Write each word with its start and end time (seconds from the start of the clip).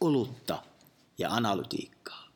olutta 0.00 0.62
ja 1.18 1.30
analytiikkaa. 1.30 2.28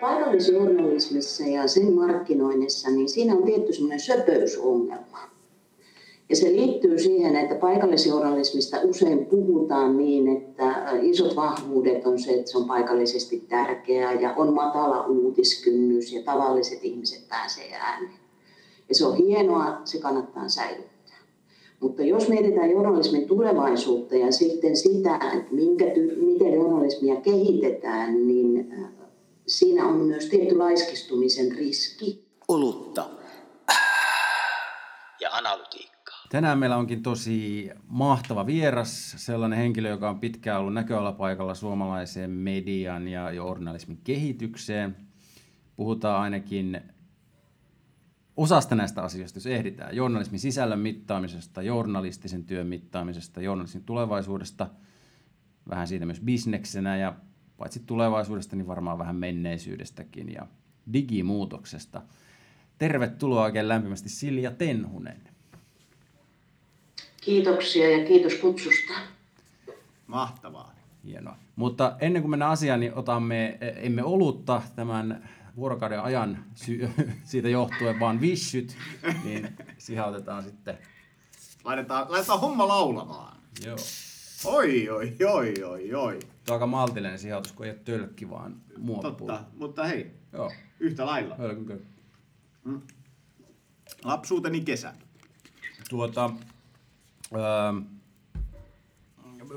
Paikallisjournalismissa 0.00 1.44
ja 1.44 1.68
sen 1.68 1.92
markkinoinnissa, 1.92 2.90
niin 2.90 3.08
siinä 3.08 3.34
on 3.34 3.42
tietty 3.42 3.72
semmoinen 3.72 4.00
söpöysongelma. 4.00 5.13
Ja 6.34 6.38
se 6.38 6.52
liittyy 6.52 6.98
siihen, 6.98 7.36
että 7.36 7.54
paikallisjournalismista 7.54 8.76
usein 8.84 9.26
puhutaan 9.26 9.98
niin, 9.98 10.36
että 10.36 10.90
isot 11.02 11.36
vahvuudet 11.36 12.06
on 12.06 12.18
se, 12.18 12.34
että 12.34 12.50
se 12.50 12.58
on 12.58 12.64
paikallisesti 12.64 13.40
tärkeää 13.48 14.12
ja 14.12 14.34
on 14.36 14.54
matala 14.54 15.06
uutiskynnys 15.06 16.12
ja 16.12 16.22
tavalliset 16.22 16.84
ihmiset 16.84 17.28
pääsee 17.28 17.72
ääneen. 17.72 18.18
Ja 18.88 18.94
se 18.94 19.06
on 19.06 19.16
hienoa, 19.16 19.80
se 19.84 19.98
kannattaa 19.98 20.48
säilyttää. 20.48 21.18
Mutta 21.80 22.02
jos 22.02 22.28
mietitään 22.28 22.70
journalismin 22.70 23.28
tulevaisuutta 23.28 24.14
ja 24.14 24.32
sitten 24.32 24.76
sitä, 24.76 25.14
että 25.14 25.54
minkä, 25.54 25.84
miten 26.16 26.54
journalismia 26.54 27.16
kehitetään, 27.16 28.26
niin 28.26 28.74
siinä 29.46 29.86
on 29.86 29.96
myös 29.96 30.26
tietty 30.26 30.58
laiskistumisen 30.58 31.52
riski. 31.52 32.24
Olutta 32.48 33.10
ja 35.20 35.30
analytiikkaa. 35.32 35.93
Tänään 36.34 36.58
meillä 36.58 36.76
onkin 36.76 37.02
tosi 37.02 37.70
mahtava 37.88 38.46
vieras, 38.46 39.14
sellainen 39.16 39.58
henkilö, 39.58 39.88
joka 39.88 40.10
on 40.10 40.20
pitkään 40.20 40.60
ollut 40.60 40.74
näköalapaikalla 40.74 41.54
suomalaiseen 41.54 42.30
median 42.30 43.08
ja 43.08 43.30
journalismin 43.30 44.00
kehitykseen. 44.04 44.96
Puhutaan 45.76 46.22
ainakin 46.22 46.80
osasta 48.36 48.74
näistä 48.74 49.02
asioista, 49.02 49.36
jos 49.36 49.46
ehditään. 49.46 49.96
Journalismin 49.96 50.40
sisällön 50.40 50.78
mittaamisesta, 50.78 51.62
journalistisen 51.62 52.44
työn 52.44 52.66
mittaamisesta, 52.66 53.40
journalismin 53.40 53.84
tulevaisuudesta, 53.84 54.70
vähän 55.68 55.86
siitä 55.86 56.06
myös 56.06 56.20
bisneksenä 56.20 56.96
ja 56.96 57.14
paitsi 57.56 57.82
tulevaisuudesta, 57.86 58.56
niin 58.56 58.66
varmaan 58.66 58.98
vähän 58.98 59.16
menneisyydestäkin 59.16 60.32
ja 60.32 60.46
digimuutoksesta. 60.92 62.02
Tervetuloa 62.78 63.44
oikein 63.44 63.68
lämpimästi 63.68 64.08
Silja 64.08 64.50
Tenhunen. 64.50 65.33
Kiitoksia 67.24 67.90
ja 67.98 68.06
kiitos 68.06 68.34
kutsusta. 68.34 68.92
Mahtavaa. 70.06 70.74
Hienoa. 71.04 71.36
Mutta 71.56 71.96
ennen 72.00 72.22
kuin 72.22 72.30
mennään 72.30 72.50
asiaan, 72.50 72.80
niin 72.80 72.94
otamme, 72.94 73.58
emme 73.76 74.02
olutta 74.04 74.62
tämän 74.76 75.28
vuorokauden 75.56 76.00
ajan 76.02 76.44
sy- 76.54 76.88
siitä 77.24 77.48
johtuen, 77.48 78.00
vaan 78.00 78.20
vissyt, 78.20 78.76
niin 79.24 79.48
siihen 79.78 80.04
otetaan 80.04 80.42
sitten. 80.44 80.78
Laitetaan, 81.64 82.06
laitetaan 82.08 82.40
homma 82.40 82.68
laulamaan. 82.68 83.36
Joo. 83.66 83.76
Oi, 84.44 84.88
oi, 84.88 85.16
oi, 85.32 85.54
oi, 85.64 85.94
oi. 85.94 86.18
Tuo 86.20 86.28
on 86.48 86.52
aika 86.54 86.66
maltillinen 86.66 87.18
sijoitus, 87.18 87.52
kun 87.52 87.66
ei 87.66 87.72
ole 87.72 87.80
tölkki, 87.84 88.30
vaan 88.30 88.56
muovipullo. 88.78 89.32
Totta, 89.32 89.44
mutta 89.56 89.84
hei, 89.84 90.10
Joo, 90.32 90.52
yhtä 90.80 91.06
lailla. 91.06 91.34
hölkynkö. 91.36 91.78
Lapsuuteni 94.04 94.60
kesä. 94.60 94.94
Tuota, 95.88 96.30
öö, 97.32 97.40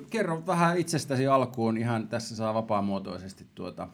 kerro 0.09 0.43
vähän 0.45 0.77
itsestäsi 0.77 1.27
alkuun, 1.27 1.77
ihan 1.77 2.07
tässä 2.07 2.35
saa 2.35 2.53
vapaamuotoisesti 2.53 3.45
tuota, 3.55 3.87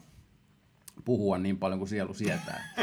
puhua 1.04 1.38
niin 1.38 1.58
paljon 1.58 1.78
kuin 1.78 1.88
sielu 1.88 2.14
sietää. 2.14 2.74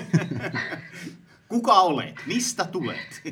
Kuka 1.49 1.73
olet? 1.73 2.15
Mistä 2.27 2.65
tulet? 2.65 3.21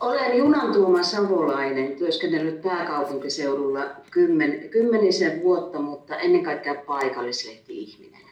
Olen 0.00 0.38
Junan 0.38 0.72
Tuoma 0.72 1.02
Savolainen, 1.02 1.96
työskennellyt 1.96 2.62
pääkaupunkiseudulla 2.62 3.80
kymmen, 4.10 4.68
kymmenisen 4.70 5.42
vuotta, 5.42 5.80
mutta 5.80 6.16
ennen 6.16 6.44
kaikkea 6.44 6.74
paikallislehti-ihminen. 6.74 8.22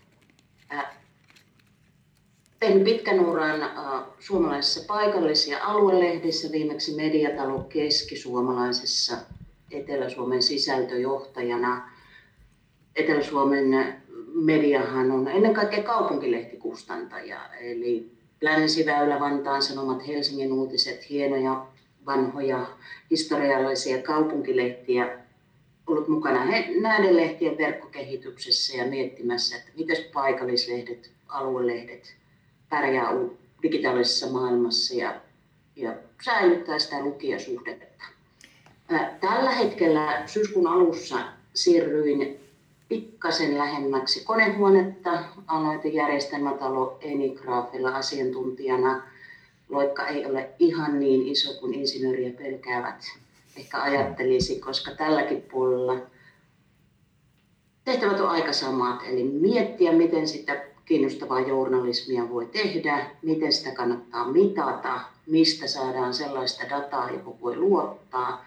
Äh, 0.73 0.85
tehnyt 2.65 2.85
pitkän 2.85 3.21
uran 3.21 3.63
äh, 3.63 4.03
suomalaisessa 4.19 4.95
paikallis- 4.95 5.49
ja 5.49 5.65
aluelehdissä, 5.65 6.53
viimeksi 6.53 6.97
Mediatalo 6.97 7.59
Keski-Suomalaisessa 7.59 9.17
Etelä-Suomen 9.71 10.43
sisältöjohtajana. 10.43 11.91
Etelä-Suomen 12.97 13.95
mediahan 14.35 15.11
on 15.11 15.29
ennen 15.29 15.55
kaikkea 15.55 15.83
kaupunkilehtikustantaja, 15.83 17.39
eli 17.61 18.11
Länsiväylä, 18.41 19.21
Vantaan 19.21 19.63
Sanomat, 19.63 20.07
Helsingin 20.07 20.53
uutiset, 20.53 21.11
hienoja 21.11 21.67
vanhoja 22.07 22.67
historiallisia 23.11 24.03
kaupunkilehtiä 24.03 25.19
ollut 25.87 26.09
mukana 26.09 26.45
näiden 26.81 27.17
lehtien 27.17 27.59
verkkokehityksessä 27.59 28.77
ja 28.77 28.87
miettimässä, 28.87 29.57
että 29.57 29.71
miten 29.77 29.97
paikallislehdet, 30.13 31.11
aluelehdet 31.29 32.24
pärjää 32.71 33.11
digitaalisessa 33.63 34.31
maailmassa 34.31 34.95
ja, 34.95 35.15
ja 35.77 35.95
säilyttää 36.25 36.79
sitä 36.79 37.01
lukijasuhdetta. 37.01 38.05
Tällä 39.21 39.51
hetkellä 39.51 40.23
syyskuun 40.27 40.67
alussa 40.67 41.17
siirryin 41.55 42.41
pikkasen 42.89 43.59
lähemmäksi 43.59 44.25
konehuonetta. 44.25 45.25
Aloitin 45.47 45.95
järjestelmätalo 45.95 46.99
Enigraafilla 47.01 47.91
asiantuntijana. 47.91 49.03
Loikka 49.69 50.07
ei 50.07 50.27
ole 50.27 50.51
ihan 50.59 51.01
niin 51.01 51.29
iso 51.29 51.61
kuin 51.61 51.75
insinööriä 51.75 52.33
pelkäävät 52.33 53.05
ehkä 53.57 53.83
ajattelisi, 53.83 54.61
koska 54.61 54.91
tälläkin 54.91 55.43
puolella 55.43 55.97
tehtävät 57.85 58.21
on 58.21 58.29
aika 58.29 58.53
samat. 58.53 59.03
Eli 59.07 59.25
miettiä, 59.25 59.93
miten 59.93 60.29
sitä 60.29 60.65
kiinnostavaa 60.85 61.41
journalismia 61.41 62.29
voi 62.29 62.47
tehdä, 62.47 63.11
miten 63.23 63.53
sitä 63.53 63.71
kannattaa 63.71 64.33
mitata, 64.33 65.01
mistä 65.27 65.67
saadaan 65.67 66.15
sellaista 66.15 66.71
dataa, 66.71 67.11
johon 67.11 67.41
voi 67.41 67.57
luottaa 67.57 68.45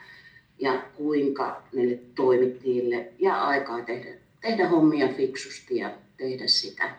ja 0.60 0.82
kuinka 0.96 1.62
niille 1.74 2.00
toimittajille 2.16 3.14
ja 3.20 3.44
aikaa 3.44 3.82
tehdä 3.82 4.28
tehdä 4.42 4.70
hommia 4.70 5.08
fiksusti 5.14 5.78
ja 5.78 5.98
tehdä 6.18 6.48
sitä 6.48 6.96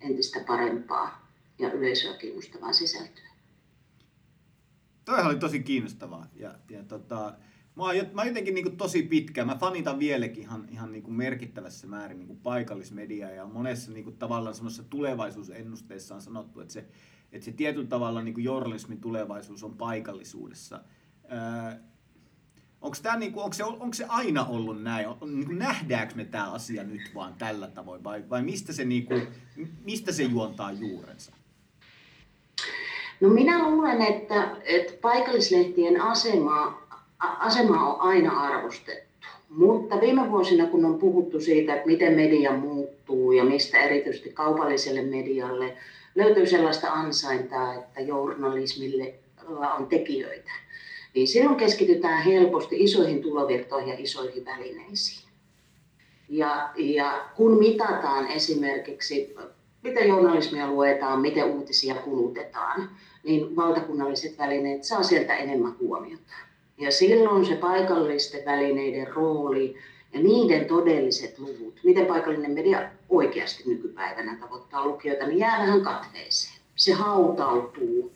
entistä 0.00 0.40
parempaa 0.46 1.30
ja 1.58 1.72
yleisöä 1.72 2.16
kiinnostavaa 2.16 2.72
sisältöä. 2.72 3.30
Toihan 5.04 5.26
oli 5.26 5.36
tosi 5.36 5.60
kiinnostavaa. 5.60 6.26
Ja, 6.36 6.54
ja 6.70 6.82
tota, 6.82 7.32
mä, 7.80 7.86
oon, 7.86 7.96
mä 8.12 8.20
oon 8.20 8.28
jotenkin 8.28 8.54
niin 8.54 8.76
tosi 8.76 9.02
pitkä. 9.02 9.44
Mä 9.44 9.56
fanitan 9.56 9.98
vieläkin 9.98 10.42
ihan, 10.42 10.68
ihan 10.70 10.92
niin 10.92 11.12
merkittävässä 11.12 11.86
määrin 11.86 12.18
niin 12.18 12.40
paikallismediaa. 12.42 13.30
Ja 13.30 13.46
monessa 13.46 13.92
niin 13.92 14.16
tavallaan 14.16 14.54
semmoisessa 14.54 14.90
tulevaisuusennusteessa 14.90 16.14
on 16.14 16.22
sanottu, 16.22 16.60
että 16.60 16.72
se, 16.72 16.84
että 17.32 17.44
se 17.44 17.52
tietyllä 17.52 17.86
tavalla 17.86 18.22
niin 18.22 18.44
journalismin 18.44 19.00
tulevaisuus 19.00 19.64
on 19.64 19.74
paikallisuudessa. 19.74 20.80
Öö, 21.32 21.80
Onko, 22.80 22.96
niinku, 23.18 23.40
onko, 23.40 23.52
se, 23.52 23.64
onko 23.64 23.92
se 23.92 24.04
aina 24.08 24.44
ollut 24.44 24.82
näin? 24.82 25.08
On, 25.08 25.18
niinku, 25.22 25.52
nähdäänkö 25.52 26.14
me 26.14 26.24
tämä 26.24 26.52
asia 26.52 26.84
nyt 26.84 27.10
vaan 27.14 27.34
tällä 27.34 27.68
tavoin 27.68 28.04
vai, 28.04 28.24
vai 28.30 28.42
mistä, 28.42 28.72
se, 28.72 28.84
niinku, 28.84 29.14
mistä 29.84 30.12
se 30.12 30.22
juontaa 30.22 30.72
juurensa? 30.72 31.32
No 33.20 33.28
minä 33.28 33.68
luulen, 33.68 34.02
että, 34.02 34.56
että 34.64 34.92
paikallislehtien 35.00 36.00
asema, 36.00 36.82
asema 37.20 37.94
on 37.94 38.00
aina 38.00 38.40
arvostettu. 38.40 39.26
Mutta 39.48 40.00
viime 40.00 40.30
vuosina, 40.30 40.66
kun 40.66 40.84
on 40.84 40.98
puhuttu 40.98 41.40
siitä, 41.40 41.74
että 41.74 41.86
miten 41.86 42.14
media 42.14 42.52
muuttuu 42.52 43.32
ja 43.32 43.44
mistä 43.44 43.78
erityisesti 43.78 44.32
kaupalliselle 44.32 45.02
medialle, 45.02 45.76
löytyy 46.14 46.46
sellaista 46.46 46.92
ansaintaa, 46.92 47.74
että 47.74 48.00
journalismille 48.00 49.14
on 49.78 49.86
tekijöitä 49.86 50.50
niin 51.14 51.28
silloin 51.28 51.56
keskitytään 51.56 52.22
helposti 52.22 52.76
isoihin 52.84 53.22
tulovirtoihin 53.22 53.88
ja 53.88 53.94
isoihin 53.98 54.44
välineisiin. 54.44 55.30
Ja, 56.28 56.70
ja 56.76 57.24
kun 57.36 57.58
mitataan 57.58 58.26
esimerkiksi, 58.26 59.34
miten 59.82 60.08
journalismia 60.08 60.70
luetaan, 60.70 61.20
miten 61.20 61.44
uutisia 61.44 61.94
kulutetaan, 61.94 62.90
niin 63.24 63.56
valtakunnalliset 63.56 64.38
välineet 64.38 64.84
saa 64.84 65.02
sieltä 65.02 65.36
enemmän 65.36 65.76
huomiota. 65.78 66.32
Ja 66.80 66.92
silloin 66.92 67.46
se 67.46 67.56
paikallisten 67.56 68.44
välineiden 68.44 69.08
rooli 69.08 69.74
ja 70.12 70.20
niiden 70.20 70.64
todelliset 70.64 71.38
luvut, 71.38 71.80
miten 71.84 72.06
paikallinen 72.06 72.50
media 72.50 72.90
oikeasti 73.08 73.62
nykypäivänä 73.66 74.36
tavoittaa 74.40 74.86
lukijoita, 74.86 75.26
niin 75.26 75.38
jää 75.38 75.58
vähän 75.58 75.80
katveeseen. 75.80 76.60
Se 76.76 76.92
hautautuu 76.92 78.12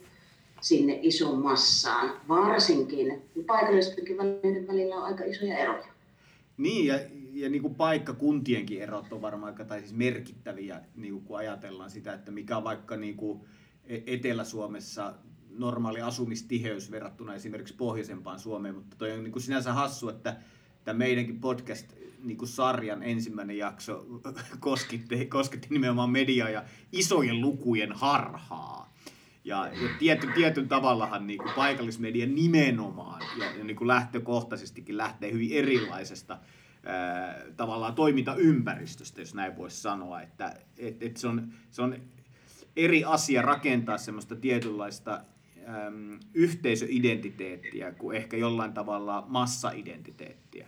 sinne 0.61 0.99
ison 1.01 1.41
massaan, 1.41 2.21
varsinkin 2.27 3.21
kun 3.33 3.45
paikallistenkin 3.45 4.17
välineiden 4.17 4.67
välillä 4.67 4.95
on 4.95 5.03
aika 5.03 5.23
isoja 5.23 5.57
eroja. 5.57 5.87
Niin, 6.57 6.85
ja, 6.85 6.99
ja 7.33 7.49
niin 7.49 7.61
kuin 7.61 7.75
paikkakuntienkin 7.75 8.81
erot 8.81 9.13
on 9.13 9.21
varmaan 9.21 9.55
tai 9.67 9.79
siis 9.79 9.93
merkittäviä, 9.93 10.81
niin 10.95 11.13
kuin 11.13 11.25
kun 11.25 11.37
ajatellaan 11.37 11.89
sitä, 11.89 12.13
että 12.13 12.31
mikä 12.31 12.63
vaikka 12.63 12.97
niin 12.97 13.17
kuin 13.17 13.39
E- 13.87 14.01
Etelä-Suomessa 14.07 15.13
normaali 15.57 16.01
asumistiheys 16.01 16.91
verrattuna 16.91 17.33
esimerkiksi 17.33 17.75
pohjoisempaan 17.75 18.39
Suomeen, 18.39 18.75
mutta 18.75 18.95
toi 18.95 19.11
on 19.11 19.23
niin 19.23 19.31
kuin 19.31 19.43
sinänsä 19.43 19.73
hassu, 19.73 20.09
että 20.09 20.37
tämä 20.83 20.97
meidänkin 20.97 21.39
podcast 21.39 21.93
niin 22.23 22.37
kuin 22.37 22.49
sarjan 22.49 23.03
ensimmäinen 23.03 23.57
jakso 23.57 24.05
kosketti, 24.59 25.25
kosketti 25.25 25.67
nimenomaan 25.69 26.09
mediaa 26.09 26.49
ja 26.49 26.63
isojen 26.91 27.41
lukujen 27.41 27.91
harhaa. 27.91 28.93
Ja, 29.43 29.67
ja 29.67 29.89
tiety, 29.99 30.27
tietyn 30.35 30.67
tavallahan 30.67 31.27
niin 31.27 31.39
kuin 31.39 31.53
paikallismedia 31.55 32.25
nimenomaan 32.25 33.21
ja, 33.39 33.45
ja 33.57 33.63
niin 33.63 33.75
kuin 33.75 33.87
lähtökohtaisestikin 33.87 34.97
lähtee 34.97 35.31
hyvin 35.31 35.51
erilaisesta 35.51 36.37
ää, 36.85 37.41
tavallaan 37.57 37.95
toimintaympäristöstä, 37.95 39.21
jos 39.21 39.33
näin 39.33 39.57
voisi 39.57 39.81
sanoa. 39.81 40.21
Että 40.21 40.55
et, 40.77 41.03
et 41.03 41.17
se, 41.17 41.27
on, 41.27 41.53
se 41.71 41.81
on 41.81 41.95
eri 42.75 43.03
asia 43.03 43.41
rakentaa 43.41 43.97
semmoista 43.97 44.35
tietynlaista 44.35 45.21
äm, 45.67 46.19
yhteisöidentiteettiä 46.33 47.91
kuin 47.91 48.17
ehkä 48.17 48.37
jollain 48.37 48.73
tavalla 48.73 49.25
massaidentiteettiä. 49.27 50.67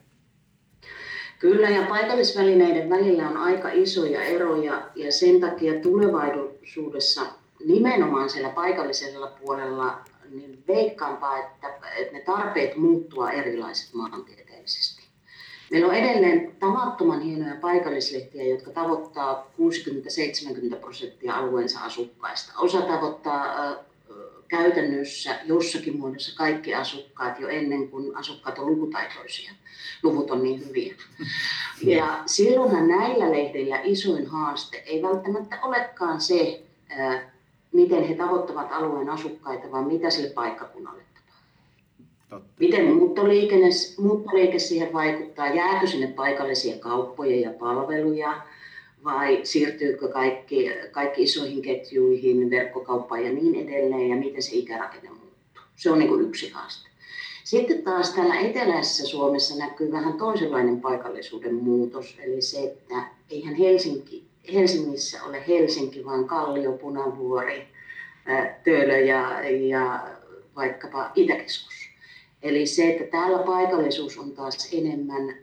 Kyllä, 1.39 1.69
ja 1.69 1.85
paikallisvälineiden 1.88 2.89
välillä 2.89 3.29
on 3.29 3.38
aika 3.38 3.69
isoja 3.71 4.23
eroja, 4.23 4.89
ja 4.95 5.11
sen 5.11 5.39
takia 5.39 5.81
tulevaisuudessa 5.81 7.21
nimenomaan 7.65 8.29
siellä 8.29 8.49
paikallisella 8.49 9.27
puolella 9.27 9.99
niin 10.29 10.63
veikkaanpa, 10.67 11.38
että, 11.38 11.67
että 11.97 12.13
ne 12.13 12.19
tarpeet 12.19 12.75
muuttua 12.75 13.31
erilaiset 13.31 13.93
maantieteellisesti. 13.93 15.07
Meillä 15.71 15.88
on 15.88 15.95
edelleen 15.95 16.55
tavattoman 16.59 17.21
hienoja 17.21 17.55
paikallislehtiä, 17.61 18.43
jotka 18.43 18.71
tavoittaa 18.71 19.51
60-70 20.73 20.75
prosenttia 20.75 21.35
alueensa 21.35 21.79
asukkaista. 21.79 22.53
Osa 22.57 22.81
tavoittaa 22.81 23.55
käytännössä 24.47 25.39
jossakin 25.45 25.99
muodossa 25.99 26.38
kaikki 26.38 26.73
asukkaat 26.75 27.39
jo 27.39 27.47
ennen 27.47 27.89
kuin 27.89 28.15
asukkaat 28.15 28.59
on 28.59 28.67
lukutaitoisia. 28.67 29.51
Luvut 30.03 30.31
on 30.31 30.44
niin 30.44 30.67
hyviä. 30.67 30.95
Ja 31.83 32.23
silloinhan 32.25 32.88
näillä 32.88 33.31
lehdillä 33.31 33.81
isoin 33.83 34.27
haaste 34.27 34.83
ei 34.85 35.01
välttämättä 35.01 35.59
olekaan 35.61 36.21
se, 36.21 36.63
miten 37.71 38.03
he 38.03 38.15
tavoittavat 38.15 38.71
alueen 38.71 39.09
asukkaita, 39.09 39.71
vaan 39.71 39.88
mitä 39.88 40.09
sille 40.09 40.29
paikkakunnalle 40.29 41.07
Totta. 42.29 42.53
Miten 42.59 42.85
muuttoliike 43.97 44.59
siihen 44.59 44.93
vaikuttaa? 44.93 45.47
Jääkö 45.47 45.88
sinne 45.88 46.07
paikallisia 46.07 46.77
kauppoja 46.79 47.39
ja 47.39 47.51
palveluja? 47.59 48.41
Vai 49.07 49.39
siirtyykö 49.44 50.07
kaikki, 50.07 50.69
kaikki 50.92 51.24
isoihin 51.24 51.62
ketjuihin, 51.62 52.50
verkkokauppaan 52.50 53.25
ja 53.25 53.33
niin 53.33 53.56
edelleen? 53.56 54.09
Ja 54.09 54.15
miten 54.15 54.42
se 54.42 54.56
ikärakenne 54.56 55.09
muuttuu? 55.09 55.63
Se 55.75 55.92
on 55.92 56.00
niin 56.00 56.09
kuin 56.09 56.25
yksi 56.25 56.50
haaste. 56.50 56.89
Sitten 57.44 57.83
taas 57.83 58.13
täällä 58.13 58.39
eteläisessä 58.39 59.06
Suomessa 59.06 59.56
näkyy 59.56 59.92
vähän 59.92 60.13
toisenlainen 60.13 60.81
paikallisuuden 60.81 61.56
muutos. 61.56 62.18
Eli 62.19 62.42
se, 62.42 62.63
että 62.63 63.04
eihän 63.30 63.56
Helsinki, 63.56 64.27
Helsingissä 64.54 65.24
ole 65.24 65.44
Helsinki, 65.48 66.06
vaan 66.06 66.25
Kallio, 66.25 66.71
Punavuori, 66.71 67.68
Töölö 68.63 68.98
ja, 68.98 69.50
ja 69.50 70.07
vaikkapa 70.56 71.12
Itäkeskus. 71.15 71.89
Eli 72.44 72.65
se, 72.65 72.89
että 72.89 73.18
täällä 73.18 73.39
paikallisuus 73.39 74.18
on 74.18 74.31
taas 74.31 74.69
enemmän 74.74 75.36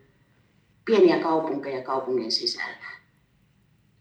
pieniä 0.84 1.18
kaupunkeja 1.18 1.82
kaupungin 1.82 2.32
sisällä. 2.32 3.03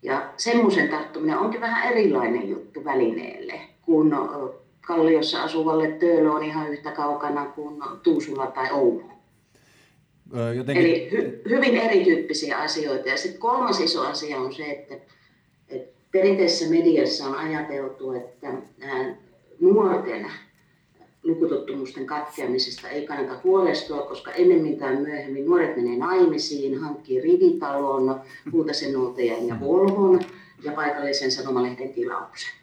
Ja 0.03 0.33
semmoisen 0.37 0.89
tarttuminen 0.89 1.37
onkin 1.37 1.61
vähän 1.61 1.91
erilainen 1.91 2.49
juttu 2.49 2.85
välineelle, 2.85 3.61
kun 3.81 4.15
Kalliossa 4.81 5.43
asuvalle 5.43 5.91
Töölö 5.91 6.31
on 6.31 6.43
ihan 6.43 6.69
yhtä 6.69 6.91
kaukana 6.91 7.45
kuin 7.45 7.83
Tuusula 8.03 8.47
tai 8.47 8.71
Oulu. 8.71 9.03
Jotenkin... 10.55 10.85
Eli 10.85 11.09
hy- 11.11 11.49
hyvin 11.49 11.77
erityyppisiä 11.77 12.57
asioita. 12.57 13.09
Ja 13.09 13.17
sitten 13.17 13.41
kolmas 13.41 13.79
iso 13.79 14.01
asia 14.01 14.37
on 14.37 14.53
se, 14.53 14.63
että, 14.71 14.95
että 15.69 15.99
perinteisessä 16.11 16.69
mediassa 16.69 17.25
on 17.25 17.35
ajateltu, 17.35 18.11
että 18.11 18.47
nuorten 19.59 20.25
lukutottumusten 21.23 22.05
katkeamisesta 22.05 22.89
ei 22.89 23.07
kannata 23.07 23.39
huolestua, 23.43 24.01
koska 24.01 24.31
ennemmin 24.31 24.77
tai 24.77 24.95
myöhemmin 24.95 25.45
nuoret 25.45 25.75
menee 25.75 25.97
naimisiin, 25.97 26.79
hankkii 26.79 27.21
rivitalon, 27.21 28.21
kultaisen 28.51 28.93
ja 29.47 29.59
Volvon 29.59 30.21
ja 30.63 30.71
paikallisen 30.71 31.31
sanomalehden 31.31 31.93
tilauksen. 31.93 32.53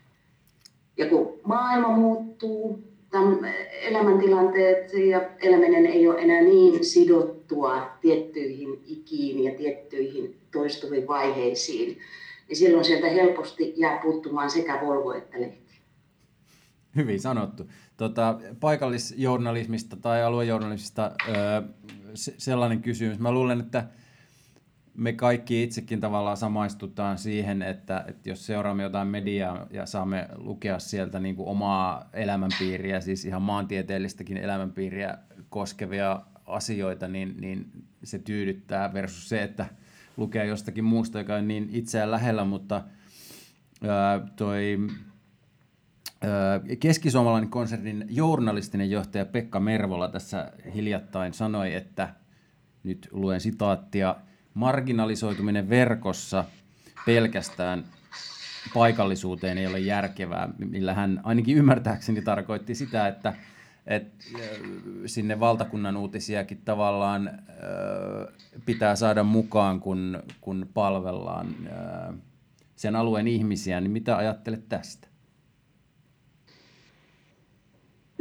Ja 0.97 1.07
kun 1.07 1.41
maailma 1.45 1.89
muuttuu, 1.89 2.79
elämäntilanteet 3.83 4.93
ja 4.93 5.31
eläminen 5.43 5.87
ei 5.87 6.09
ole 6.09 6.21
enää 6.21 6.41
niin 6.41 6.85
sidottua 6.85 7.91
tiettyihin 8.01 8.83
ikiin 8.87 9.45
ja 9.45 9.55
tiettyihin 9.55 10.37
toistuviin 10.53 11.07
vaiheisiin, 11.07 11.99
niin 12.49 12.57
silloin 12.57 12.85
sieltä 12.85 13.09
helposti 13.09 13.75
jää 13.77 14.01
puuttumaan 14.03 14.51
sekä 14.51 14.81
Volvo 14.87 15.13
että 15.13 15.41
lehti. 15.41 15.60
Hyvin 16.97 17.21
sanottu. 17.21 17.71
Tota, 17.97 18.39
paikallisjournalismista 18.61 19.97
tai 19.97 20.23
aluejournalismista 20.23 21.13
öö, 21.29 21.63
se, 22.15 22.35
sellainen 22.39 22.83
kysymys. 22.83 23.19
Mä 23.19 23.33
luulen, 23.33 23.61
että 23.61 23.85
me 24.95 25.13
kaikki 25.13 25.63
itsekin 25.63 26.01
tavallaan 26.01 26.37
samaistutaan 26.37 27.19
siihen, 27.19 27.63
että, 27.63 28.05
että 28.09 28.29
jos 28.29 28.47
seuraamme 28.47 28.83
jotain 28.83 29.09
mediaa 29.09 29.67
ja 29.71 29.87
saamme 29.87 30.29
lukea 30.37 30.79
sieltä 30.79 31.21
niin 31.21 31.37
kuin 31.37 31.49
omaa 31.49 32.11
elämänpiiriä, 32.13 33.01
siis 33.01 33.25
ihan 33.25 33.43
maantieteellistäkin 33.43 34.37
elämänpiiriä 34.37 35.19
koskevia 35.49 36.23
asioita, 36.47 37.09
niin, 37.09 37.35
niin 37.41 37.71
se 38.05 38.19
tyydyttää 38.19 38.93
versus 38.93 39.29
se, 39.29 39.43
että 39.43 39.67
lukee 40.17 40.47
jostakin 40.47 40.85
muusta, 40.85 41.19
joka 41.19 41.35
on 41.35 41.49
niin 41.49 41.69
itseään 41.73 42.11
lähellä, 42.11 42.45
mutta 42.45 42.85
ää, 43.89 44.21
toi 44.37 44.79
Keskisuomalainen 46.81 47.51
konsernin 47.51 48.07
journalistinen 48.09 48.91
johtaja 48.91 49.25
Pekka 49.25 49.61
Mervola 49.61 50.09
tässä 50.09 50.53
hiljattain 50.75 51.35
sanoi, 51.35 51.75
että 51.75 52.15
nyt 52.83 53.09
luen 53.13 53.41
sitaattia, 53.41 54.17
marginalisoituminen 54.55 55.69
verkossa 55.69 56.45
pelkästään 57.07 57.85
paikallisuuteen 58.75 59.59
ei 59.59 59.67
ole 59.67 59.79
järkevää, 59.79 60.49
millä 60.59 60.95
hän 60.95 61.21
ainakin 61.25 61.57
ymmärtääkseni 61.57 62.23
tarkoitti 62.23 62.75
sitä, 62.75 63.09
että, 63.09 63.35
että 63.87 64.25
sinne 65.07 65.41
valtakunnan 65.41 65.97
uutisiakin 65.97 66.63
tavallaan 66.65 67.31
pitää 68.67 68.97
saada 68.97 69.23
mukaan, 69.23 69.81
kun, 69.81 70.23
kun 70.41 70.69
palvellaan 70.75 71.47
sen 72.77 72.97
alueen 72.97 73.29
ihmisiä, 73.29 73.81
niin 73.81 73.91
mitä 73.91 74.17
ajattelet 74.17 74.69
tästä? 74.69 75.10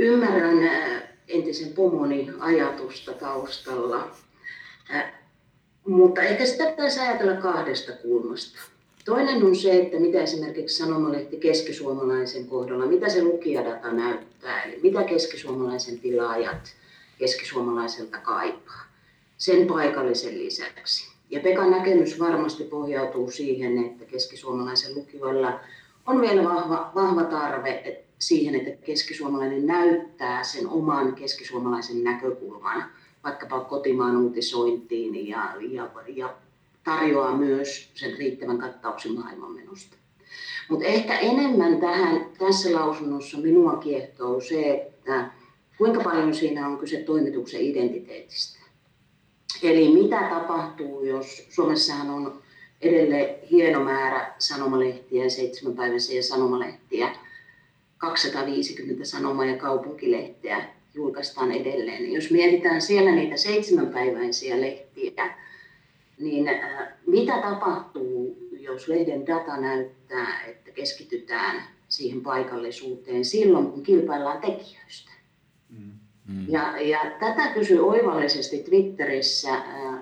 Ymmärrän 0.01 0.63
äh, 0.63 1.03
entisen 1.27 1.73
pomoni 1.73 2.29
ajatusta 2.39 3.13
taustalla, 3.13 4.11
äh, 4.95 5.13
mutta 5.87 6.21
ehkä 6.21 6.45
sitä 6.45 6.65
pitäisi 6.65 6.99
ajatella 6.99 7.35
kahdesta 7.35 7.91
kulmasta. 7.91 8.59
Toinen 9.05 9.43
on 9.43 9.55
se, 9.55 9.79
että 9.79 9.99
mitä 9.99 10.21
esimerkiksi 10.21 10.77
sanomalehti 10.77 11.37
keskisuomalaisen 11.37 12.47
kohdalla, 12.47 12.85
mitä 12.85 13.09
se 13.09 13.23
lukijadata 13.23 13.91
näyttää, 13.91 14.63
eli 14.63 14.79
mitä 14.83 15.03
keskisuomalaisen 15.03 15.99
tilaajat 15.99 16.75
keskisuomalaiselta 17.17 18.17
kaipaa, 18.17 18.83
sen 19.37 19.67
paikallisen 19.67 20.39
lisäksi. 20.39 21.11
Ja 21.29 21.39
Pekan 21.39 21.71
näkemys 21.71 22.19
varmasti 22.19 22.63
pohjautuu 22.63 23.31
siihen, 23.31 23.85
että 23.85 24.05
keskisuomalaisen 24.05 24.95
lukijoilla 24.95 25.59
on 26.07 26.21
vielä 26.21 26.43
vahva, 26.43 26.91
vahva 26.95 27.23
tarve 27.23 28.03
siihen, 28.19 28.55
että 28.55 28.85
keskisuomalainen 28.85 29.67
näyttää 29.67 30.43
sen 30.43 30.67
oman 30.67 31.15
keskisuomalaisen 31.15 32.03
näkökulman 32.03 32.85
vaikkapa 33.23 33.59
kotimaan 33.59 34.17
uutisointiin 34.17 35.27
ja, 35.27 35.53
ja, 35.71 35.89
ja 36.07 36.35
tarjoaa 36.83 37.37
myös 37.37 37.91
sen 37.93 38.17
riittävän 38.17 38.57
kattauksen 38.57 39.13
maailmanmenosta. 39.13 39.97
Mutta 40.69 40.85
ehkä 40.85 41.19
enemmän 41.19 41.79
tähän, 41.79 42.25
tässä 42.39 42.73
lausunnossa 42.73 43.37
minua 43.37 43.75
kiehtoo 43.75 44.41
se, 44.41 44.71
että 44.71 45.31
kuinka 45.77 46.03
paljon 46.03 46.35
siinä 46.35 46.67
on 46.67 46.77
kyse 46.77 46.97
toimituksen 46.97 47.61
identiteetistä. 47.61 48.59
Eli 49.63 49.93
mitä 49.93 50.27
tapahtuu, 50.29 51.03
jos 51.03 51.47
Suomessahan 51.49 52.09
on 52.09 52.41
edelleen 52.81 53.35
hieno 53.51 53.83
määrä 53.83 54.33
sanomalehtiä, 54.39 55.29
seitsemänpäiväisiä 55.29 56.21
sanomalehtiä, 56.21 57.15
250 57.99 59.05
sanoma- 59.05 59.45
ja 59.45 59.57
kaupunkilehteä. 59.57 60.63
julkaistaan 60.93 61.51
edelleen. 61.51 62.11
Jos 62.11 62.31
mietitään 62.31 62.81
siellä 62.81 63.11
niitä 63.11 63.37
seitsemänpäiväisiä 63.37 64.61
lehtiä, 64.61 65.35
niin 66.19 66.47
äh, 66.47 66.87
mitä 67.05 67.41
tapahtuu, 67.41 68.37
jos 68.51 68.87
lehden 68.87 69.27
data 69.27 69.57
näyttää, 69.57 70.45
että 70.47 70.71
keskitytään 70.71 71.63
siihen 71.89 72.21
paikallisuuteen 72.21 73.25
silloin, 73.25 73.71
kun 73.71 73.83
kilpaillaan 73.83 74.41
tekijöistä? 74.41 75.11
Mm. 75.69 75.91
Ja, 76.47 76.81
ja 76.81 76.99
tätä 77.19 77.47
kysyi 77.53 77.79
oivallisesti 77.79 78.57
Twitterissä 78.57 79.53
äh, 79.53 79.99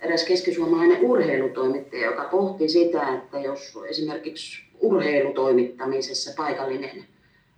eräs 0.00 0.24
keskisuomalainen 0.24 1.04
urheilutoimittaja, 1.04 2.06
joka 2.06 2.24
pohti 2.24 2.68
sitä, 2.68 3.14
että 3.14 3.40
jos 3.40 3.78
esimerkiksi 3.88 4.62
urheilutoimittamisessa 4.80 6.32
paikallinen 6.36 7.04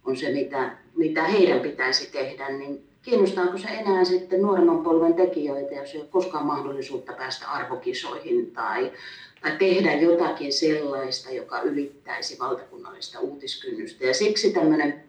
on 0.04 0.16
se, 0.16 0.32
mitä, 0.32 0.76
mitä 0.94 1.24
heidän 1.24 1.60
pitäisi 1.60 2.10
tehdä, 2.12 2.48
niin 2.48 2.84
kiinnostaako 3.02 3.58
se 3.58 3.68
enää 3.68 4.04
sitten 4.04 4.42
nuoremman 4.42 4.82
polven 4.82 5.14
tekijöitä, 5.14 5.74
jos 5.74 5.94
ei 5.94 6.00
ole 6.00 6.08
koskaan 6.08 6.46
mahdollisuutta 6.46 7.12
päästä 7.12 7.48
arvokisoihin 7.48 8.50
tai, 8.50 8.92
tai 9.40 9.56
tehdä 9.58 9.94
jotakin 9.94 10.52
sellaista, 10.52 11.30
joka 11.30 11.60
ylittäisi 11.60 12.38
valtakunnallista 12.38 13.20
uutiskynnystä. 13.20 14.04
Ja 14.04 14.14
siksi 14.14 14.52
tämmöinen 14.52 15.04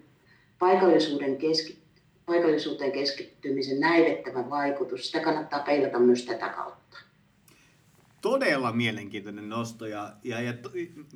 paikallisuuden 0.60 1.38
keski, 1.38 1.78
paikallisuuteen 2.26 2.92
keskittymisen 2.92 3.80
näivettävä 3.80 4.50
vaikutus, 4.50 5.08
sitä 5.08 5.20
kannattaa 5.20 5.60
peilata 5.60 6.00
myös 6.00 6.26
tätä 6.26 6.50
kautta 6.50 6.85
todella 8.26 8.72
mielenkiintoinen 8.72 9.50
nosto 9.50 9.86
ja, 9.86 10.14
ja, 10.24 10.42
ja 10.42 10.54
to, 10.54 10.70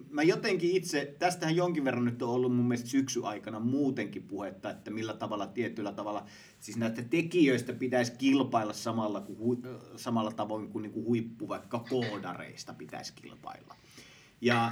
mä 0.09 0.23
jotenkin 0.23 0.71
itse, 0.71 1.15
tästähän 1.19 1.55
jonkin 1.55 1.83
verran 1.83 2.05
nyt 2.05 2.21
on 2.21 2.29
ollut 2.29 2.55
mun 2.55 2.67
mielestä 2.67 2.89
syksy 2.89 3.21
aikana 3.23 3.59
muutenkin 3.59 4.23
puhetta, 4.23 4.69
että 4.69 4.91
millä 4.91 5.13
tavalla 5.13 5.47
tietyllä 5.47 5.91
tavalla, 5.91 6.25
siis 6.59 6.77
näistä 6.77 7.01
tekijöistä 7.01 7.73
pitäisi 7.73 8.11
kilpailla 8.17 8.73
samalla, 8.73 9.21
kuin, 9.21 9.63
samalla 9.95 10.31
tavoin 10.31 10.69
kuin, 10.69 10.81
niin 10.81 10.91
kuin 10.91 11.05
huippu 11.05 11.47
vaikka 11.47 11.85
koodareista 11.89 12.73
pitäisi 12.73 13.13
kilpailla. 13.13 13.75
Ja 14.41 14.71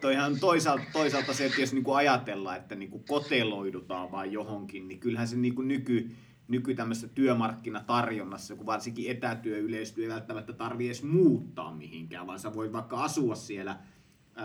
toihan 0.00 0.40
toisaalta, 0.40 0.84
toisaalta 0.92 1.34
se, 1.34 1.46
että 1.46 1.60
jos 1.60 1.72
niin 1.72 1.84
kuin 1.84 1.96
ajatellaan, 1.96 2.56
että 2.56 2.74
niin 2.74 2.90
kuin 2.90 3.04
koteloidutaan 3.08 4.12
vaan 4.12 4.32
johonkin, 4.32 4.88
niin 4.88 5.00
kyllähän 5.00 5.28
se 5.28 5.36
niin 5.36 5.54
kuin 5.54 5.68
nyky, 5.68 6.10
nyky 6.48 6.76
työmarkkinatarjonnassa, 7.14 8.56
kun 8.56 8.66
varsinkin 8.66 9.10
etätyö 9.10 9.58
yleistyy, 9.58 10.04
ei 10.04 10.10
välttämättä 10.10 10.52
tarvitse 10.52 10.88
edes 10.88 11.02
muuttaa 11.02 11.74
mihinkään, 11.74 12.26
vaan 12.26 12.38
sä 12.38 12.54
voit 12.54 12.72
vaikka 12.72 13.04
asua 13.04 13.34
siellä 13.34 13.78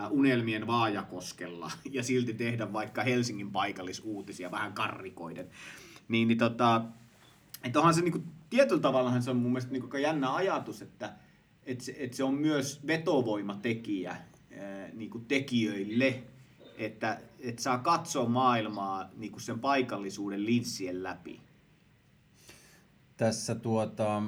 unelmien 0.10 0.68
Vaajakoskella 0.68 1.72
ja 1.92 2.04
silti 2.04 2.34
tehdä 2.34 2.74
vaikka 2.74 3.04
Helsingin 3.04 3.52
paikallisuutisia 3.52 4.52
vähän 4.52 4.74
karrikoiden. 4.74 5.50
Niin, 6.08 6.28
niin 6.28 6.38
tota, 6.38 6.86
että 7.64 7.80
onhan 7.80 7.94
se 7.94 8.02
niin 8.02 8.12
kuin, 8.12 8.24
tietyllä 8.50 8.82
tavalla 8.82 9.22
se 9.22 9.32
on 9.32 9.38
mun 9.38 9.52
mielestä 9.52 9.72
niin 9.72 10.02
jännä 10.02 10.34
ajatus, 10.34 10.82
että, 10.82 11.14
että, 11.66 11.84
se, 11.84 11.96
että 12.00 12.18
se 12.18 12.24
on 12.24 12.34
myös 12.34 12.88
vetovoimatekijä 12.88 14.12
ää, 14.12 14.90
niin 14.94 15.10
kuin 15.10 15.26
tekijöille, 15.26 16.24
että, 16.78 17.22
että 17.40 17.62
saa 17.62 17.78
katsoa 17.78 18.30
maailmaa 18.30 19.10
niin 19.16 19.32
kuin 19.32 19.42
sen 19.42 19.60
paikallisuuden 19.60 20.46
linssien 20.46 21.04
läpi 21.04 21.42
tässä 23.18 23.56
tuota, 23.56 24.24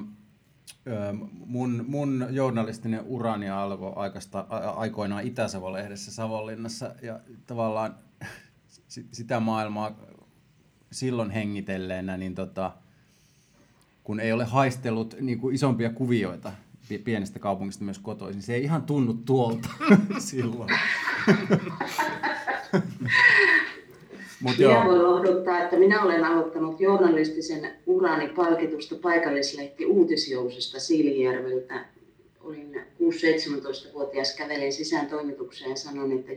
mun, 1.46 1.84
mun 1.88 2.26
journalistinen 2.30 3.02
urani 3.04 3.50
alkoi 3.50 3.92
aikaista, 3.96 4.46
aikoinaan 4.76 5.24
Itä-Savo-lehdessä 5.24 6.12
Savonlinnassa 6.12 6.94
ja 7.02 7.20
tavallaan 7.46 7.94
sitä 9.12 9.40
maailmaa 9.40 9.96
silloin 10.92 11.30
hengitelleenä, 11.30 12.16
niin 12.16 12.34
tota, 12.34 12.72
kun 14.04 14.20
ei 14.20 14.32
ole 14.32 14.44
haistellut 14.44 15.16
niin 15.20 15.38
kuin 15.38 15.54
isompia 15.54 15.90
kuvioita 15.90 16.52
pienestä 17.04 17.38
kaupungista 17.38 17.84
myös 17.84 17.98
kotoisin, 17.98 18.42
se 18.42 18.54
ei 18.54 18.62
ihan 18.62 18.82
tunnu 18.82 19.14
tuolta 19.14 19.68
silloin. 20.18 20.70
Mut 24.40 24.58
minä 24.58 24.84
voin 24.84 25.02
lohduttaa, 25.02 25.60
että 25.62 25.76
minä 25.76 26.02
olen 26.02 26.24
aloittanut 26.24 26.80
journalistisen 26.80 27.70
urani 27.86 28.28
palkitusta 28.28 28.94
paikallislehti 29.02 29.86
Uutisjousesta 29.86 30.80
Siilijärveltä. 30.80 31.84
Olin 32.40 32.82
6-17-vuotias, 33.02 34.36
kävelin 34.36 34.72
sisään 34.72 35.06
toimitukseen 35.06 35.70
ja 35.70 35.76
sanoin, 35.76 36.12
että 36.18 36.32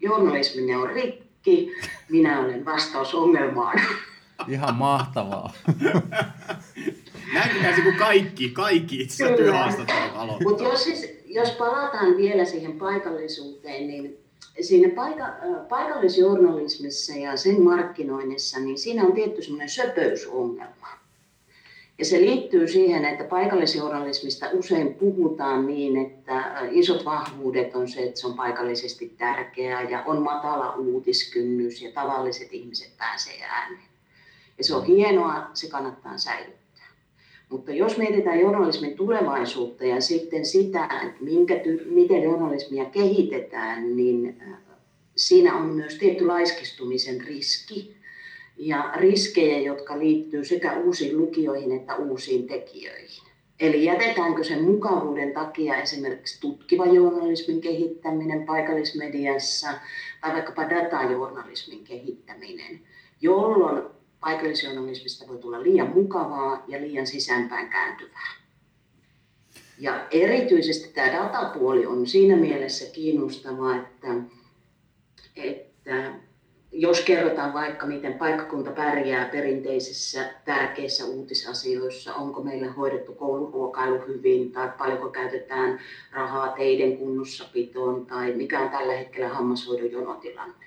journalismi 0.00 0.74
on 0.74 0.90
rikki, 0.90 1.72
minä 2.08 2.40
olen 2.40 2.64
vastaus 2.64 3.14
ongelmaan. 3.14 3.80
Ihan 4.48 4.74
mahtavaa. 4.74 5.52
Näin 7.34 7.50
pitäisi 7.56 7.82
kuin 7.82 7.96
kaikki, 7.96 8.48
kaikki 8.50 9.00
itse 9.00 9.24
asiassa 9.24 9.84
Mutta 10.42 10.62
jos, 10.62 10.84
siis, 10.84 11.18
jos 11.26 11.50
palataan 11.50 12.16
vielä 12.16 12.44
siihen 12.44 12.72
paikallisuuteen, 12.72 13.86
niin 13.86 14.23
siinä 14.60 14.94
paika, 14.94 15.24
paikallisjournalismissa 15.68 17.12
ja 17.12 17.36
sen 17.36 17.62
markkinoinnissa, 17.62 18.60
niin 18.60 18.78
siinä 18.78 19.04
on 19.04 19.12
tietty 19.12 19.42
semmoinen 19.42 19.68
söpöysongelma. 19.68 20.88
Ja 21.98 22.04
se 22.04 22.20
liittyy 22.20 22.68
siihen, 22.68 23.04
että 23.04 23.24
paikallisjournalismista 23.24 24.46
usein 24.52 24.94
puhutaan 24.94 25.66
niin, 25.66 25.96
että 25.96 26.54
isot 26.70 27.04
vahvuudet 27.04 27.76
on 27.76 27.88
se, 27.88 28.02
että 28.02 28.20
se 28.20 28.26
on 28.26 28.34
paikallisesti 28.34 29.14
tärkeää 29.18 29.82
ja 29.82 30.02
on 30.06 30.22
matala 30.22 30.74
uutiskynnys 30.74 31.82
ja 31.82 31.92
tavalliset 31.92 32.48
ihmiset 32.52 32.96
pääsee 32.98 33.42
ääneen. 33.42 33.88
Ja 34.58 34.64
se 34.64 34.74
on 34.74 34.86
hienoa, 34.86 35.50
se 35.54 35.68
kannattaa 35.68 36.18
säilyttää. 36.18 36.63
Mutta 37.54 37.72
jos 37.72 37.98
mietitään 37.98 38.40
journalismin 38.40 38.96
tulevaisuutta 38.96 39.84
ja 39.84 40.00
sitten 40.00 40.46
sitä, 40.46 40.84
että 40.84 41.24
minkä, 41.24 41.54
miten 41.84 42.22
journalismia 42.22 42.84
kehitetään, 42.84 43.96
niin 43.96 44.36
äh, 44.40 44.58
siinä 45.16 45.56
on 45.56 45.66
myös 45.66 45.98
tietty 45.98 46.26
laiskistumisen 46.26 47.20
riski 47.20 47.96
ja 48.56 48.92
riskejä, 48.96 49.58
jotka 49.58 49.98
liittyy 49.98 50.44
sekä 50.44 50.76
uusiin 50.78 51.16
lukijoihin 51.16 51.72
että 51.72 51.96
uusiin 51.96 52.46
tekijöihin. 52.46 53.24
Eli 53.60 53.84
jätetäänkö 53.84 54.44
sen 54.44 54.64
mukavuuden 54.64 55.32
takia 55.32 55.76
esimerkiksi 55.76 56.40
tutkiva 56.40 56.86
journalismin 56.86 57.60
kehittäminen 57.60 58.46
paikallismediassa 58.46 59.68
tai 60.20 60.32
vaikkapa 60.32 60.70
datajournalismin 60.70 61.84
kehittäminen, 61.84 62.80
jolloin 63.20 63.93
paikallisjournalismista 64.24 65.28
voi 65.28 65.38
tulla 65.38 65.62
liian 65.62 65.90
mukavaa 65.90 66.64
ja 66.68 66.80
liian 66.80 67.06
sisäänpäin 67.06 67.68
kääntyvää. 67.68 68.28
Ja 69.78 70.06
erityisesti 70.10 70.92
tämä 70.94 71.12
datapuoli 71.12 71.86
on 71.86 72.06
siinä 72.06 72.36
mielessä 72.36 72.92
kiinnostava, 72.92 73.76
että, 73.76 74.08
että 75.36 76.12
jos 76.72 77.00
kerrotaan 77.00 77.54
vaikka, 77.54 77.86
miten 77.86 78.14
paikkakunta 78.14 78.70
pärjää 78.70 79.28
perinteisissä 79.28 80.30
tärkeissä 80.44 81.04
uutisasioissa, 81.04 82.14
onko 82.14 82.42
meillä 82.42 82.72
hoidettu 82.72 83.12
kouluruokailu 83.12 83.98
hyvin 84.06 84.52
tai 84.52 84.70
paljonko 84.78 85.08
käytetään 85.08 85.80
rahaa 86.12 86.48
teiden 86.48 86.98
kunnossapitoon 86.98 88.06
tai 88.06 88.32
mikä 88.32 88.60
on 88.60 88.70
tällä 88.70 88.92
hetkellä 88.92 89.28
hammashoidon 89.28 89.90
jonotilanne, 89.90 90.66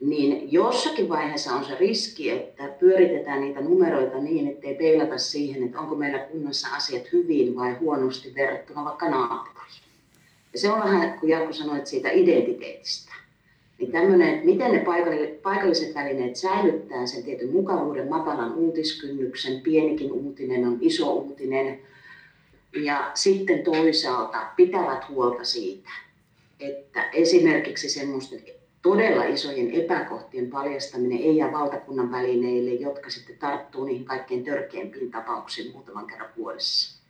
niin 0.00 0.52
jossakin 0.52 1.08
vaiheessa 1.08 1.52
on 1.52 1.64
se 1.64 1.74
riski, 1.74 2.30
että 2.30 2.68
pyöritetään 2.68 3.40
niitä 3.40 3.60
numeroita 3.60 4.18
niin, 4.18 4.48
ettei 4.48 4.74
peilata 4.74 5.18
siihen, 5.18 5.62
että 5.62 5.80
onko 5.80 5.94
meillä 5.94 6.18
kunnassa 6.18 6.68
asiat 6.76 7.12
hyvin 7.12 7.56
vai 7.56 7.72
huonosti 7.72 8.34
verrattuna 8.34 8.84
vaikka 8.84 9.08
naapuriin. 9.08 9.82
Ja 10.52 10.58
se 10.58 10.70
on 10.70 10.80
vähän, 10.80 11.18
kun 11.18 11.28
Jarkko 11.28 11.52
sanoit 11.52 11.86
siitä 11.86 12.10
identiteetistä. 12.10 13.12
Niin 13.78 13.92
tämmöinen, 13.92 14.34
että 14.34 14.46
miten 14.46 14.72
ne 14.72 14.84
paikalliset 15.42 15.94
välineet 15.94 16.36
säilyttää 16.36 17.06
sen 17.06 17.22
tietyn 17.22 17.52
mukavuuden, 17.52 18.08
matalan 18.08 18.54
uutiskynnyksen, 18.54 19.60
pienikin 19.60 20.12
uutinen 20.12 20.66
on 20.66 20.78
iso 20.80 21.12
uutinen. 21.12 21.80
Ja 22.76 23.10
sitten 23.14 23.62
toisaalta 23.62 24.46
pitävät 24.56 25.08
huolta 25.08 25.44
siitä, 25.44 25.90
että 26.60 27.10
esimerkiksi 27.10 27.88
semmoisten 27.88 28.40
todella 28.82 29.24
isojen 29.24 29.70
epäkohtien 29.70 30.50
paljastaminen 30.50 31.18
ei 31.18 31.36
jää 31.36 31.52
valtakunnan 31.52 32.10
välineille, 32.10 32.70
jotka 32.70 33.10
sitten 33.10 33.38
tarttuu 33.38 33.84
niihin 33.84 34.04
kaikkein 34.04 34.44
törkeimpiin 34.44 35.10
tapauksiin 35.10 35.72
muutaman 35.72 36.06
kerran 36.06 36.30
vuodessa. 36.36 37.02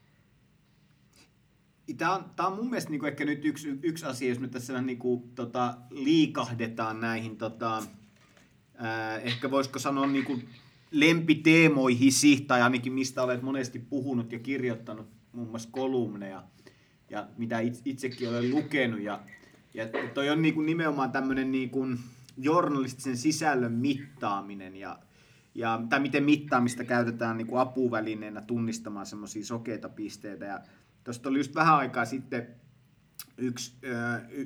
Tämä 1.97 2.15
on, 2.15 2.25
tämä 2.37 2.49
on 2.49 2.57
mun 2.57 2.71
mielestä 2.71 2.91
niin 2.91 3.01
kuin 3.01 3.09
ehkä 3.09 3.25
nyt 3.25 3.45
yksi, 3.45 3.69
yksi 3.83 4.07
asia, 4.07 4.29
jos 4.29 4.41
me 4.41 4.49
tässä 4.49 4.83
niin 4.83 4.99
kuin, 4.99 5.23
tota, 5.35 5.75
liikahdetaan 5.91 7.01
näihin, 7.01 7.37
tota, 7.37 7.83
ää, 8.75 9.19
ehkä 9.19 9.51
voisiko 9.51 9.79
sanoa 9.79 10.07
niin 10.07 10.25
kuin 10.25 10.49
lempiteemoihisi, 10.91 12.41
tai 12.41 12.63
ainakin 12.63 12.93
mistä 12.93 13.23
olet 13.23 13.43
monesti 13.43 13.79
puhunut 13.79 14.33
ja 14.33 14.39
kirjoittanut 14.39 15.07
muun 15.33 15.49
muassa 15.49 15.69
kolumneja, 15.73 16.43
ja 17.11 17.27
mitä 17.37 17.61
itsekin 17.85 18.29
olen 18.29 18.51
lukenut. 18.51 19.01
Ja 19.01 19.21
ja 19.76 19.87
toi 20.14 20.30
on 20.30 20.42
niinku 20.42 20.61
nimenomaan 20.61 21.12
tämmöinen 21.12 21.52
niinku 21.52 21.87
journalistisen 22.37 23.16
sisällön 23.16 23.73
mittaaminen 23.73 24.76
ja, 24.76 24.99
ja, 25.54 25.83
tai 25.88 26.00
miten 26.00 26.25
mittaamista 26.25 26.85
käytetään 26.85 27.37
niin 27.37 27.47
kuin 27.47 27.61
apuvälineenä 27.61 28.40
tunnistamaan 28.40 29.06
semmoisia 29.06 29.45
sokeita 29.45 29.88
pisteitä. 29.88 30.45
Ja 30.45 30.61
tuosta 31.04 31.28
oli 31.28 31.38
just 31.38 31.54
vähän 31.54 31.76
aikaa 31.76 32.04
sitten 32.04 32.47
yksi, 33.37 33.73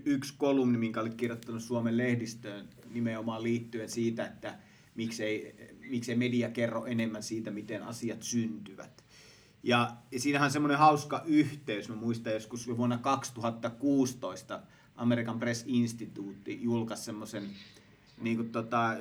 yksi 0.04 0.34
kolumni, 0.38 0.78
minkä 0.78 1.00
olit 1.00 1.14
kirjoittanut 1.14 1.62
Suomen 1.62 1.96
lehdistöön 1.96 2.68
nimenomaan 2.90 3.42
liittyen 3.42 3.88
siitä, 3.88 4.26
että 4.26 4.58
miksei, 4.94 5.56
miksei 5.90 6.16
media 6.16 6.50
kerro 6.50 6.86
enemmän 6.86 7.22
siitä, 7.22 7.50
miten 7.50 7.82
asiat 7.82 8.22
syntyvät. 8.22 9.04
Ja, 9.62 9.96
ja 10.12 10.20
siinähän 10.20 10.46
on 10.46 10.52
semmoinen 10.52 10.78
hauska 10.78 11.22
yhteys. 11.26 11.88
Mä 11.88 11.94
muistan 11.94 12.32
joskus 12.32 12.66
jo 12.66 12.76
vuonna 12.76 12.98
2016 12.98 14.60
American 15.00 15.38
Press 15.38 15.64
Institute 15.66 16.50
julkaisi 16.50 17.04
semmoisen 17.04 17.50
niin 18.20 18.50
tota, 18.50 18.96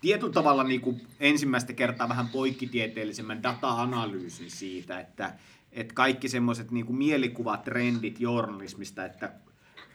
tietyllä 0.00 0.32
tavalla 0.32 0.64
niin 0.64 0.80
kuin 0.80 1.06
ensimmäistä 1.20 1.72
kertaa 1.72 2.08
vähän 2.08 2.28
poikkitieteellisemmän 2.28 3.42
data-analyysin 3.42 4.50
siitä, 4.50 5.00
että, 5.00 5.34
että 5.72 5.94
kaikki 5.94 6.28
semmoiset 6.28 6.70
niin 6.70 6.96
mielikuvatrendit 6.96 8.20
journalismista, 8.20 9.04
että 9.04 9.32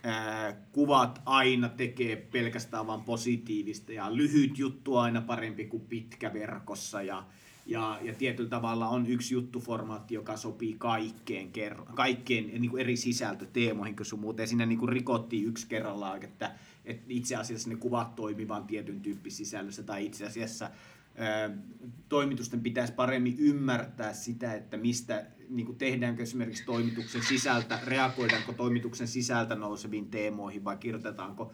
ää, 0.04 0.54
kuvat 0.72 1.22
aina 1.26 1.70
tekee 1.70 2.16
pelkästään 2.16 2.88
vain 2.88 3.02
positiivista 3.02 3.94
ja 3.94 4.16
lyhyt 4.16 4.58
juttu 4.58 4.98
aina 4.98 5.22
parempi 5.22 5.66
kuin 5.66 5.86
pitkä 5.90 6.34
verkossa 6.34 7.02
ja, 7.02 7.24
ja, 7.70 8.00
ja 8.02 8.14
tietyllä 8.14 8.50
tavalla 8.50 8.88
on 8.88 9.08
yksi 9.08 9.34
juttuformaatti, 9.34 10.14
joka 10.14 10.38
sopii 10.38 10.76
kaikkeen, 10.78 11.52
kerro, 11.52 11.86
kaikkeen 11.86 12.62
niin 12.62 12.70
kuin 12.70 12.82
eri 12.82 12.98
sisältöteemoihin, 12.98 13.96
kun 13.96 14.06
sun 14.06 14.20
muuten 14.20 14.48
siinä 14.48 14.66
niin 14.66 14.80
kuin 14.80 14.90
rikottiin 14.90 15.46
yksi 15.46 15.68
kerrallaan, 15.68 16.24
että, 16.24 16.52
että 16.86 17.06
itse 17.10 17.36
asiassa 17.36 17.70
ne 17.70 17.76
kuvat 17.76 18.16
toimivan 18.16 18.68
tietyn 18.68 19.02
tyyppisessä 19.02 19.46
sisällössä 19.46 19.84
tai 19.84 20.06
itse 20.06 20.26
asiassa 20.26 20.70
ää, 21.18 21.50
toimitusten 22.10 22.62
pitäisi 22.62 22.94
paremmin 22.94 23.36
ymmärtää 23.40 24.14
sitä, 24.14 24.54
että 24.54 24.78
mistä 24.78 25.26
niin 25.50 25.66
kuin 25.66 25.78
tehdäänkö 25.78 26.24
esimerkiksi 26.24 26.66
toimituksen 26.66 27.24
sisältä, 27.24 27.80
reagoidaanko 27.86 28.54
toimituksen 28.54 29.08
sisältä 29.08 29.56
nouseviin 29.56 30.10
teemoihin 30.10 30.64
vai 30.64 30.78
kirjoitetaanko 30.78 31.54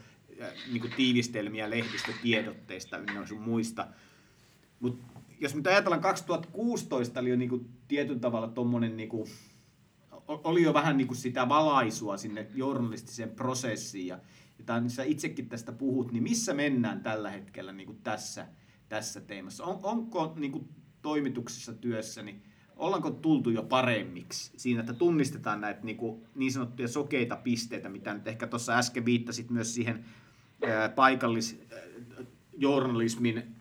niin 0.72 0.82
kuin 0.82 0.94
tiivistelmiä 0.98 1.70
lehdistötiedotteista 1.70 2.98
ynnä 2.98 3.26
sun 3.26 3.42
muista. 3.42 3.88
Mutta 4.80 5.15
jos 5.40 5.56
nyt 5.56 5.68
ajatellaan 5.68 6.02
2016 6.02 7.20
oli 7.20 7.30
jo 7.30 7.36
niin 7.36 7.50
kuin 7.50 7.70
tietyn 7.88 8.20
tavalla 8.20 8.48
tuommoinen, 8.48 8.98
niin 8.98 9.10
kuin, 9.10 9.30
oli 10.28 10.64
jo 10.64 10.74
vähän 10.74 10.98
niin 10.98 11.08
kuin 11.08 11.18
sitä 11.18 11.50
valaisua 11.50 12.18
sinne 12.18 12.48
journalistiseen 12.54 13.30
prosessiin 13.30 14.08
ja, 14.08 14.20
ja 14.60 14.66
sä 14.88 15.04
itsekin 15.04 15.50
tästä 15.50 15.72
puhut, 15.72 16.12
niin 16.12 16.24
missä 16.24 16.54
mennään 16.54 17.04
tällä 17.04 17.32
hetkellä 17.32 17.72
niin 17.72 17.86
kuin 17.86 18.00
tässä, 18.04 18.48
tässä 18.90 19.22
teemassa? 19.22 19.64
On, 19.64 19.80
onko 19.84 20.34
niin 20.36 20.52
kuin 20.52 20.70
toimituksessa 21.02 21.74
työssä, 21.74 22.24
niin 22.24 22.44
ollaanko 22.76 23.12
tultu 23.12 23.50
jo 23.50 23.64
paremmiksi 23.64 24.52
siinä, 24.58 24.80
että 24.80 24.94
tunnistetaan 24.94 25.62
näitä 25.62 25.80
niin, 25.84 25.98
kuin, 25.98 26.26
niin 26.36 26.52
sanottuja 26.52 26.88
sokeita 26.88 27.36
pisteitä, 27.36 27.90
mitä 27.90 28.14
nyt 28.14 28.28
ehkä 28.28 28.48
tuossa 28.48 28.78
äsken 28.78 29.06
viittasit 29.06 29.50
myös 29.50 29.76
siihen 29.76 30.06
ää, 30.68 30.90
paikallisjournalismin 30.90 33.56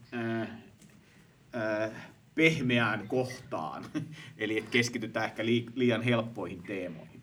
pehmeään 2.34 3.08
kohtaan. 3.08 3.84
Eli 4.38 4.58
että 4.58 4.70
keskitytään 4.70 5.26
ehkä 5.26 5.44
liian 5.74 6.02
helppoihin 6.02 6.62
teemoihin. 6.62 7.22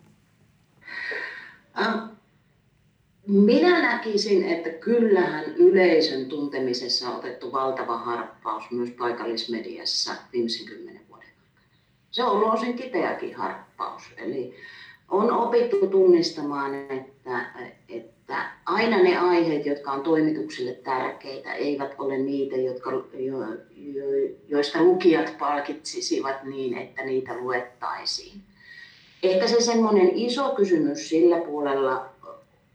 Minä 3.27 3.81
näkisin, 3.81 4.43
että 4.43 4.69
kyllähän 4.69 5.45
yleisön 5.45 6.25
tuntemisessa 6.25 7.09
on 7.09 7.15
otettu 7.15 7.51
valtava 7.51 7.97
harppaus 7.97 8.71
myös 8.71 8.89
paikallismediassa 8.89 10.15
viimeisen 10.33 10.65
kymmenen 10.65 11.01
vuoden 11.09 11.27
aikana. 11.27 11.67
Se 12.11 12.23
on 12.23 12.31
ollut 12.31 12.53
osin 12.53 12.73
kipeäkin 12.73 13.35
harppaus. 13.35 14.03
Eli 14.17 14.55
on 15.09 15.31
opittu 15.31 15.87
tunnistamaan, 15.87 16.75
että, 16.75 17.45
että 17.89 18.20
että 18.31 18.51
aina 18.65 18.97
ne 19.03 19.17
aiheet, 19.17 19.65
jotka 19.65 19.91
on 19.91 20.01
toimituksille 20.01 20.73
tärkeitä, 20.73 21.53
eivät 21.53 21.95
ole 21.97 22.17
niitä, 22.17 22.55
jotka, 22.55 22.91
jo, 23.13 23.37
jo, 23.75 24.05
joista 24.47 24.83
lukijat 24.83 25.35
palkitsisivat 25.39 26.43
niin, 26.43 26.77
että 26.77 27.03
niitä 27.03 27.37
luettaisiin. 27.37 28.41
Ehkä 29.23 29.47
se 29.47 29.61
semmoinen 29.61 30.09
iso 30.13 30.49
kysymys 30.55 31.09
sillä 31.09 31.37
puolella 31.37 32.09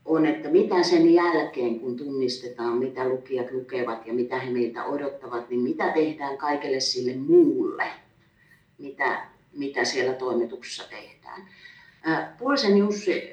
on, 0.05 0.27
että 0.27 0.49
mitä 0.49 0.83
sen 0.83 1.15
jälkeen, 1.15 1.81
kun 1.81 1.97
tunnistetaan, 1.97 2.79
mitä 2.79 3.09
lukijat 3.09 3.51
lukevat 3.51 4.07
ja 4.07 4.13
mitä 4.13 4.39
he 4.39 4.51
meiltä 4.51 4.85
odottavat, 4.85 5.51
niin 5.51 5.61
mitä 5.61 5.93
tehdään 5.93 6.39
kaikelle 6.39 6.81
sille 6.81 7.17
muulle, 7.17 7.85
mitä, 8.79 9.27
mitä 9.53 9.85
siellä 9.85 10.13
toimituksessa 10.13 10.85
tehdään. 10.91 11.49
Pulsen 12.39 12.79
Jussi 12.79 13.33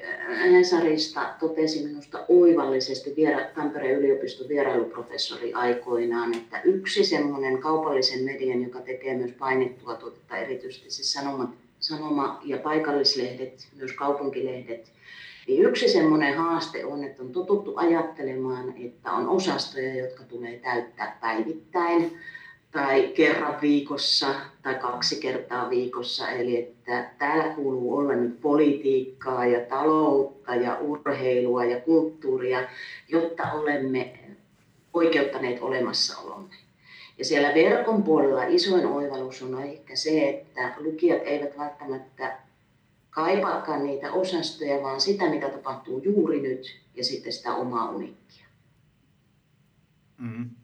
Hesarista 0.52 1.34
totesi 1.40 1.84
minusta 1.84 2.24
oivallisesti 2.28 3.14
Tampereen 3.54 3.98
yliopiston 3.98 4.48
vierailuprofessori 4.48 5.52
aikoinaan, 5.52 6.34
että 6.34 6.60
yksi 6.64 7.04
semmoinen 7.04 7.60
kaupallisen 7.60 8.24
median, 8.24 8.62
joka 8.62 8.80
tekee 8.80 9.16
myös 9.16 9.32
painettua 9.32 9.94
tuotetta, 9.94 10.36
erityisesti 10.36 10.90
siis 10.90 11.12
sanoma, 11.12 11.54
sanoma- 11.80 12.40
ja 12.44 12.58
paikallislehdet, 12.58 13.68
myös 13.76 13.92
kaupunkilehdet, 13.92 14.92
niin 15.48 15.62
yksi 15.62 15.88
semmoinen 15.88 16.36
haaste 16.36 16.84
on, 16.84 17.04
että 17.04 17.22
on 17.22 17.32
totuttu 17.32 17.72
ajattelemaan, 17.76 18.74
että 18.76 19.12
on 19.12 19.28
osastoja, 19.28 19.94
jotka 19.94 20.24
tulee 20.24 20.58
täyttää 20.58 21.18
päivittäin 21.20 22.18
tai 22.74 23.08
kerran 23.08 23.60
viikossa 23.60 24.34
tai 24.62 24.74
kaksi 24.74 25.20
kertaa 25.20 25.70
viikossa. 25.70 26.28
Eli 26.28 26.56
että 26.56 27.10
täällä 27.18 27.54
kuuluu 27.54 27.96
olla 27.96 28.14
nyt 28.14 28.40
politiikkaa 28.40 29.46
ja 29.46 29.60
taloutta 29.60 30.54
ja 30.54 30.78
urheilua 30.78 31.64
ja 31.64 31.80
kulttuuria, 31.80 32.68
jotta 33.08 33.52
olemme 33.52 34.18
oikeuttaneet 34.92 35.62
olemassaolomme. 35.62 36.54
Ja 37.18 37.24
siellä 37.24 37.54
verkon 37.54 38.02
puolella 38.02 38.44
isoin 38.44 38.86
oivallus 38.86 39.42
on 39.42 39.62
ehkä 39.62 39.96
se, 39.96 40.28
että 40.28 40.74
lukijat 40.78 41.22
eivät 41.24 41.58
välttämättä 41.58 42.38
kaipaakaan 43.10 43.84
niitä 43.84 44.12
osastoja, 44.12 44.82
vaan 44.82 45.00
sitä, 45.00 45.30
mitä 45.30 45.48
tapahtuu 45.48 45.98
juuri 45.98 46.40
nyt 46.40 46.80
ja 46.94 47.04
sitten 47.04 47.32
sitä 47.32 47.54
omaa 47.54 47.90
uniikkia. 47.90 48.46
Mm-hmm. 50.18 50.63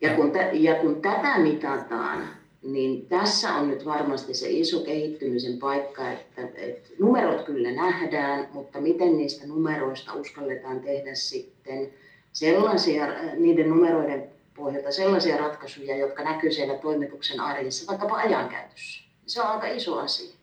Ja 0.00 0.16
kun, 0.16 0.32
ja 0.52 0.74
kun 0.74 1.02
tätä 1.02 1.38
mitataan, 1.38 2.28
niin 2.62 3.06
tässä 3.06 3.54
on 3.54 3.68
nyt 3.68 3.84
varmasti 3.84 4.34
se 4.34 4.50
iso 4.50 4.80
kehittymisen 4.80 5.58
paikka, 5.58 6.12
että, 6.12 6.42
että 6.54 6.88
numerot 7.00 7.42
kyllä 7.42 7.72
nähdään, 7.72 8.48
mutta 8.52 8.80
miten 8.80 9.16
niistä 9.16 9.46
numeroista 9.46 10.14
uskalletaan 10.14 10.80
tehdä 10.80 11.14
sitten 11.14 11.88
sellaisia, 12.32 13.06
niiden 13.36 13.68
numeroiden 13.68 14.28
pohjalta 14.54 14.92
sellaisia 14.92 15.36
ratkaisuja, 15.36 15.96
jotka 15.96 16.24
näkyy 16.24 16.52
siellä 16.52 16.74
toimituksen 16.74 17.40
arjessa, 17.40 17.86
vaikkapa 17.86 18.16
ajankäytössä. 18.16 19.04
Se 19.26 19.42
on 19.42 19.48
aika 19.48 19.66
iso 19.66 19.98
asia. 19.98 20.36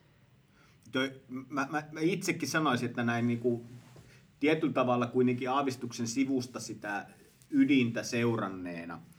Toi, 0.92 1.12
mä, 1.28 1.68
mä, 1.72 1.84
mä 1.92 2.00
itsekin 2.00 2.50
sanoisin, 2.50 2.90
että 2.90 3.04
näin 3.04 3.28
niin 3.28 3.40
kuin, 3.40 3.62
tietyllä 4.40 4.74
tavalla 4.74 5.08
kuitenkin 5.08 5.50
aavistuksen 5.50 6.08
sivusta 6.08 6.60
sitä 6.60 7.06
ydintä 7.50 8.04
seuranneena– 8.04 9.00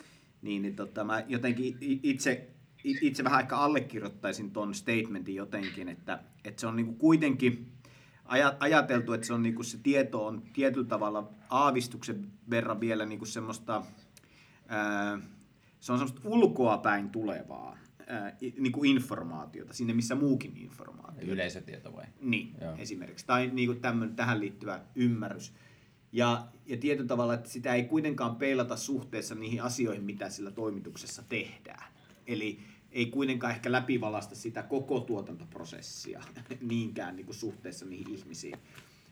niin, 0.46 0.62
niin 0.62 0.76
tota, 0.76 1.04
mä 1.04 1.24
jotenkin 1.28 1.76
itse, 1.80 2.48
itse 2.84 3.24
vähän 3.24 3.36
aika 3.36 3.56
allekirjoittaisin 3.56 4.50
ton 4.50 4.74
statementin 4.74 5.34
jotenkin, 5.34 5.88
että, 5.88 6.20
että 6.44 6.60
se 6.60 6.66
on 6.66 6.76
niinku 6.76 6.92
kuitenkin 6.92 7.72
ajateltu, 8.60 9.12
että 9.12 9.26
se, 9.26 9.32
on 9.32 9.42
niinku 9.42 9.62
se 9.62 9.78
tieto 9.82 10.26
on 10.26 10.42
tietyllä 10.52 10.86
tavalla 10.86 11.30
aavistuksen 11.50 12.26
verran 12.50 12.80
vielä 12.80 13.06
niinku 13.06 13.24
semmoista, 13.24 13.82
ää, 14.68 15.18
se 15.80 15.92
on 15.92 15.98
semmoista 15.98 16.28
ulkoa 16.28 16.78
päin 16.78 17.10
tulevaa 17.10 17.78
ää, 18.06 18.36
niinku 18.58 18.84
informaatiota, 18.84 19.72
sinne 19.72 19.92
missä 19.92 20.14
muukin 20.14 20.56
informaatio. 20.56 21.32
Yleisötieto 21.32 21.92
vai? 21.96 22.04
Niin, 22.20 22.54
Joo. 22.60 22.76
esimerkiksi. 22.78 23.26
Tai 23.26 23.50
niinku 23.52 23.74
tämmönen, 23.74 24.16
tähän 24.16 24.40
liittyvä 24.40 24.80
ymmärrys. 24.94 25.52
Ja, 26.16 26.46
ja 26.66 26.76
tietyllä 26.76 27.08
tavalla, 27.08 27.34
että 27.34 27.48
sitä 27.50 27.74
ei 27.74 27.84
kuitenkaan 27.84 28.36
peilata 28.36 28.76
suhteessa 28.76 29.34
niihin 29.34 29.62
asioihin, 29.62 30.04
mitä 30.04 30.30
sillä 30.30 30.50
toimituksessa 30.50 31.22
tehdään. 31.28 31.92
Eli 32.26 32.58
ei 32.92 33.06
kuitenkaan 33.06 33.52
ehkä 33.52 33.72
läpivalasta 33.72 34.34
sitä 34.34 34.62
koko 34.62 35.00
tuotantoprosessia 35.00 36.22
niinkään 36.60 37.16
niin 37.16 37.26
kuin 37.26 37.36
suhteessa 37.36 37.86
niihin 37.86 38.14
ihmisiin. 38.14 38.58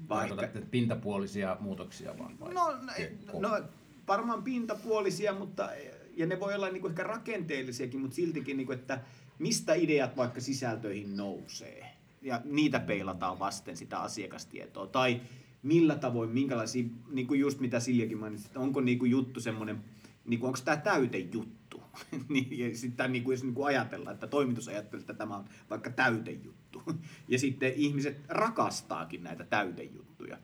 Vaikka... 0.09 0.49
pintapuolisia 0.71 1.57
muutoksia 1.61 2.19
vaan? 2.19 2.41
Vai? 2.41 2.55
No, 2.55 2.73
no, 2.73 3.49
no, 3.49 3.65
varmaan 4.09 4.43
pintapuolisia, 4.43 5.35
mutta 5.35 5.71
ja 6.17 6.27
ne 6.27 6.41
voi 6.41 6.55
olla 6.55 6.71
niin 6.71 6.81
kuin 6.81 6.91
ehkä 6.91 7.03
rakenteellisiakin, 7.03 8.01
mutta 8.01 8.17
siltikin, 8.17 8.57
niin 8.57 8.67
kuin, 8.67 8.79
että 8.79 9.01
mistä 9.39 9.75
ideat 9.75 10.17
vaikka 10.17 10.41
sisältöihin 10.41 11.17
nousee. 11.17 11.87
Ja 12.23 12.41
niitä 12.45 12.81
peilataan 12.81 13.39
vasten 13.39 13.77
sitä 13.77 13.99
asiakastietoa. 13.99 14.87
Tai 14.87 15.21
millä 15.65 15.97
tavoin, 15.97 16.31
minkälaisia, 16.31 16.85
niin 17.11 17.27
kuin 17.27 17.41
just 17.41 17.61
mitä 17.61 17.81
Siljakin 17.81 18.19
mainitsi, 18.19 18.47
että 18.47 18.61
onko 18.61 18.81
niin 18.81 18.99
kuin 18.99 19.11
juttu 19.11 19.41
semmoinen 19.41 19.85
niin 20.25 20.43
onko 20.43 20.59
tämä 20.65 20.77
täytejuttu? 20.77 21.83
niin, 22.29 22.59
ja 22.59 22.77
sitten 22.77 23.13
niin 23.13 23.25
kuin, 23.25 23.35
jos 23.35 23.43
niin 23.43 23.55
kuin 23.55 23.67
ajatellaan, 23.67 24.15
että 24.15 24.27
toimitus 24.27 24.69
ajattelee, 24.69 25.01
että 25.01 25.15
tämä 25.15 25.37
on 25.37 25.45
vaikka 25.71 25.91
täytejuttu. 25.91 26.83
ja 27.29 27.39
sitten 27.39 27.73
ihmiset 27.77 28.17
rakastaakin 28.29 29.23
näitä 29.23 29.45
täytejuttuja. 29.45 30.39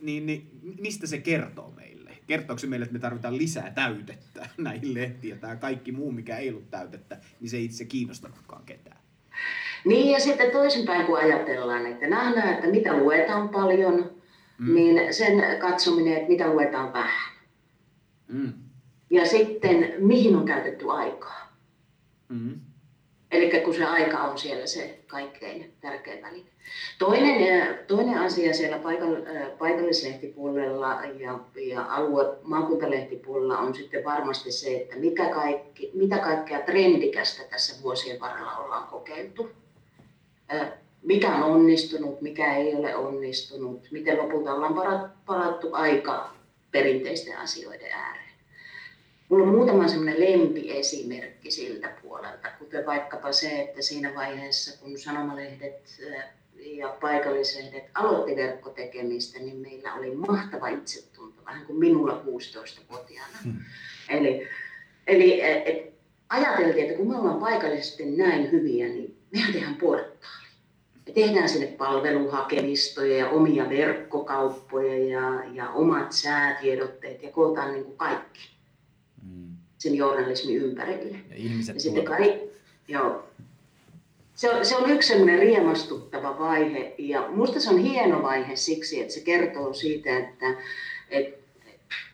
Niin, 0.00 0.26
niin 0.26 0.50
mistä 0.80 1.06
se 1.06 1.18
kertoo 1.18 1.70
meille? 1.70 2.10
Kertooko 2.26 2.58
se 2.58 2.66
meille, 2.66 2.84
että 2.84 2.92
me 2.92 2.98
tarvitaan 2.98 3.38
lisää 3.38 3.70
täytettä 3.70 4.48
näihin 4.58 4.94
lehtiin 4.94 5.30
ja 5.30 5.36
tämä 5.36 5.56
kaikki 5.56 5.92
muu, 5.92 6.12
mikä 6.12 6.36
ei 6.36 6.50
ollut 6.50 6.70
täytettä, 6.70 7.20
niin 7.40 7.50
se 7.50 7.56
ei 7.56 7.64
itse 7.64 7.84
kiinnostanutkaan 7.84 8.62
ketään? 8.66 8.98
Niin 9.84 10.12
ja 10.12 10.20
sitten 10.20 10.50
toisinpäin 10.50 11.06
kun 11.06 11.18
ajatellaan, 11.18 11.86
että 11.86 12.06
nähdään, 12.06 12.54
että 12.54 12.66
mitä 12.66 12.96
luetaan 12.96 13.48
paljon, 13.48 14.10
mm. 14.58 14.74
niin 14.74 15.14
sen 15.14 15.58
katsominen, 15.58 16.14
että 16.14 16.28
mitä 16.28 16.46
luetaan 16.46 16.92
vähän. 16.92 17.32
Mm. 18.28 18.52
Ja 19.10 19.26
sitten 19.26 19.94
mihin 19.98 20.36
on 20.36 20.44
käytetty 20.44 20.90
aikaa. 20.90 21.56
Mm. 22.28 22.60
Eli 23.30 23.60
kun 23.60 23.74
se 23.74 23.84
aika 23.84 24.18
on 24.18 24.38
siellä 24.38 24.66
se 24.66 24.98
kaikkein 25.06 25.72
tärkein 25.80 26.22
väline. 26.22 26.50
Toinen, 26.98 27.78
toinen 27.86 28.18
asia 28.18 28.54
siellä 28.54 28.80
paikallislehtipuolella 29.58 31.00
ja, 31.18 31.38
ja 31.56 31.84
alue, 31.88 32.36
maakuntalehtipuolella 32.42 33.58
on 33.58 33.74
sitten 33.74 34.04
varmasti 34.04 34.52
se, 34.52 34.76
että 34.76 34.96
mikä 34.96 35.28
kaikki, 35.28 35.90
mitä 35.94 36.18
kaikkea 36.18 36.60
trendikästä 36.60 37.42
tässä 37.50 37.82
vuosien 37.82 38.20
varrella 38.20 38.56
ollaan 38.56 38.88
kokeiltu. 38.88 39.50
Mikä 41.04 41.34
on 41.34 41.42
onnistunut, 41.42 42.20
mikä 42.20 42.56
ei 42.56 42.74
ole 42.74 42.96
onnistunut, 42.96 43.88
miten 43.90 44.18
lopulta 44.18 44.54
ollaan 44.54 45.12
palattu 45.26 45.68
aika 45.72 46.34
perinteisten 46.72 47.38
asioiden 47.38 47.92
ääreen. 47.92 48.24
Mulla 49.28 49.44
on 49.44 49.54
muutama 49.54 49.88
semmoinen 49.88 50.20
lempiesimerkki 50.20 51.50
siltä 51.50 51.92
puolelta, 52.02 52.48
kuten 52.58 52.86
vaikkapa 52.86 53.32
se, 53.32 53.60
että 53.60 53.82
siinä 53.82 54.14
vaiheessa, 54.14 54.80
kun 54.80 54.98
sanomalehdet 54.98 56.00
ja 56.56 56.96
paikallislehdet 57.00 57.84
aloitti 57.94 58.36
verkkotekemistä, 58.36 59.38
niin 59.38 59.56
meillä 59.56 59.94
oli 59.94 60.14
mahtava 60.14 60.68
itsetunto, 60.68 61.44
vähän 61.44 61.66
kuin 61.66 61.78
minulla 61.78 62.22
16-vuotiaana. 62.26 63.38
Hmm. 63.44 63.56
Eli, 64.08 64.48
eli 65.06 65.42
et, 65.42 65.94
ajateltiin, 66.28 66.84
että 66.84 66.96
kun 66.96 67.08
me 67.08 67.18
ollaan 67.18 67.40
paikallisesti 67.40 68.04
näin 68.04 68.52
hyviä, 68.52 68.86
niin 68.86 69.16
mehän 69.32 69.52
tehdään 69.52 69.76
portaali. 69.76 70.43
Tehdään 71.14 71.48
sinne 71.48 71.66
palveluhakemistoja 71.66 73.16
ja 73.16 73.28
omia 73.28 73.68
verkkokauppoja 73.68 74.98
ja, 75.08 75.44
ja 75.52 75.70
omat 75.70 76.12
säätiedotteet 76.12 77.22
ja 77.22 77.30
kootaan 77.30 77.72
niin 77.72 77.84
kuin 77.84 77.96
kaikki 77.96 78.40
sen 79.78 79.94
journalismin 79.94 80.56
ympärille. 80.56 81.18
Ja 81.30 81.36
ihmiset 81.36 81.74
ja 81.74 81.80
sitten 81.80 82.04
kai, 82.04 82.40
joo, 82.88 83.24
se 84.34 84.50
on, 84.50 84.64
se 84.64 84.76
on 84.76 84.90
yksi 84.90 85.08
semmoinen 85.08 85.38
riemastuttava 85.38 86.38
vaihe 86.38 86.94
ja 86.98 87.28
minusta 87.28 87.60
se 87.60 87.70
on 87.70 87.78
hieno 87.78 88.22
vaihe 88.22 88.56
siksi, 88.56 89.00
että 89.00 89.14
se 89.14 89.20
kertoo 89.20 89.72
siitä, 89.72 90.18
että, 90.18 90.46
että, 91.10 91.38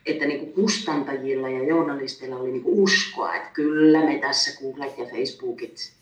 että 0.05 0.25
niin 0.25 0.39
kuin 0.39 0.53
kustantajilla 0.53 1.49
ja 1.49 1.63
journalisteilla 1.63 2.37
oli 2.37 2.51
niin 2.51 2.63
kuin 2.63 2.79
uskoa, 2.79 3.35
että 3.35 3.49
kyllä 3.53 4.05
me 4.05 4.19
tässä 4.19 4.61
Googlet 4.61 4.97
ja 4.97 5.05
Facebookit 5.05 5.93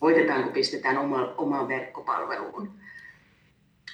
voitetaan, 0.00 0.42
kun 0.42 0.52
pistetään 0.52 0.98
oma, 0.98 1.34
omaan 1.36 1.68
verkkopalveluun. 1.68 2.72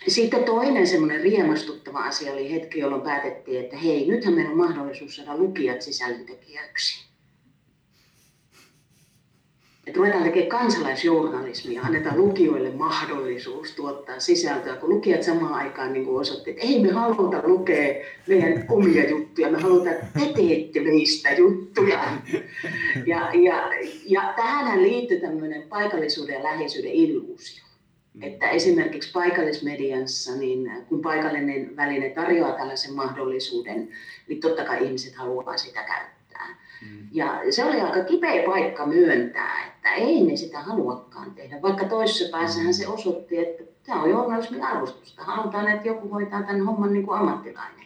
Sitten 0.09 0.45
toinen 0.45 0.87
semmoinen 0.87 1.21
riemastuttava 1.21 1.99
asia 1.99 2.33
oli 2.33 2.53
hetki, 2.53 2.79
jolloin 2.79 3.03
päätettiin, 3.03 3.65
että 3.65 3.77
hei, 3.77 4.09
nythän 4.09 4.35
meillä 4.35 4.51
on 4.51 4.57
mahdollisuus 4.57 5.17
saada 5.17 5.37
lukijat 5.37 5.83
sisällöntekijäksi. 5.83 7.14
Että 9.87 9.99
ruvetaan 9.99 10.23
tekemään 10.23 10.49
kansalaisjournalismia, 10.49 11.83
annetaan 11.83 12.19
lukijoille 12.19 12.71
mahdollisuus 12.71 13.73
tuottaa 13.73 14.21
sisältöä, 14.21 14.77
kun 14.77 14.91
lukijat 14.91 15.23
samaan 15.23 15.55
aikaan 15.55 15.93
niin 15.93 16.05
kuin 16.05 16.21
osoitti, 16.21 16.51
että 16.51 16.63
ei 16.63 16.83
me 16.83 16.93
haluta 16.93 17.41
lukea 17.43 18.05
meidän 18.27 18.65
omia 18.69 19.11
juttuja, 19.11 19.51
me 19.51 19.61
halutaan, 19.61 19.95
että 19.95 20.07
te 20.15 20.33
teette 20.35 20.81
meistä 20.81 21.33
juttuja. 21.33 22.05
Ja, 23.07 23.31
ja, 23.35 23.71
ja 24.05 24.33
tähän 24.37 24.83
liittyy 24.83 25.21
tämmöinen 25.21 25.63
paikallisuuden 25.69 26.35
ja 26.35 26.43
läheisyyden 26.43 26.93
illuusio. 26.93 27.65
Että 28.23 28.51
esimerkiksi 28.51 29.13
paikallismediassa, 29.13 30.37
niin 30.37 30.71
kun 30.89 31.03
paikallinen 31.03 31.77
väline 31.77 32.11
tarjoaa 32.11 32.53
tällaisen 32.53 32.95
mahdollisuuden, 32.95 33.89
niin 34.29 34.41
totta 34.41 34.65
kai 34.65 34.85
ihmiset 34.85 35.15
haluaa 35.15 35.57
sitä 35.57 35.83
käyttää. 35.83 36.14
Mm. 36.83 37.09
Ja 37.13 37.41
se 37.51 37.65
oli 37.65 37.81
aika 37.81 38.05
kipeä 38.05 38.43
paikka 38.47 38.87
myöntää, 38.87 39.67
että 39.67 39.93
ei 39.93 40.23
ne 40.23 40.37
sitä 40.37 40.61
haluakaan 40.61 41.31
tehdä. 41.31 41.63
Vaikka 41.63 41.89
toisessa 41.89 42.39
päässähän 42.39 42.75
se 42.75 42.89
osoitti, 42.89 43.39
että 43.39 43.65
tämä 43.87 44.03
on 44.03 44.11
journalismin 44.11 44.63
arvostusta. 44.63 45.25
Halutaan, 45.25 45.69
että 45.69 45.89
joku 45.89 46.09
hoitaa 46.09 46.43
tämän 46.43 46.67
homman 46.67 46.93
niin 46.93 47.07
kuin 47.07 47.19
ammattilainen. 47.19 47.85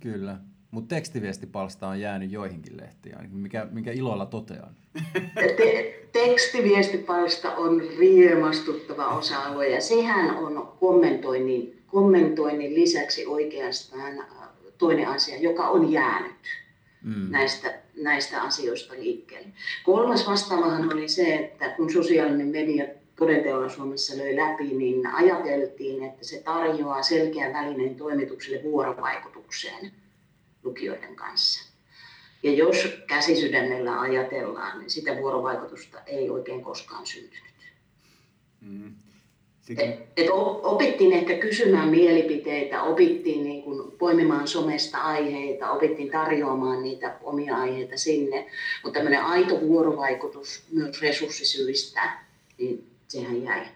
Kyllä. 0.00 0.38
Mutta 0.70 0.94
tekstiviestipalsta 0.94 1.88
on 1.88 2.00
jäänyt 2.00 2.30
joihinkin 2.30 2.76
lehtiin, 2.76 3.14
mikä, 3.32 3.66
mikä 3.70 3.92
ilolla 3.92 4.26
totean. 4.26 4.76
Te- 5.56 6.08
tekstiviestipalsta 6.12 7.54
on 7.54 7.82
riemastuttava 7.98 9.06
osa-alue 9.06 9.68
ja 9.68 9.80
sehän 9.80 10.36
on 10.36 10.72
kommentoinnin, 10.80 11.82
kommentoinnin 11.86 12.74
lisäksi 12.74 13.26
oikeastaan 13.26 14.24
toinen 14.78 15.08
asia, 15.08 15.40
joka 15.40 15.68
on 15.68 15.92
jäänyt 15.92 16.32
mm. 17.02 17.30
näistä, 17.30 17.78
näistä 17.96 18.42
asioista 18.42 18.94
liikkeelle. 18.94 19.48
Kolmas 19.84 20.26
vastaavahan 20.26 20.92
oli 20.92 21.08
se, 21.08 21.34
että 21.34 21.68
kun 21.68 21.92
sosiaalinen 21.92 22.46
media 22.46 22.84
todenteolla 23.16 23.68
Suomessa 23.68 24.18
löi 24.18 24.36
läpi, 24.36 24.64
niin 24.64 25.06
ajateltiin, 25.06 26.04
että 26.04 26.24
se 26.24 26.42
tarjoaa 26.42 27.02
selkeän 27.02 27.52
välineen 27.52 27.94
toimitukselle 27.94 28.62
vuorovaikutukseen 28.62 29.92
lukijoiden 30.62 31.16
kanssa. 31.16 31.72
Ja 32.42 32.52
jos 32.52 33.02
käsisydämellä 33.06 34.00
ajatellaan, 34.00 34.78
niin 34.78 34.90
sitä 34.90 35.16
vuorovaikutusta 35.16 35.98
ei 36.06 36.30
oikein 36.30 36.62
koskaan 36.62 37.06
syntynyt. 37.06 37.52
Mm. 38.60 38.94
Et, 39.78 40.08
et 40.16 40.26
opittiin 40.62 41.12
ehkä 41.12 41.38
kysymään 41.38 41.88
mielipiteitä, 41.88 42.82
opittiin 42.82 43.44
niin 43.44 43.62
kuin 43.62 43.92
poimimaan 43.98 44.48
somesta 44.48 44.98
aiheita, 44.98 45.70
opittiin 45.70 46.10
tarjoamaan 46.10 46.82
niitä 46.82 47.18
omia 47.22 47.56
aiheita 47.56 47.96
sinne, 47.96 48.46
mutta 48.82 48.98
tämmöinen 48.98 49.24
aito 49.24 49.60
vuorovaikutus 49.60 50.64
myös 50.72 51.02
resurssisyistä, 51.02 52.18
niin 52.58 52.86
sehän 53.08 53.42
jäi, 53.42 53.66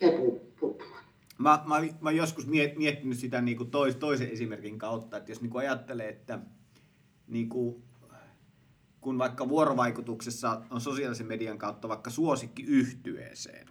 jäi 0.00 0.12
puuttumaan. 0.60 1.04
Mä, 1.38 1.62
mä, 1.66 1.80
mä 2.00 2.10
joskus 2.10 2.46
miettinyt 2.46 3.18
sitä 3.18 3.40
niin 3.40 3.56
kuin 3.56 3.70
tois, 3.70 3.96
toisen 3.96 4.30
esimerkin 4.30 4.78
kautta, 4.78 5.16
että 5.16 5.30
jos 5.30 5.40
niin 5.40 5.50
kuin 5.50 5.60
ajattelee, 5.60 6.08
että 6.08 6.38
niin 7.28 7.48
kuin, 7.48 7.82
kun 9.00 9.18
vaikka 9.18 9.48
vuorovaikutuksessa 9.48 10.62
on 10.70 10.80
sosiaalisen 10.80 11.26
median 11.26 11.58
kautta 11.58 11.88
vaikka 11.88 12.10
suosikki 12.10 12.62
yhtyeeseen, 12.62 13.68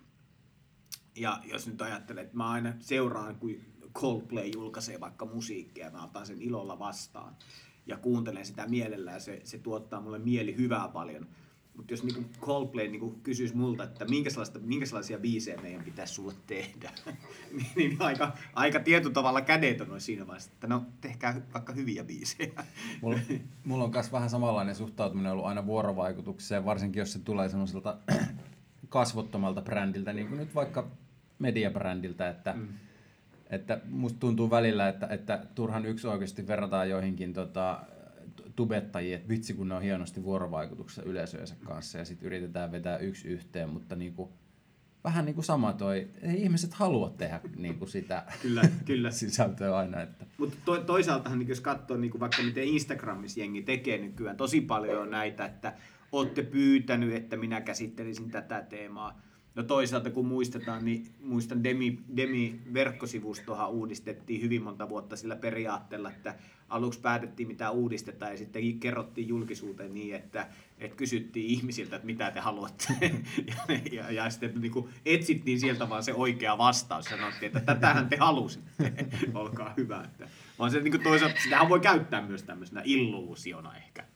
ja 1.17 1.39
jos 1.45 1.67
nyt 1.67 1.81
ajattelee, 1.81 2.23
että 2.23 2.37
mä 2.37 2.49
aina 2.49 2.73
seuraan, 2.79 3.35
kun 3.35 3.55
Coldplay 3.93 4.47
julkaisee 4.47 4.99
vaikka 4.99 5.25
musiikkia, 5.25 5.91
mä 5.91 6.03
otan 6.03 6.25
sen 6.25 6.41
ilolla 6.41 6.79
vastaan 6.79 7.35
ja 7.85 7.97
kuuntelen 7.97 8.45
sitä 8.45 8.67
mielellään, 8.67 9.21
se, 9.21 9.41
se 9.43 9.57
tuottaa 9.57 10.01
mulle 10.01 10.19
mieli 10.19 10.57
hyvää 10.57 10.87
paljon– 10.87 11.27
mutta 11.77 11.93
jos 11.93 12.03
niinku 12.03 12.23
Coldplay 12.41 12.87
niinku 12.87 13.19
kysyisi 13.23 13.55
multa, 13.55 13.83
että 13.83 14.05
minkälaisia 14.61 15.17
biisejä 15.19 15.61
meidän 15.61 15.83
pitäisi 15.83 16.13
sulle 16.13 16.33
tehdä, 16.47 16.91
niin, 17.51 17.67
niin 17.75 17.97
aika, 17.99 18.31
aika 18.53 18.79
tietyllä 18.79 19.13
tavalla 19.13 19.41
kädetön 19.41 19.91
on 19.91 20.01
siinä 20.01 20.27
vaiheessa, 20.27 20.51
että 20.53 20.67
no 20.67 20.85
tehkää 21.01 21.41
vaikka 21.53 21.73
hyviä 21.73 22.03
biisejä. 22.03 22.63
Mulla, 23.01 23.19
mulla 23.65 23.83
on 23.83 23.91
myös 23.91 24.11
vähän 24.11 24.29
samanlainen 24.29 24.75
suhtautuminen 24.75 25.31
ollut 25.31 25.45
aina 25.45 25.65
vuorovaikutukseen, 25.65 26.65
varsinkin 26.65 26.99
jos 26.99 27.13
se 27.13 27.19
tulee 27.19 27.49
semmoiselta 27.49 27.97
kasvottomalta 28.89 29.61
brändiltä, 29.61 30.13
niin 30.13 30.27
kuin 30.27 30.37
nyt 30.37 30.55
vaikka 30.55 30.87
mediabrändiltä, 31.39 32.29
että 32.29 32.53
mm. 32.53 32.67
Että 33.49 33.81
musta 33.89 34.19
tuntuu 34.19 34.49
välillä, 34.49 34.89
että, 34.89 35.07
että 35.07 35.45
turhan 35.55 35.85
yksi 35.85 36.07
oikeasti 36.07 36.47
verrataan 36.47 36.89
joihinkin 36.89 37.33
tota, 37.33 37.79
tubettajia, 38.55 39.15
että 39.15 39.29
vitsi 39.29 39.53
kun 39.53 39.69
ne 39.69 39.75
on 39.75 39.81
hienosti 39.81 40.23
vuorovaikutuksessa 40.23 41.03
yleisöjensä 41.03 41.55
kanssa 41.65 41.97
ja 41.97 42.05
sitten 42.05 42.25
yritetään 42.25 42.71
vetää 42.71 42.97
yksi 42.97 43.27
yhteen, 43.27 43.69
mutta 43.69 43.95
niinku, 43.95 44.33
vähän 45.03 45.25
niin 45.25 45.35
kuin 45.35 45.45
sama 45.45 45.73
toi, 45.73 46.07
ei 46.21 46.41
ihmiset 46.41 46.73
halua 46.73 47.09
tehdä 47.09 47.41
niin 47.55 47.79
kuin 47.79 47.89
sitä 47.89 48.23
kyllä, 48.41 48.61
kyllä. 48.85 49.11
sisältöä 49.11 49.77
aina. 49.77 50.01
Että. 50.01 50.25
Mutta 50.37 50.57
to, 50.65 50.77
toisaaltahan 50.77 51.39
niin 51.39 51.49
jos 51.49 51.61
katsoo 51.61 51.97
niin 51.97 52.11
kuin 52.11 52.21
vaikka 52.21 52.43
miten 52.43 52.63
Instagramissa 52.63 53.39
jengi 53.39 53.61
tekee 53.61 53.97
nykyään, 53.97 54.37
tosi 54.37 54.61
paljon 54.61 55.01
on 55.01 55.11
näitä, 55.11 55.45
että 55.45 55.73
olette 56.11 56.43
pyytänyt, 56.43 57.13
että 57.13 57.37
minä 57.37 57.61
käsittelisin 57.61 58.31
tätä 58.31 58.61
teemaa. 58.61 59.21
No 59.57 59.63
toisaalta 59.63 60.09
kun 60.09 60.25
muistetaan, 60.25 60.85
niin 60.85 61.05
muistan 61.19 61.63
Demi, 61.63 61.99
Demi-verkkosivustohan 62.17 63.69
uudistettiin 63.69 64.41
hyvin 64.41 64.61
monta 64.61 64.89
vuotta 64.89 65.15
sillä 65.15 65.35
periaatteella, 65.35 66.11
että 66.11 66.35
aluksi 66.69 66.99
päätettiin 66.99 67.47
mitä 67.47 67.71
uudistetaan 67.71 68.31
ja 68.31 68.37
sitten 68.37 68.79
kerrottiin 68.79 69.27
julkisuuteen 69.27 69.93
niin, 69.93 70.15
että, 70.15 70.47
että 70.79 70.97
kysyttiin 70.97 71.45
ihmisiltä, 71.45 71.95
että 71.95 72.05
mitä 72.05 72.31
te 72.31 72.39
haluatte. 72.39 72.87
ja, 73.47 73.55
ja, 73.91 74.11
ja 74.11 74.29
sitten 74.29 74.61
niin 74.61 74.71
kuin 74.71 74.89
etsittiin 75.05 75.59
sieltä 75.59 75.89
vaan 75.89 76.03
se 76.03 76.13
oikea 76.13 76.57
vastaus. 76.57 77.05
Sanottiin, 77.05 77.57
että 77.57 77.59
tätähän 77.59 78.09
te 78.09 78.17
halusitte. 78.17 78.93
Olkaa 79.33 79.73
hyvä. 79.77 80.03
Että, 80.03 80.29
vaan 80.59 80.71
se 80.71 80.79
niin 80.79 80.91
kuin 80.91 81.03
toisaalta, 81.03 81.41
sitähän 81.43 81.69
voi 81.69 81.79
käyttää 81.79 82.27
myös 82.27 82.43
tämmöisenä 82.43 82.81
illuusiona 82.85 83.75
ehkä. 83.75 84.06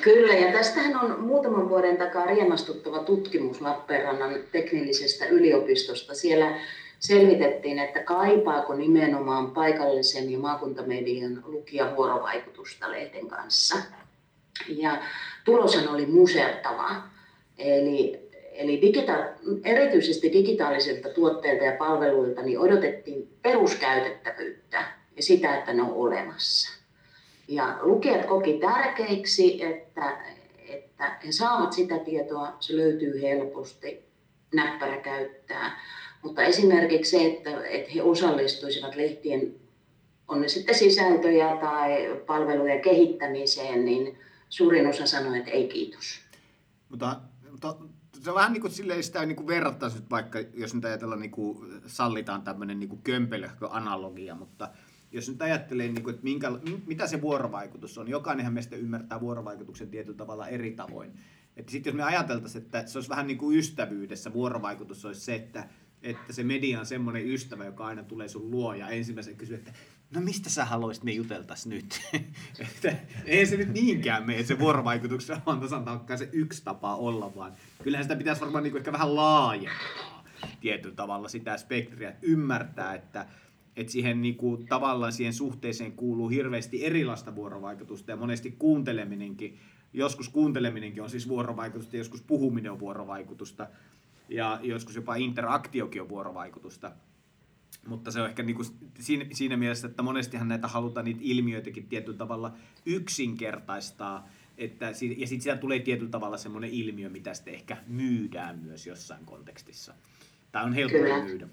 Kyllä, 0.00 0.34
ja 0.34 0.52
tästähän 0.52 0.96
on 0.96 1.20
muutaman 1.20 1.68
vuoden 1.68 1.96
takaa 1.96 2.26
riemastuttava 2.26 2.98
tutkimus 2.98 3.60
Lappeenrannan 3.60 4.34
teknillisestä 4.52 5.26
yliopistosta. 5.26 6.14
Siellä 6.14 6.60
selvitettiin, 6.98 7.78
että 7.78 8.02
kaipaako 8.02 8.74
nimenomaan 8.74 9.50
paikallisen 9.50 10.32
ja 10.32 10.38
maakuntamedian 10.38 11.42
lukijavuorovaikutusta 11.46 12.90
lehden 12.90 13.28
kanssa. 13.28 13.76
Ja 14.68 15.02
tuloshan 15.44 15.88
oli 15.88 16.06
musertava. 16.06 17.02
Eli, 17.58 18.30
eli 18.52 18.80
digita- 18.80 19.60
erityisesti 19.64 20.32
digitaalisilta 20.32 21.08
tuotteilta 21.08 21.64
ja 21.64 21.76
palveluilta 21.78 22.42
niin 22.42 22.58
odotettiin 22.58 23.28
peruskäytettävyyttä 23.42 24.84
ja 25.16 25.22
sitä, 25.22 25.58
että 25.58 25.72
ne 25.72 25.82
on 25.82 25.92
olemassa. 25.92 26.79
Ja 27.50 27.78
lukijat 27.82 28.26
koki 28.26 28.58
tärkeiksi, 28.58 29.64
että, 29.64 30.18
että 30.68 31.18
he 31.26 31.32
saavat 31.32 31.72
sitä 31.72 31.98
tietoa, 31.98 32.56
se 32.60 32.76
löytyy 32.76 33.22
helposti, 33.22 34.04
näppärä 34.54 34.96
käyttää. 34.96 35.80
Mutta 36.22 36.42
esimerkiksi 36.42 37.10
se, 37.10 37.26
että, 37.26 37.66
että 37.66 37.92
he 37.94 38.02
osallistuisivat 38.02 38.94
lehtien, 38.94 39.54
on 40.28 40.40
ne 40.40 40.48
sitten 40.48 40.74
sisältöjä 40.74 41.56
tai 41.56 42.20
palvelujen 42.26 42.82
kehittämiseen, 42.82 43.84
niin 43.84 44.18
suurin 44.48 44.86
osa 44.86 45.06
sanoi, 45.06 45.38
että 45.38 45.50
ei 45.50 45.68
kiitos. 45.68 46.20
Mutta, 46.88 47.20
mutta 47.50 47.76
se 48.20 48.30
on 48.30 48.36
vähän 48.36 48.52
niin 48.52 48.60
kuin 48.60 48.72
silleen 48.72 49.02
sitä 49.02 49.26
niin 49.26 49.46
verrattaisi 49.46 49.98
vaikka, 50.10 50.38
jos 50.54 50.74
nyt 50.74 50.84
ajatellaan, 50.84 51.20
niin 51.20 51.30
kuin, 51.30 51.80
sallitaan 51.86 52.42
tämmöinen 52.42 52.78
niin 52.78 53.02
kömpelöhkö 53.04 53.68
analogia, 53.70 54.34
mutta 54.34 54.68
jos 55.12 55.28
nyt 55.28 55.42
ajattelee, 55.42 55.88
niin 55.88 56.02
kuin, 56.02 56.14
että 56.14 56.24
minkä, 56.24 56.50
mitä 56.86 57.06
se 57.06 57.20
vuorovaikutus 57.20 57.98
on, 57.98 58.08
jokainenhan 58.08 58.54
meistä 58.54 58.76
ymmärtää 58.76 59.20
vuorovaikutuksen 59.20 59.88
tietyllä 59.88 60.16
tavalla 60.16 60.48
eri 60.48 60.70
tavoin. 60.70 61.12
Sitten 61.68 61.90
jos 61.90 61.96
me 61.96 62.02
ajateltaisiin, 62.02 62.64
että 62.64 62.86
se 62.86 62.98
olisi 62.98 63.10
vähän 63.10 63.26
niin 63.26 63.38
kuin 63.38 63.58
ystävyydessä, 63.58 64.32
vuorovaikutus 64.32 65.04
olisi 65.04 65.20
se, 65.20 65.34
että, 65.34 65.68
että 66.02 66.32
se 66.32 66.42
media 66.42 66.80
on 66.80 66.86
semmoinen 66.86 67.26
ystävä, 67.26 67.64
joka 67.64 67.86
aina 67.86 68.02
tulee 68.02 68.28
sun 68.28 68.50
luo 68.50 68.74
ja 68.74 68.88
ensimmäisen 68.88 69.36
kysyy, 69.36 69.56
että 69.56 69.72
no 70.14 70.20
mistä 70.20 70.50
sä 70.50 70.64
haluaisit 70.64 71.04
me 71.04 71.12
juteltaisi 71.12 71.68
nyt? 71.68 72.00
että 72.58 72.96
ei 73.24 73.46
se 73.46 73.56
nyt 73.56 73.68
niinkään 73.68 74.26
mene 74.26 74.42
se 74.42 74.58
vuorovaikutuksen, 74.58 75.36
vaan 75.46 75.60
tasan 75.60 75.84
se 76.16 76.28
yksi 76.32 76.64
tapa 76.64 76.96
olla, 76.96 77.34
vaan 77.34 77.52
kyllähän 77.82 78.04
sitä 78.04 78.16
pitäisi 78.16 78.40
varmaan 78.40 78.64
niin 78.64 78.72
kuin 78.72 78.80
ehkä 78.80 78.92
vähän 78.92 79.16
laajentaa 79.16 80.24
tietyllä 80.60 80.94
tavalla 80.94 81.28
sitä 81.28 81.56
spektriä, 81.56 82.08
että 82.08 82.26
ymmärtää, 82.26 82.94
että 82.94 83.26
että 83.80 83.92
siihen 83.92 84.22
niin 84.22 84.36
kuin, 84.36 84.66
tavallaan 84.66 85.12
siihen 85.12 85.34
suhteeseen 85.34 85.92
kuuluu 85.92 86.28
hirveästi 86.28 86.84
erilaista 86.86 87.34
vuorovaikutusta 87.34 88.10
ja 88.10 88.16
monesti 88.16 88.54
kuunteleminenkin, 88.58 89.58
joskus 89.92 90.28
kuunteleminenkin 90.28 91.02
on 91.02 91.10
siis 91.10 91.28
vuorovaikutusta, 91.28 91.96
joskus 91.96 92.22
puhuminen 92.22 92.72
on 92.72 92.80
vuorovaikutusta 92.80 93.66
ja 94.28 94.60
joskus 94.62 94.96
jopa 94.96 95.14
interaktiokin 95.14 96.02
on 96.02 96.08
vuorovaikutusta. 96.08 96.92
Mutta 97.86 98.10
se 98.10 98.20
on 98.20 98.28
ehkä 98.28 98.42
niin 98.42 98.56
kuin 98.56 98.68
siinä, 98.98 99.26
siinä 99.32 99.56
mielessä, 99.56 99.88
että 99.88 100.02
monestihan 100.02 100.48
näitä 100.48 100.68
halutaan 100.68 101.04
niitä 101.04 101.20
ilmiöitäkin 101.22 101.86
tietyllä 101.86 102.18
tavalla 102.18 102.52
yksinkertaistaa, 102.86 104.28
että, 104.58 104.86
ja 104.86 104.94
sitten 104.94 105.40
siitä 105.40 105.56
tulee 105.56 105.78
tietyllä 105.78 106.10
tavalla 106.10 106.36
semmoinen 106.36 106.70
ilmiö, 106.70 107.08
mitä 107.08 107.34
sitten 107.34 107.54
ehkä 107.54 107.76
myydään 107.86 108.58
myös 108.58 108.86
jossain 108.86 109.24
kontekstissa. 109.24 109.94
Tämä 110.52 110.64
on 110.64 110.72
helppo 110.72 110.98
myydä. 111.24 111.48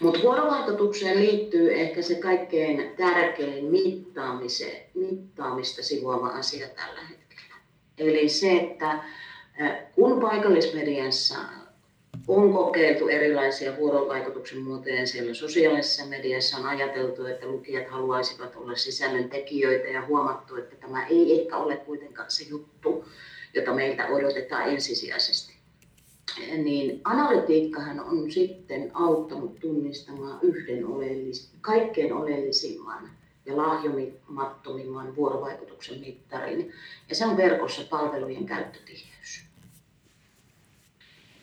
Mutta 0.00 0.22
vuorovaikutukseen 0.22 1.18
liittyy 1.18 1.74
ehkä 1.74 2.02
se 2.02 2.14
kaikkein 2.14 2.92
tärkein 2.96 3.64
mittaamista 4.94 5.82
sivuama 5.82 6.28
asia 6.28 6.68
tällä 6.68 7.00
hetkellä. 7.00 7.54
Eli 7.98 8.28
se, 8.28 8.56
että 8.56 9.02
kun 9.94 10.20
paikallismediassa 10.20 11.34
on 12.28 12.52
kokeiltu 12.52 13.08
erilaisia 13.08 13.76
vuorovaikutuksen 13.76 14.58
muotoja 14.58 15.06
siellä 15.06 15.34
sosiaalisessa 15.34 16.04
mediassa 16.04 16.56
on 16.56 16.66
ajateltu, 16.66 17.24
että 17.24 17.46
lukijat 17.46 17.88
haluaisivat 17.88 18.56
olla 18.56 18.76
sisällön 18.76 19.28
tekijöitä 19.28 19.88
ja 19.88 20.06
huomattu, 20.06 20.56
että 20.56 20.76
tämä 20.76 21.06
ei 21.06 21.40
ehkä 21.40 21.56
ole 21.56 21.76
kuitenkaan 21.76 22.30
se 22.30 22.44
juttu, 22.44 23.04
jota 23.54 23.72
meiltä 23.72 24.06
odotetaan 24.06 24.68
ensisijaisesti 24.68 25.59
niin 26.38 27.00
analytiikkahan 27.04 28.00
on 28.00 28.30
sitten 28.30 28.90
auttanut 28.94 29.60
tunnistamaan 29.60 30.38
yhden 30.42 30.86
oleellis, 30.86 31.52
kaikkein 31.60 32.12
oleellisimman 32.12 33.10
ja 33.46 33.56
lahjomattomimman 33.56 35.16
vuorovaikutuksen 35.16 36.00
mittarin, 36.00 36.72
ja 37.08 37.14
se 37.14 37.26
on 37.26 37.36
verkossa 37.36 37.82
palvelujen 37.90 38.46
käyttötiheys. 38.46 39.44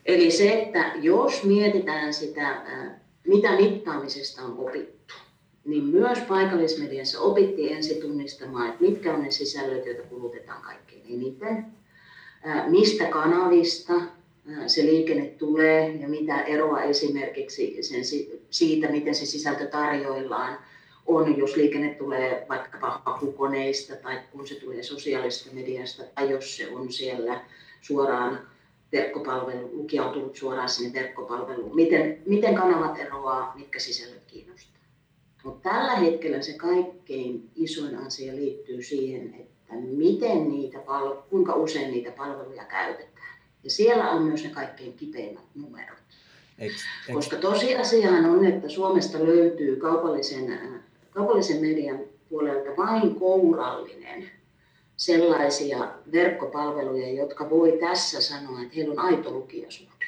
Eli 0.05 0.31
se, 0.31 0.61
että 0.61 0.91
jos 1.01 1.43
mietitään 1.43 2.13
sitä, 2.13 2.61
mitä 3.27 3.55
mittaamisesta 3.55 4.41
on 4.41 4.57
opittu, 4.57 5.13
niin 5.65 5.83
myös 5.83 6.19
paikallismediassa 6.19 7.19
opittiin 7.19 7.75
ensin 7.75 8.01
tunnistamaan, 8.01 8.69
että 8.69 8.83
mitkä 8.83 9.13
on 9.13 9.21
ne 9.21 9.31
sisällöt, 9.31 9.85
joita 9.85 10.03
kulutetaan 10.03 10.61
kaikkein 10.61 11.03
eniten, 11.09 11.65
mistä 12.67 13.05
kanavista 13.05 13.93
se 14.67 14.85
liikenne 14.85 15.25
tulee 15.25 15.95
ja 15.95 16.07
mitä 16.07 16.41
eroa 16.41 16.81
esimerkiksi 16.81 17.83
sen, 17.83 18.01
siitä, 18.49 18.91
miten 18.91 19.15
se 19.15 19.25
sisältö 19.25 19.67
tarjoillaan 19.67 20.59
on, 21.05 21.37
jos 21.37 21.55
liikenne 21.55 21.93
tulee 21.93 22.45
vaikkapa 22.49 23.01
hakukoneista 23.05 23.95
tai 23.95 24.19
kun 24.31 24.47
se 24.47 24.55
tulee 24.55 24.83
sosiaalisesta 24.83 25.55
mediasta 25.55 26.03
tai 26.15 26.31
jos 26.31 26.57
se 26.57 26.69
on 26.69 26.91
siellä 26.91 27.41
suoraan 27.81 28.47
verkkopalvelu, 28.91 29.69
lukija 29.71 30.03
on 30.03 30.13
tullut 30.13 30.35
suoraan 30.35 30.69
sinne 30.69 30.99
verkkopalveluun. 31.01 31.75
Miten, 31.75 32.21
miten 32.25 32.55
kanavat 32.55 32.99
eroaa, 32.99 33.53
mitkä 33.55 33.79
sisällöt 33.79 34.23
kiinnostaa. 34.27 34.77
Mutta 35.43 35.69
tällä 35.69 35.95
hetkellä 35.95 36.41
se 36.41 36.53
kaikkein 36.53 37.49
isoin 37.55 37.95
asia 37.95 38.35
liittyy 38.35 38.83
siihen, 38.83 39.33
että 39.39 39.73
miten 39.75 40.49
niitä, 40.49 40.79
kuinka 41.29 41.55
usein 41.55 41.91
niitä 41.91 42.11
palveluja 42.11 42.65
käytetään. 42.65 43.16
Ja 43.63 43.69
siellä 43.69 44.11
on 44.11 44.23
myös 44.23 44.43
ne 44.43 44.49
kaikkein 44.49 44.93
kipeimmät 44.93 45.45
numerot. 45.55 45.97
Eks, 46.59 46.75
eks. 46.75 47.13
Koska 47.13 47.35
tosiasiahan 47.35 48.25
on, 48.25 48.45
että 48.45 48.69
Suomesta 48.69 49.25
löytyy 49.25 49.75
kaupallisen, 49.75 50.51
äh, 50.51 50.81
kaupallisen 51.11 51.61
median 51.61 51.99
puolelta 52.29 52.69
vain 52.77 53.15
kourallinen 53.15 54.31
sellaisia 54.97 55.91
verkkopalveluja, 56.11 57.13
jotka 57.13 57.49
voi 57.49 57.77
tässä 57.79 58.21
sanoa, 58.21 58.61
että 58.61 58.75
heillä 58.75 58.91
on 58.91 58.99
aito 58.99 59.31
lukijasuhde. 59.31 60.05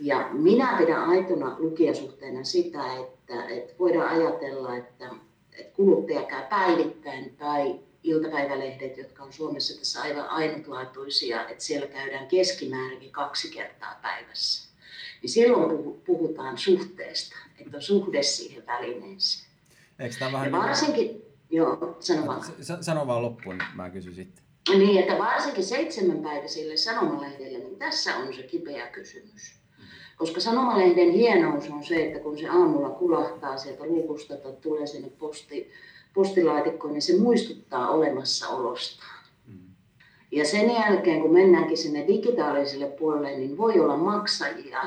Ja 0.00 0.28
minä 0.32 0.76
pidän 0.78 1.04
aitona 1.04 1.56
lukijasuhteena 1.58 2.44
sitä, 2.44 2.94
että, 2.96 3.44
että 3.44 3.74
voidaan 3.78 4.08
ajatella, 4.08 4.76
että, 4.76 5.10
että 5.58 5.76
kuluttaja 5.76 6.22
käy 6.22 6.42
päivittäin 6.50 7.36
tai 7.36 7.80
iltapäivälehdet, 8.02 8.96
jotka 8.96 9.22
on 9.22 9.32
Suomessa 9.32 9.78
tässä 9.78 10.02
aivan 10.02 10.28
ainutlaatuisia, 10.28 11.48
että 11.48 11.64
siellä 11.64 11.86
käydään 11.86 12.26
keskimäärin 12.26 13.12
kaksi 13.12 13.50
kertaa 13.50 13.98
päivässä. 14.02 14.70
Niin 15.22 15.30
silloin 15.30 16.00
puhutaan 16.06 16.58
suhteesta, 16.58 17.36
että 17.58 17.76
on 17.76 17.82
suhde 17.82 18.22
siihen 18.22 18.66
välineeseen. 18.66 19.50
Eikö 19.98 20.16
tämä 20.18 20.32
vähän 20.32 20.46
ja 20.46 20.58
niin 20.58 20.68
varsinkin, 20.68 21.06
niin... 21.06 21.22
joo, 21.50 21.96
sano 22.00 22.26
vaan. 22.26 22.42
Sano 22.80 23.06
vaan 23.06 23.22
loppuun, 23.22 23.58
niin 23.58 23.68
mä 23.74 23.90
kysyn 23.90 24.14
sitten. 24.14 24.44
Niin, 24.68 24.98
että 24.98 25.18
varsinkin 25.18 25.64
seitsemänpäiväisille 25.64 26.76
sanomalehdelle, 26.76 27.58
niin 27.58 27.76
tässä 27.76 28.16
on 28.16 28.34
se 28.34 28.42
kipeä 28.42 28.86
kysymys. 28.86 29.60
Koska 30.16 30.40
sanomalehden 30.40 31.10
hienous 31.10 31.70
on 31.70 31.84
se, 31.84 32.06
että 32.06 32.18
kun 32.18 32.38
se 32.38 32.48
aamulla 32.48 32.90
kulahtaa 32.90 33.56
sieltä 33.56 33.84
luukusta 33.84 34.36
tai 34.36 34.52
tulee 34.60 34.86
sinne 34.86 35.08
posti, 35.18 35.70
postilaatikkoon, 36.14 36.92
niin 36.92 37.02
se 37.02 37.18
muistuttaa 37.18 37.90
olemassaolostaan. 37.90 39.24
Mm. 39.46 39.58
Ja 40.32 40.44
sen 40.44 40.74
jälkeen, 40.74 41.20
kun 41.22 41.32
mennäänkin 41.32 41.78
sinne 41.78 42.06
digitaaliselle 42.06 42.86
puolelle, 42.86 43.36
niin 43.36 43.58
voi 43.58 43.80
olla 43.80 43.96
maksajia, 43.96 44.82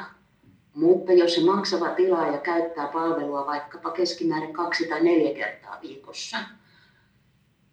mutta 0.74 1.14
jos 1.14 1.36
se 1.36 1.44
maksava 1.44 1.90
tilaaja 1.90 2.38
käyttää 2.38 2.88
palvelua 2.88 3.46
vaikkapa 3.46 3.92
keskimäärin 3.92 4.54
kaksi 4.54 4.88
tai 4.88 5.04
neljä 5.04 5.36
kertaa 5.36 5.80
viikossa, 5.82 6.38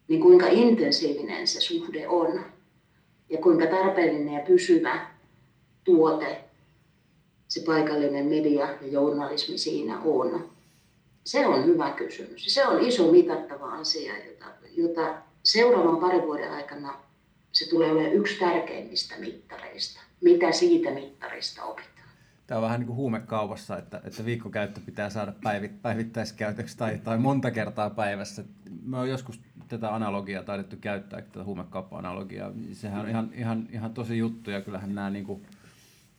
niin 0.07 0.21
kuinka 0.21 0.47
intensiivinen 0.47 1.47
se 1.47 1.61
suhde 1.61 2.07
on 2.07 2.39
ja 3.29 3.37
kuinka 3.37 3.65
tarpeellinen 3.67 4.33
ja 4.33 4.45
pysyvä 4.47 5.07
tuote 5.83 6.43
se 7.47 7.61
paikallinen 7.65 8.25
media 8.25 8.67
ja 8.81 8.87
journalismi 8.87 9.57
siinä 9.57 9.99
on? 9.99 10.49
Se 11.23 11.47
on 11.47 11.65
hyvä 11.65 11.91
kysymys. 11.91 12.45
Se 12.53 12.67
on 12.67 12.81
iso 12.81 13.11
mitattava 13.11 13.73
asia, 13.73 14.13
jota, 14.25 14.45
jota 14.77 15.15
seuraavan 15.43 15.97
parin 15.97 16.21
vuoden 16.21 16.51
aikana 16.51 16.93
se 17.51 17.69
tulee 17.69 17.91
olemaan 17.91 18.13
yksi 18.13 18.39
tärkeimmistä 18.39 19.15
mittareista. 19.19 20.01
Mitä 20.21 20.51
siitä 20.51 20.91
mittarista 20.91 21.63
opitaan? 21.63 21.91
Tämä 22.47 22.57
on 22.57 22.63
vähän 22.63 22.79
niin 22.79 22.87
kuin 22.87 22.97
huumekaupassa, 22.97 23.77
että, 23.77 24.01
että 24.03 24.25
viikkokäyttö 24.25 24.81
pitää 24.85 25.09
saada 25.09 25.33
päivit, 25.43 25.81
päivittäiskäytöksi 25.81 26.77
tai, 26.77 26.99
tai 27.03 27.17
monta 27.17 27.51
kertaa 27.51 27.89
päivässä. 27.89 28.43
Me 28.85 28.97
on 28.97 29.09
joskus 29.09 29.41
tätä 29.67 29.95
analogiaa 29.95 30.43
taidettu 30.43 30.75
käyttää, 30.81 31.21
tätä 31.21 31.43
huumekauppa-analogiaa. 31.43 32.51
Sehän 32.73 33.01
on 33.01 33.09
ihan, 33.09 33.29
ihan, 33.33 33.67
ihan 33.71 33.93
tosi 33.93 34.17
juttu 34.17 34.51
ja 34.51 34.61
kyllähän 34.61 34.95
nämä 34.95 35.09
niin 35.09 35.25
kuin 35.25 35.41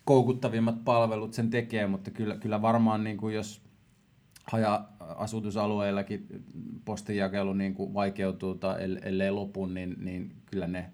koukuttavimmat 0.04 0.84
palvelut 0.84 1.34
sen 1.34 1.50
tekee, 1.50 1.86
mutta 1.86 2.10
kyllä, 2.10 2.36
kyllä 2.36 2.62
varmaan 2.62 3.04
niin 3.04 3.16
kuin 3.16 3.34
jos 3.34 3.60
haja-asutusalueillakin 4.44 6.26
postinjakelu 6.84 7.52
niin 7.52 7.74
kuin 7.74 7.94
vaikeutuu 7.94 8.54
tai 8.54 8.76
ellei 9.02 9.30
lopu, 9.30 9.66
niin, 9.66 9.96
niin 9.98 10.36
kyllä 10.46 10.66
ne 10.66 10.90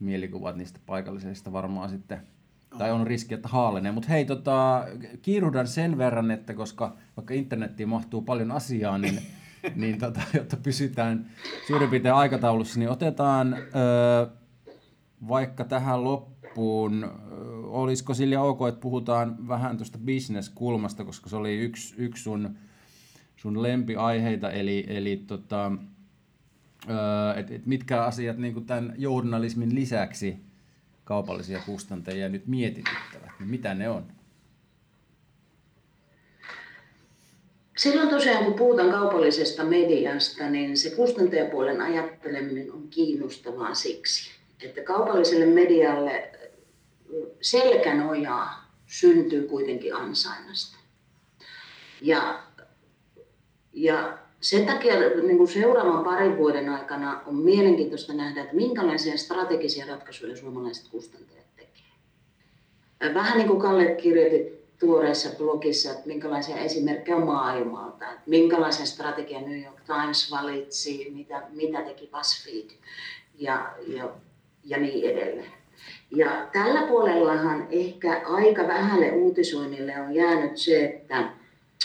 mielikuvat 0.00 0.56
niistä 0.56 0.80
paikallisista 0.86 1.52
varmaan 1.52 1.90
sitten 1.90 2.20
tai 2.78 2.90
on 2.90 3.06
riski, 3.06 3.34
että 3.34 3.48
haalenee. 3.48 3.92
Mutta 3.92 4.08
hei, 4.08 4.24
tota, 4.24 4.84
kiiruhdan 5.22 5.66
sen 5.66 5.98
verran, 5.98 6.30
että 6.30 6.54
koska 6.54 6.96
vaikka 7.16 7.34
internettiin 7.34 7.88
mahtuu 7.88 8.22
paljon 8.22 8.52
asiaa, 8.52 8.98
niin, 8.98 9.18
niin 9.74 9.98
tota, 9.98 10.20
jotta 10.34 10.56
pysytään 10.56 11.30
suurin 11.66 11.90
piirtein 11.90 12.14
aikataulussa, 12.14 12.78
niin 12.78 12.90
otetaan 12.90 13.54
ö, 13.54 14.30
vaikka 15.28 15.64
tähän 15.64 16.04
loppuun, 16.04 17.04
ö, 17.04 17.08
olisiko 17.66 18.14
Silja 18.14 18.42
ok, 18.42 18.68
että 18.68 18.80
puhutaan 18.80 19.48
vähän 19.48 19.76
tuosta 19.76 19.98
bisneskulmasta, 19.98 21.04
koska 21.04 21.30
se 21.30 21.36
oli 21.36 21.58
yksi, 21.58 21.94
yksi 21.98 22.22
sun, 22.22 22.56
sun 23.40 23.62
lempiaiheita, 23.62 24.50
eli, 24.50 24.84
eli 24.88 25.16
tota, 25.16 25.72
et, 27.36 27.50
et 27.50 27.66
mitkä 27.66 28.02
asiat 28.02 28.38
niin 28.38 28.66
tämän 28.66 28.94
journalismin 28.98 29.74
lisäksi– 29.74 30.36
kaupallisia 31.10 31.60
kustantajia 31.66 32.28
nyt 32.28 32.46
mietityttävät, 32.46 33.30
niin 33.38 33.50
mitä 33.50 33.74
ne 33.74 33.88
on? 33.88 34.06
Silloin 37.76 38.08
tosiaan, 38.08 38.44
kun 38.44 38.54
puhutaan 38.54 38.90
kaupallisesta 38.90 39.64
mediasta, 39.64 40.50
niin 40.50 40.76
se 40.76 40.90
kustantajapuolen 40.90 41.80
ajatteleminen 41.80 42.72
on 42.72 42.88
kiinnostavaa 42.88 43.74
siksi, 43.74 44.30
että 44.62 44.82
kaupalliselle 44.82 45.46
medialle 45.46 46.32
selkänojaa 47.40 48.72
syntyy 48.86 49.48
kuitenkin 49.48 49.94
ansainnasta. 49.94 50.76
Ja, 52.00 52.42
ja 53.72 54.18
sen 54.40 54.66
takia 54.66 54.94
niin 54.98 55.36
kuin 55.36 55.48
seuraavan 55.48 56.04
parin 56.04 56.36
vuoden 56.36 56.68
aikana 56.68 57.20
on 57.26 57.34
mielenkiintoista 57.34 58.12
nähdä, 58.12 58.40
että 58.40 58.56
minkälaisia 58.56 59.16
strategisia 59.16 59.86
ratkaisuja 59.86 60.36
suomalaiset 60.36 60.88
kustantajat 60.88 61.46
tekevät. 61.56 63.14
Vähän 63.14 63.38
niin 63.38 63.48
kuin 63.48 63.60
Kalle 63.60 63.94
kirjoitti 63.94 64.60
tuoreessa 64.78 65.36
blogissa, 65.38 65.90
että 65.90 66.06
minkälaisia 66.06 66.56
esimerkkejä 66.56 67.16
on 67.16 67.26
maailmalta, 67.26 68.10
että 68.10 68.22
minkälaisen 68.26 68.86
strategian 68.86 69.44
New 69.44 69.62
York 69.62 69.80
Times 69.86 70.30
valitsi, 70.30 71.10
mitä, 71.14 71.42
mitä 71.50 71.82
teki 71.82 72.10
BuzzFeed 72.12 72.70
ja, 73.38 73.74
ja, 73.86 74.08
ja 74.64 74.78
niin 74.78 75.10
edelleen. 75.10 75.52
Ja 76.10 76.48
tällä 76.52 76.82
puolellahan 76.82 77.66
ehkä 77.70 78.22
aika 78.26 78.68
vähälle 78.68 79.12
uutisoinnille 79.12 80.00
on 80.00 80.14
jäänyt 80.14 80.56
se, 80.56 80.84
että 80.84 81.39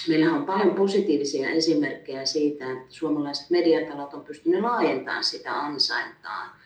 Meillä 0.07 0.33
on 0.33 0.45
paljon 0.45 0.75
positiivisia 0.75 1.49
esimerkkejä 1.49 2.25
siitä, 2.25 2.71
että 2.71 2.85
suomalaiset 2.89 3.49
mediatalot 3.49 4.13
on 4.13 4.23
pystyneet 4.23 4.63
laajentamaan 4.63 5.23
sitä 5.23 5.53
ansaintaa, 5.53 6.57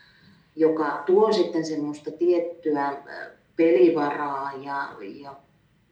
joka 0.55 1.03
tuo 1.05 1.33
sitten 1.33 1.65
semmoista 1.65 2.11
tiettyä 2.11 2.97
pelivaraa 3.55 4.51
ja, 4.63 4.95
ja, 5.21 5.35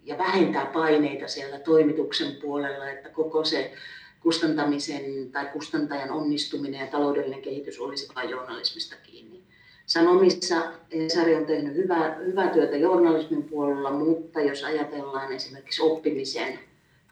ja 0.03 0.17
vähentää 0.17 0.65
paineita 0.65 1.27
siellä 1.27 1.59
toimituksen 1.59 2.35
puolella, 2.41 2.89
että 2.89 3.09
koko 3.09 3.43
se 3.43 3.73
kustantamisen 4.19 5.31
tai 5.31 5.45
kustantajan 5.45 6.11
onnistuminen 6.11 6.81
ja 6.81 6.87
taloudellinen 6.87 7.41
kehitys 7.41 7.79
olisi 7.79 8.07
vain 8.15 8.29
journalismista 8.29 8.95
kiinni. 9.03 9.43
Sanomissa 9.85 10.55
Esari 10.91 11.35
on 11.35 11.45
tehnyt 11.45 11.75
hyvää, 11.75 12.15
hyvää 12.15 12.49
työtä 12.49 12.77
journalismin 12.77 13.43
puolella, 13.43 13.91
mutta 13.91 14.41
jos 14.41 14.63
ajatellaan 14.63 15.33
esimerkiksi 15.33 15.81
oppimisen 15.81 16.59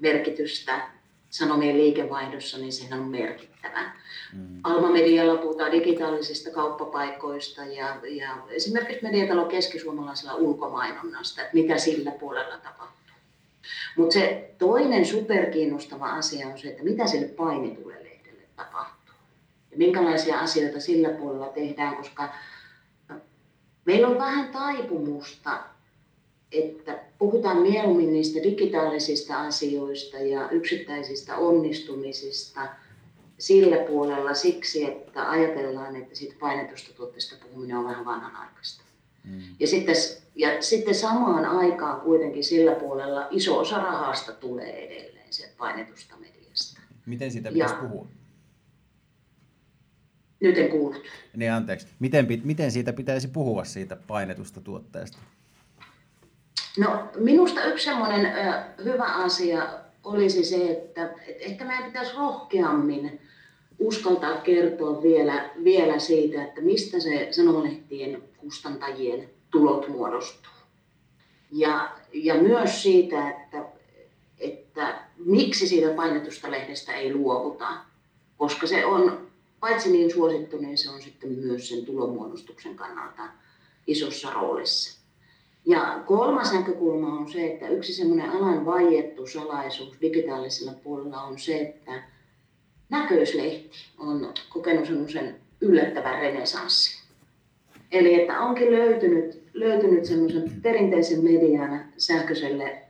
merkitystä 0.01 0.89
sanomien 1.29 1.77
liikevaihdossa, 1.77 2.57
niin 2.57 2.73
sehän 2.73 2.99
on 2.99 3.07
merkittävä. 3.07 3.91
Mm. 4.33 4.59
Alma-medialla 4.63 5.37
puhutaan 5.37 5.71
digitaalisista 5.71 6.51
kauppapaikoista 6.51 7.65
ja, 7.65 7.97
ja 8.09 8.37
esimerkiksi 8.49 9.03
mediatalo 9.03 9.45
keskisuomalaisella 9.45 10.35
ulkomainonnasta, 10.35 11.41
että 11.41 11.53
mitä 11.53 11.77
sillä 11.77 12.11
puolella 12.11 12.57
tapahtuu. 12.57 13.15
Mutta 13.97 14.13
se 14.13 14.55
toinen 14.57 15.05
superkiinnostava 15.05 16.05
asia 16.05 16.47
on 16.47 16.57
se, 16.57 16.67
että 16.67 16.83
mitä 16.83 17.07
sille 17.07 17.27
painetulle 17.27 17.93
lehdelle 17.93 18.43
tapahtuu. 18.55 19.15
Ja 19.71 19.77
minkälaisia 19.77 20.39
asioita 20.39 20.79
sillä 20.79 21.09
puolella 21.09 21.47
tehdään, 21.47 21.95
koska 21.95 22.33
meillä 23.85 24.07
on 24.07 24.17
vähän 24.17 24.47
taipumusta 24.47 25.63
että 26.63 26.99
puhutaan 27.17 27.57
mieluummin 27.57 28.13
niistä 28.13 28.43
digitaalisista 28.43 29.41
asioista 29.41 30.17
ja 30.17 30.49
yksittäisistä 30.49 31.35
onnistumisista 31.35 32.61
sillä 33.37 33.77
puolella 33.77 34.33
siksi, 34.33 34.85
että 34.85 35.29
ajatellaan, 35.29 35.95
että 35.95 36.15
siitä 36.15 36.35
painetusta 36.39 36.93
tuotteesta 36.93 37.35
puhuminen 37.45 37.77
on 37.77 37.85
vähän 37.85 38.05
vanhanaikaista. 38.05 38.83
Mm. 39.23 39.41
Ja, 39.59 39.67
sitten, 39.67 39.95
ja 40.35 40.61
sitten 40.61 40.95
samaan 40.95 41.45
aikaan 41.45 42.01
kuitenkin 42.01 42.43
sillä 42.43 42.75
puolella 42.75 43.27
iso 43.31 43.59
osa 43.59 43.77
rahasta 43.77 44.31
tulee 44.31 44.85
edelleen 44.85 45.33
se 45.33 45.53
painetusta 45.57 46.15
mediasta. 46.17 46.81
Miten 47.05 47.31
siitä 47.31 47.51
pitäisi 47.51 47.73
ja, 47.75 47.81
puhua? 47.81 48.07
Nyt 50.39 50.57
en 50.57 50.69
kuullut. 50.69 51.03
Niin 51.35 51.51
anteeksi. 51.51 51.87
Miten, 51.99 52.27
miten 52.43 52.71
siitä 52.71 52.93
pitäisi 52.93 53.27
puhua 53.27 53.63
siitä 53.63 53.95
painetusta 53.95 54.61
tuotteesta? 54.61 55.17
No 56.77 57.03
minusta 57.17 57.65
yksi 57.65 57.85
semmoinen 57.85 58.33
hyvä 58.83 59.05
asia 59.05 59.67
olisi 60.03 60.43
se, 60.43 60.71
että, 60.71 61.03
että 61.03 61.43
ehkä 61.45 61.65
meidän 61.65 61.85
pitäisi 61.85 62.15
rohkeammin 62.15 63.21
uskaltaa 63.79 64.37
kertoa 64.37 65.03
vielä, 65.03 65.49
vielä 65.63 65.99
siitä, 65.99 66.43
että 66.43 66.61
mistä 66.61 66.99
se 66.99 67.27
sanomalehtien 67.31 68.23
kustantajien 68.37 69.29
tulot 69.51 69.87
muodostuu. 69.87 70.51
Ja, 71.51 71.91
ja 72.13 72.35
myös 72.35 72.83
siitä, 72.83 73.29
että, 73.29 73.65
että 74.39 74.99
miksi 75.17 75.67
siitä 75.67 75.89
painetusta 75.89 76.51
lehdestä 76.51 76.93
ei 76.93 77.13
luovuta, 77.13 77.67
koska 78.37 78.67
se 78.67 78.85
on 78.85 79.27
paitsi 79.59 79.91
niin 79.91 80.13
suosittu, 80.13 80.57
niin 80.57 80.77
se 80.77 80.89
on 80.89 81.01
sitten 81.01 81.31
myös 81.31 81.69
sen 81.69 81.85
tulonmuodostuksen 81.85 82.75
kannalta 82.75 83.23
isossa 83.87 84.33
roolissa. 84.33 84.94
Ja 85.65 86.03
kolmas 86.05 86.53
näkökulma 86.53 87.19
on 87.19 87.31
se, 87.31 87.45
että 87.45 87.67
yksi 87.67 87.93
semmoinen 87.93 88.29
alan 88.29 88.65
vaiettu 88.65 89.27
salaisuus 89.27 90.01
digitaalisella 90.01 90.73
puolella 90.83 91.21
on 91.21 91.39
se, 91.39 91.59
että 91.59 92.03
näköislehti 92.89 93.71
on 93.97 94.33
kokenut 94.49 94.85
semmoisen 94.85 95.35
yllättävän 95.61 96.21
renesanssin. 96.21 97.05
Eli 97.91 98.21
että 98.21 98.39
onkin 98.39 98.71
löytynyt, 98.71 99.43
löytynyt 99.53 100.05
semmoisen 100.05 100.51
perinteisen 100.61 101.23
median 101.23 101.85
sähköiselle 101.97 102.81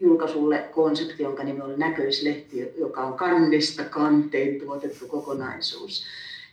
julkaisulle 0.00 0.58
konsepti, 0.58 1.22
jonka 1.22 1.44
nimi 1.44 1.60
on 1.60 1.78
näköislehti, 1.78 2.72
joka 2.78 3.00
on 3.00 3.14
kannesta 3.14 3.84
kanteen 3.84 4.60
tuotettu 4.60 5.08
kokonaisuus 5.08 6.04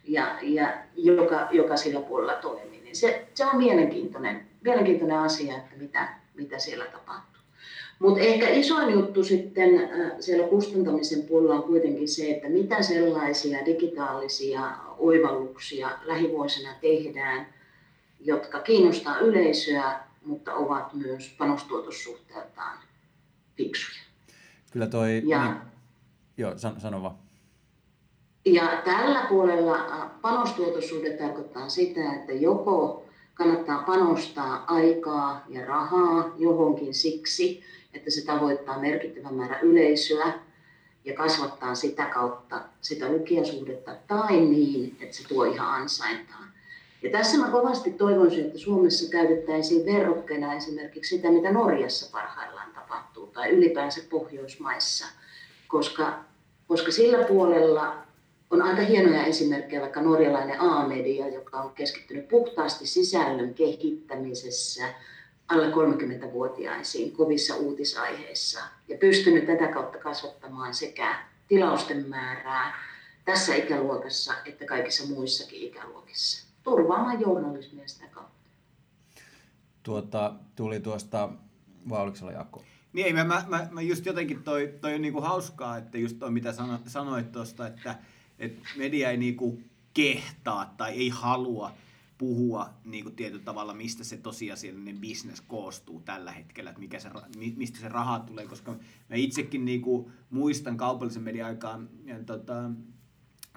ja, 0.03 0.39
ja 0.41 0.73
joka, 0.95 1.47
joka 1.51 1.77
sillä 1.77 1.99
puolella 1.99 2.35
toimii. 2.35 2.81
Niin 2.81 2.95
se, 2.95 3.27
se 3.33 3.45
on 3.45 3.57
mielenkiintoinen 3.57 4.47
mielenkiintoinen 4.63 5.19
asia, 5.19 5.57
että 5.57 5.75
mitä, 5.77 6.07
mitä 6.35 6.59
siellä 6.59 6.85
tapahtuu. 6.85 7.37
Mutta 7.99 8.19
ehkä 8.19 8.49
isoin 8.49 8.93
juttu 8.93 9.23
sitten 9.23 9.79
äh, 9.79 10.11
siellä 10.19 10.47
kustantamisen 10.47 11.23
puolella 11.23 11.55
on 11.55 11.63
kuitenkin 11.63 12.07
se, 12.07 12.31
että 12.31 12.49
mitä 12.49 12.81
sellaisia 12.81 13.65
digitaalisia 13.65 14.71
oivalluksia 14.97 15.89
lähivuosina 16.03 16.69
tehdään, 16.81 17.47
jotka 18.19 18.59
kiinnostaa 18.59 19.19
yleisöä, 19.19 19.99
mutta 20.25 20.53
ovat 20.53 20.93
myös 20.93 21.35
panostuotossuhteeltaan 21.37 22.77
fiksuja. 23.55 24.01
Kyllä 24.71 24.87
toi, 24.87 25.21
ja, 25.25 25.43
niin, 25.43 25.55
joo, 26.37 26.57
san, 26.57 26.81
sano 26.81 27.03
vaan. 27.03 27.15
Ja 28.45 28.81
tällä 28.85 29.25
puolella 29.29 29.75
äh, 29.75 30.21
panostuotossuhde 30.21 31.09
tarkoittaa 31.09 31.69
sitä, 31.69 32.13
että 32.13 32.33
joko 32.33 33.06
kannattaa 33.37 33.83
panostaa 33.83 34.63
aikaa 34.67 35.45
ja 35.49 35.65
rahaa 35.65 36.33
johonkin 36.37 36.93
siksi, 36.93 37.63
että 37.93 38.11
se 38.11 38.25
tavoittaa 38.25 38.79
merkittävän 38.79 39.33
määrän 39.33 39.61
yleisöä 39.61 40.33
ja 41.05 41.13
kasvattaa 41.13 41.75
sitä 41.75 42.05
kautta 42.05 42.61
sitä 42.81 43.09
lukijasuhdetta 43.09 43.95
tai 44.07 44.39
niin, 44.39 44.97
että 45.01 45.15
se 45.15 45.27
tuo 45.27 45.43
ihan 45.43 45.81
ansaintaa. 45.81 46.47
Ja 47.03 47.09
tässä 47.11 47.37
mä 47.37 47.49
kovasti 47.51 47.91
toivoisin, 47.91 48.45
että 48.45 48.57
Suomessa 48.57 49.11
käytettäisiin 49.11 49.85
verrokkeena 49.85 50.53
esimerkiksi 50.53 51.15
sitä, 51.15 51.31
mitä 51.31 51.51
Norjassa 51.51 52.11
parhaillaan 52.11 52.71
tapahtuu 52.73 53.27
tai 53.27 53.49
ylipäänsä 53.49 54.01
Pohjoismaissa, 54.09 55.05
koska, 55.67 56.19
koska 56.67 56.91
sillä 56.91 57.23
puolella 57.27 57.95
on 58.49 58.61
aika 58.61 58.81
hienoja 58.81 59.25
esimerkkejä, 59.25 59.81
vaikka 59.81 60.01
norjalainen 60.01 60.61
A-media, 60.61 61.27
joka 61.27 61.61
on 61.61 61.73
keskittynyt 61.73 62.27
puhtaasti 62.27 62.87
sisällön 62.87 63.53
kehittämisessä 63.53 64.93
alle 65.47 65.67
30-vuotiaisiin 65.67 67.11
kovissa 67.11 67.55
uutisaiheissa 67.55 68.59
ja 68.87 68.97
pystynyt 68.97 69.45
tätä 69.45 69.67
kautta 69.67 69.97
kasvattamaan 69.97 70.73
sekä 70.73 71.15
tilausten 71.47 72.09
määrää 72.09 72.73
tässä 73.25 73.55
ikäluokassa 73.55 74.33
että 74.45 74.65
kaikissa 74.65 75.07
muissakin 75.07 75.61
ikäluokissa. 75.61 76.47
Turvaamaan 76.63 77.21
journalismia 77.21 77.87
sitä 77.87 78.07
kautta. 78.11 78.37
Tuota, 79.83 80.33
tuli 80.55 80.79
tuosta, 80.79 81.29
vai 81.89 82.01
oliko 82.01 82.17
se 82.17 82.25
Jaakko? 82.25 82.63
Niin, 82.93 83.15
mä, 83.15 83.23
mä, 83.23 83.43
mä, 83.47 83.67
mä 83.71 83.81
just 83.81 84.05
jotenkin 84.05 84.43
toi, 84.43 84.73
toi 84.81 84.93
on 84.93 85.01
niinku 85.01 85.21
hauskaa, 85.21 85.77
että 85.77 85.97
just 85.97 86.19
toi 86.19 86.31
mitä 86.31 86.53
sano, 86.53 86.79
sanoit 86.87 87.31
tuosta, 87.31 87.67
että, 87.67 87.95
että 88.39 88.69
media 88.77 89.11
ei 89.11 89.17
niinku 89.17 89.61
kehtaa 89.93 90.73
tai 90.77 90.93
ei 90.93 91.09
halua 91.09 91.71
puhua 92.17 92.69
niin 92.85 93.03
kuin 93.03 93.15
tietyllä 93.15 93.43
tavalla, 93.43 93.73
mistä 93.73 94.03
se 94.03 94.17
tosiasiallinen 94.17 94.97
bisnes 94.97 95.41
koostuu 95.41 96.01
tällä 96.01 96.31
hetkellä, 96.31 96.69
että 96.69 96.79
mikä 96.79 96.99
se, 96.99 97.09
mistä 97.55 97.79
se 97.79 97.89
raha 97.89 98.19
tulee, 98.19 98.47
koska 98.47 98.71
mä 99.09 99.15
itsekin 99.15 99.65
niin 99.65 99.81
kuin 99.81 100.11
muistan 100.29 100.77
kaupallisen 100.77 101.23
median 101.23 101.47
aikaan, 101.47 101.89
ja 102.05 102.23
tota, 102.23 102.71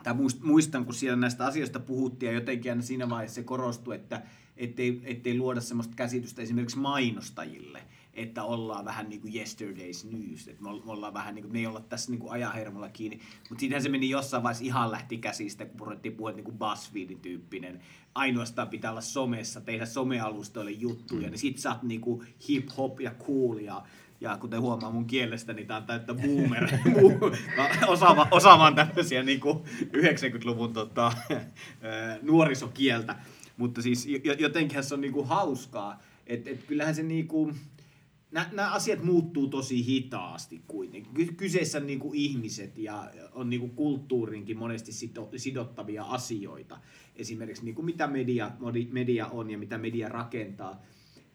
tai 0.03 0.15
muistan, 0.43 0.85
kun 0.85 0.95
siellä 0.95 1.17
näistä 1.17 1.47
asioista 1.47 1.81
puhuttiin 1.81 2.29
ja 2.29 2.35
jotenkin 2.35 2.73
aina 2.73 2.83
siinä 2.83 3.11
vaiheessa 3.11 3.35
se 3.35 3.43
korostui, 3.43 3.95
että 3.95 4.23
ettei, 4.57 5.01
ettei 5.05 5.39
luoda 5.39 5.61
sellaista 5.61 5.95
käsitystä 5.97 6.43
esimerkiksi 6.43 6.79
mainostajille, 6.79 7.83
että 8.23 8.45
ollaan 8.45 8.85
vähän 8.85 9.09
niin 9.09 9.21
kuin 9.21 9.35
yesterday's 9.35 10.11
news, 10.11 10.49
että 10.49 10.63
me 10.63 10.69
ollaan 10.87 11.15
vähän 11.15 11.35
niin 11.35 11.43
kuin, 11.43 11.53
me 11.53 11.59
ei 11.59 11.67
olla 11.67 11.81
tässä 11.81 12.11
niin 12.11 12.21
kuin 12.21 12.33
ajahermolla 12.33 12.89
kiinni, 12.89 13.21
mutta 13.49 13.61
siitähän 13.61 13.83
se 13.83 13.89
meni 13.89 14.11
jossain 14.11 14.43
vaiheessa 14.43 14.65
ihan 14.65 14.91
lähti 14.91 15.19
käsistä, 15.19 15.67
kun 15.67 15.87
ruvettiin 15.87 16.15
puhua 16.15 16.33
niin 16.33 16.45
kuin 16.45 16.59
BuzzFeedin 16.59 17.21
tyyppinen, 17.21 17.81
ainoastaan 18.15 18.69
pitää 18.69 18.91
olla 18.91 19.01
somessa, 19.01 19.61
tehdä 19.61 19.87
somealustoille 19.87 20.71
juttuja, 20.71 21.23
mm. 21.23 21.31
niin 21.31 21.39
sit 21.39 21.59
sä 21.59 21.71
oot 21.71 21.83
niin 21.83 22.01
kuin 22.01 22.27
hip 22.49 22.69
hop 22.77 23.01
ja 23.01 23.11
cool 23.11 23.59
ja 23.59 23.83
ja 24.21 24.37
kuten 24.37 24.61
huomaa 24.61 24.91
mun 24.91 25.07
kielestä, 25.07 25.53
niin 25.53 25.67
tää 25.67 25.77
on 25.77 25.85
täyttä 25.85 26.15
boomer. 26.15 26.69
osaava, 27.87 28.29
osaamaan 28.31 28.75
tämmöisiä 28.75 29.23
niin 29.23 29.41
90-luvun 29.41 30.73
tota, 30.73 31.13
nuorisokieltä. 32.23 33.17
Mutta 33.57 33.83
siis 33.83 34.09
jotenkin 34.39 34.83
se 34.83 34.95
on 34.95 35.01
niin 35.01 35.13
kuin 35.13 35.29
hauskaa, 35.29 36.03
että 36.27 36.51
et 36.51 36.65
kyllähän 36.65 36.95
se 36.95 37.03
niin 37.03 37.29
kuin, 37.29 37.57
nämä 38.31 38.73
asiat 38.73 39.03
muuttuu 39.03 39.49
tosi 39.49 39.87
hitaasti 39.87 40.63
kuitenkin. 40.67 41.37
Kyseessä 41.37 41.79
on 41.79 41.87
niin 41.87 41.99
kuin 41.99 42.15
ihmiset 42.15 42.79
ja 42.79 43.11
on 43.33 43.51
niin 43.51 43.61
kuin 43.61 43.73
kulttuurinkin 43.73 44.59
monesti 44.59 44.93
sidottavia 45.37 46.05
asioita. 46.05 46.79
Esimerkiksi 47.17 47.65
niin 47.65 47.75
kuin 47.75 47.85
mitä 47.85 48.07
media, 48.07 48.51
media 48.91 49.27
on 49.27 49.51
ja 49.51 49.59
mitä 49.59 49.79
media 49.79 50.09
rakentaa. 50.09 50.83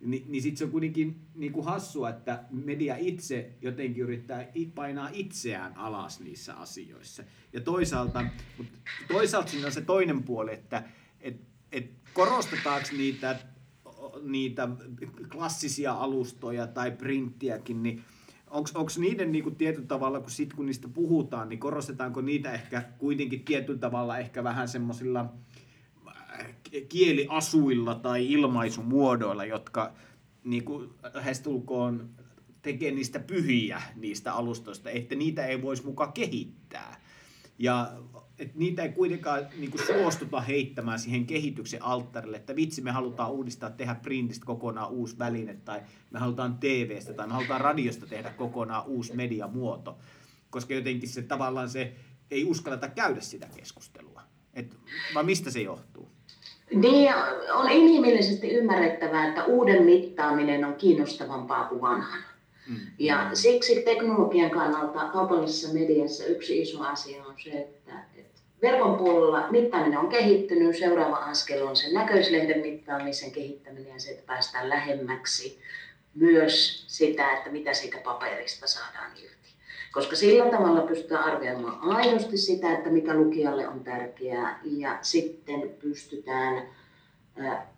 Ni, 0.01 0.25
niin 0.27 0.41
sitten 0.41 0.57
se 0.57 0.63
on 0.63 0.71
kuitenkin 0.71 1.21
niin 1.35 1.51
kuin 1.51 1.65
hassua, 1.65 2.09
että 2.09 2.43
media 2.51 2.95
itse 2.95 3.51
jotenkin 3.61 4.03
yrittää 4.03 4.47
painaa 4.75 5.09
itseään 5.13 5.77
alas 5.77 6.19
niissä 6.19 6.53
asioissa. 6.53 7.23
Ja 7.53 7.61
toisaalta, 7.61 8.25
mutta 8.57 8.79
toisaalta 9.07 9.51
siinä 9.51 9.65
on 9.65 9.71
se 9.71 9.81
toinen 9.81 10.23
puoli, 10.23 10.53
että 10.53 10.83
et, 11.21 11.41
et 11.71 11.91
korostetaanko 12.13 12.87
niitä 12.97 13.39
niitä 14.21 14.69
klassisia 15.31 15.93
alustoja 15.93 16.67
tai 16.67 16.91
printtiäkin, 16.91 17.83
niin 17.83 18.03
onko 18.49 18.89
niiden 18.97 19.31
niinku 19.31 19.51
tietyllä 19.51 19.87
tavalla, 19.87 20.19
kun, 20.19 20.31
sit, 20.31 20.53
kun 20.53 20.65
niistä 20.65 20.87
puhutaan, 20.87 21.49
niin 21.49 21.59
korostetaanko 21.59 22.21
niitä 22.21 22.51
ehkä 22.51 22.81
kuitenkin 22.97 23.45
tietyllä 23.45 23.79
tavalla 23.79 24.17
ehkä 24.17 24.43
vähän 24.43 24.67
semmoisilla 24.67 25.33
äh, 26.07 26.47
kieliasuilla 26.89 27.95
tai 27.95 28.31
ilmaisumuodoilla, 28.31 29.45
jotka 29.45 29.93
niinku, 30.43 30.93
lähestulkoon 31.13 32.09
tekee 32.61 32.91
niistä 32.91 33.19
pyhiä 33.19 33.81
niistä 33.95 34.33
alustoista, 34.33 34.89
että 34.89 35.15
niitä 35.15 35.45
ei 35.45 35.61
voisi 35.61 35.85
mukaan 35.85 36.13
kehittää. 36.13 37.01
Ja 37.59 37.93
et 38.39 38.55
niitä 38.55 38.83
ei 38.83 38.89
kuitenkaan 38.89 39.47
niin 39.57 39.71
kuin 39.71 39.85
suostuta 39.87 40.41
heittämään 40.41 40.99
siihen 40.99 41.25
kehityksen 41.25 41.83
alttarille, 41.83 42.37
että 42.37 42.55
vitsi 42.55 42.81
me 42.81 42.91
halutaan 42.91 43.31
uudistaa, 43.31 43.69
tehdä 43.69 43.95
printistä 43.95 44.45
kokonaan 44.45 44.91
uusi 44.91 45.19
väline, 45.19 45.57
tai 45.65 45.81
me 46.11 46.19
halutaan 46.19 46.57
TVstä 46.57 47.13
tai 47.13 47.27
me 47.27 47.33
halutaan 47.33 47.61
radiosta 47.61 48.07
tehdä 48.07 48.29
kokonaan 48.29 48.85
uusi 48.85 49.15
mediamuoto, 49.15 49.97
koska 50.49 50.73
jotenkin 50.73 51.09
se 51.09 51.21
tavallaan 51.21 51.69
se 51.69 51.95
ei 52.31 52.45
uskalleta 52.45 52.87
käydä 52.87 53.21
sitä 53.21 53.47
keskustelua. 53.55 54.21
Et, 54.53 54.77
vai 55.15 55.23
mistä 55.23 55.51
se 55.51 55.61
johtuu? 55.61 56.09
Niin, 56.73 57.13
on 57.53 57.71
inhimillisesti 57.71 58.49
ymmärrettävää, 58.49 59.27
että 59.27 59.43
uuden 59.43 59.83
mittaaminen 59.83 60.65
on 60.65 60.75
kiinnostavampaa 60.75 61.65
kuin 61.65 61.81
vanhan. 61.81 62.19
Mm. 62.69 62.75
Ja 62.99 63.29
siksi 63.33 63.81
teknologian 63.81 64.51
kannalta 64.51 65.09
kaupallisessa 65.09 65.73
mediassa 65.73 66.25
yksi 66.25 66.61
iso 66.61 66.83
asia 66.83 67.23
on 67.25 67.33
se, 67.43 67.49
että 67.49 68.04
verkon 68.65 68.97
puolella 68.97 69.47
mittaaminen 69.49 69.99
on 69.99 70.09
kehittynyt. 70.09 70.77
Seuraava 70.77 71.15
askel 71.15 71.67
on 71.67 71.75
sen 71.75 71.93
näköislehden 71.93 72.61
mittaamisen 72.61 73.31
kehittäminen 73.31 73.93
ja 73.93 73.99
se, 73.99 74.09
että 74.09 74.23
päästään 74.25 74.69
lähemmäksi 74.69 75.59
myös 76.15 76.85
sitä, 76.87 77.33
että 77.33 77.49
mitä 77.49 77.73
siitä 77.73 77.97
paperista 78.03 78.67
saadaan 78.67 79.11
irti. 79.23 79.49
Koska 79.91 80.15
sillä 80.15 80.51
tavalla 80.51 80.81
pystytään 80.81 81.23
arvioimaan 81.23 81.79
aidosti 81.81 82.37
sitä, 82.37 82.73
että 82.73 82.89
mikä 82.89 83.13
lukijalle 83.13 83.67
on 83.67 83.83
tärkeää 83.83 84.59
ja 84.63 84.97
sitten 85.01 85.69
pystytään 85.79 86.67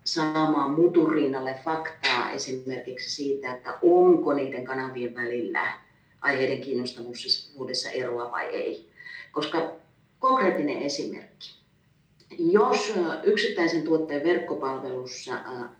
saamaan 0.04 0.70
muturinnalle 0.70 1.56
faktaa 1.64 2.30
esimerkiksi 2.30 3.10
siitä, 3.10 3.54
että 3.54 3.78
onko 3.82 4.32
niiden 4.32 4.64
kanavien 4.64 5.14
välillä 5.14 5.72
aiheiden 6.20 6.60
kiinnostavuudessa 6.60 7.90
eroa 7.90 8.30
vai 8.30 8.46
ei. 8.46 8.88
Koska 9.32 9.72
Konkreettinen 10.18 10.82
esimerkki. 10.82 11.58
Jos 12.38 12.94
yksittäisen 13.22 13.82
tuotteen 13.82 14.24
verkkopalvelussa 14.24 15.32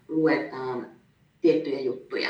luetaan 0.09 0.87
tiettyjä 1.41 1.81
juttuja 1.81 2.29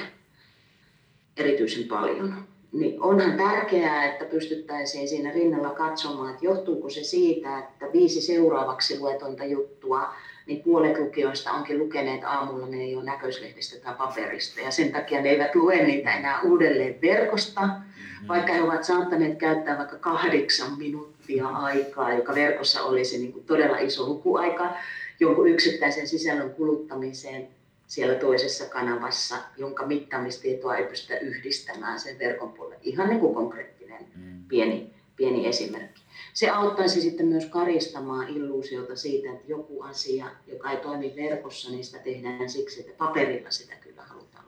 erityisen 1.36 1.88
paljon, 1.88 2.34
niin 2.72 3.02
onhan 3.02 3.36
tärkeää, 3.36 4.12
että 4.12 4.24
pystyttäisiin 4.24 5.08
siinä 5.08 5.30
rinnalla 5.30 5.70
katsomaan, 5.70 6.30
että 6.30 6.44
johtuuko 6.44 6.90
se 6.90 7.02
siitä, 7.02 7.58
että 7.58 7.86
viisi 7.92 8.20
seuraavaksi 8.20 8.98
luetonta 8.98 9.44
juttua, 9.44 10.14
niin 10.46 10.62
puolet 10.62 10.98
lukijoista 10.98 11.52
onkin 11.52 11.78
lukeneet 11.78 12.24
aamulla 12.24 12.66
ne 12.66 12.86
jo 12.86 13.02
näköislehdistä 13.02 13.80
tai 13.80 13.94
paperista, 13.94 14.60
ja 14.60 14.70
sen 14.70 14.92
takia 14.92 15.20
ne 15.20 15.28
eivät 15.28 15.54
lue 15.54 15.76
niitä 15.76 16.16
enää 16.16 16.40
uudelleen 16.40 17.00
verkosta, 17.02 17.60
mm-hmm. 17.60 18.28
vaikka 18.28 18.52
he 18.52 18.62
ovat 18.62 18.84
saattaneet 18.84 19.38
käyttää 19.38 19.78
vaikka 19.78 19.96
kahdeksan 19.96 20.78
minuuttia 20.78 21.17
minuuttia 21.28 21.58
aikaa, 21.58 22.12
joka 22.12 22.34
verkossa 22.34 22.82
olisi 22.82 23.18
niin 23.18 23.32
kuin 23.32 23.44
todella 23.44 23.78
iso 23.78 24.06
lukuaika 24.06 24.74
jonkun 25.20 25.48
yksittäisen 25.48 26.08
sisällön 26.08 26.54
kuluttamiseen 26.54 27.48
siellä 27.86 28.14
toisessa 28.14 28.66
kanavassa, 28.66 29.36
jonka 29.56 29.86
mittaamistietoa 29.86 30.76
ei 30.76 30.86
pystytä 30.86 31.18
yhdistämään 31.18 32.00
sen 32.00 32.18
verkon 32.18 32.52
puolelle. 32.52 32.80
Ihan 32.82 33.08
niin 33.08 33.20
kuin 33.20 33.34
konkreettinen 33.34 34.06
mm. 34.16 34.44
pieni, 34.48 34.90
pieni 35.16 35.46
esimerkki. 35.46 36.02
Se 36.34 36.50
auttaisi 36.50 37.00
sitten 37.00 37.26
myös 37.26 37.46
karistamaan 37.46 38.28
illuusiota 38.28 38.96
siitä, 38.96 39.32
että 39.32 39.44
joku 39.46 39.82
asia, 39.82 40.30
joka 40.46 40.70
ei 40.70 40.76
toimi 40.76 41.12
verkossa, 41.16 41.70
niin 41.70 41.84
sitä 41.84 41.98
tehdään 41.98 42.50
siksi, 42.50 42.80
että 42.80 42.92
paperilla 42.98 43.50
sitä 43.50 43.74
kyllä 43.74 44.02
halutaan. 44.02 44.44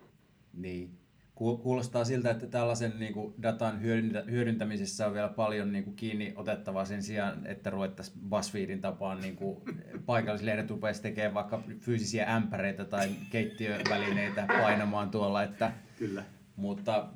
Niin, 0.55 0.91
Kuulostaa 1.41 2.05
siltä, 2.05 2.31
että 2.31 2.47
tällaisen 2.47 2.93
niin 2.99 3.13
kuin 3.13 3.35
datan 3.43 3.83
hyödyntämisessä 4.31 5.07
on 5.07 5.15
vielä 5.15 5.29
paljon 5.29 5.73
niin 5.73 5.85
kuin 5.85 5.97
kiinni 5.97 6.33
otettavaa 6.37 6.85
sen 6.85 7.03
sijaan, 7.03 7.47
että 7.47 7.71
ruvettaisiin 7.71 8.21
BuzzFeedin 8.29 8.81
tapaan 8.81 9.21
niin 9.23 9.37
kuin 9.37 9.57
paikallislehdet 10.07 10.71
rupeaisi 10.71 11.03
tekemään 11.03 11.35
vaikka 11.35 11.63
fyysisiä 11.79 12.35
ämpäreitä 12.35 12.85
tai 12.85 13.11
keittiövälineitä 13.31 14.47
painamaan 14.49 15.11
tuolla. 15.11 15.43
Että, 15.43 15.73
Kyllä. 15.99 16.25
Mutta 16.57 17.09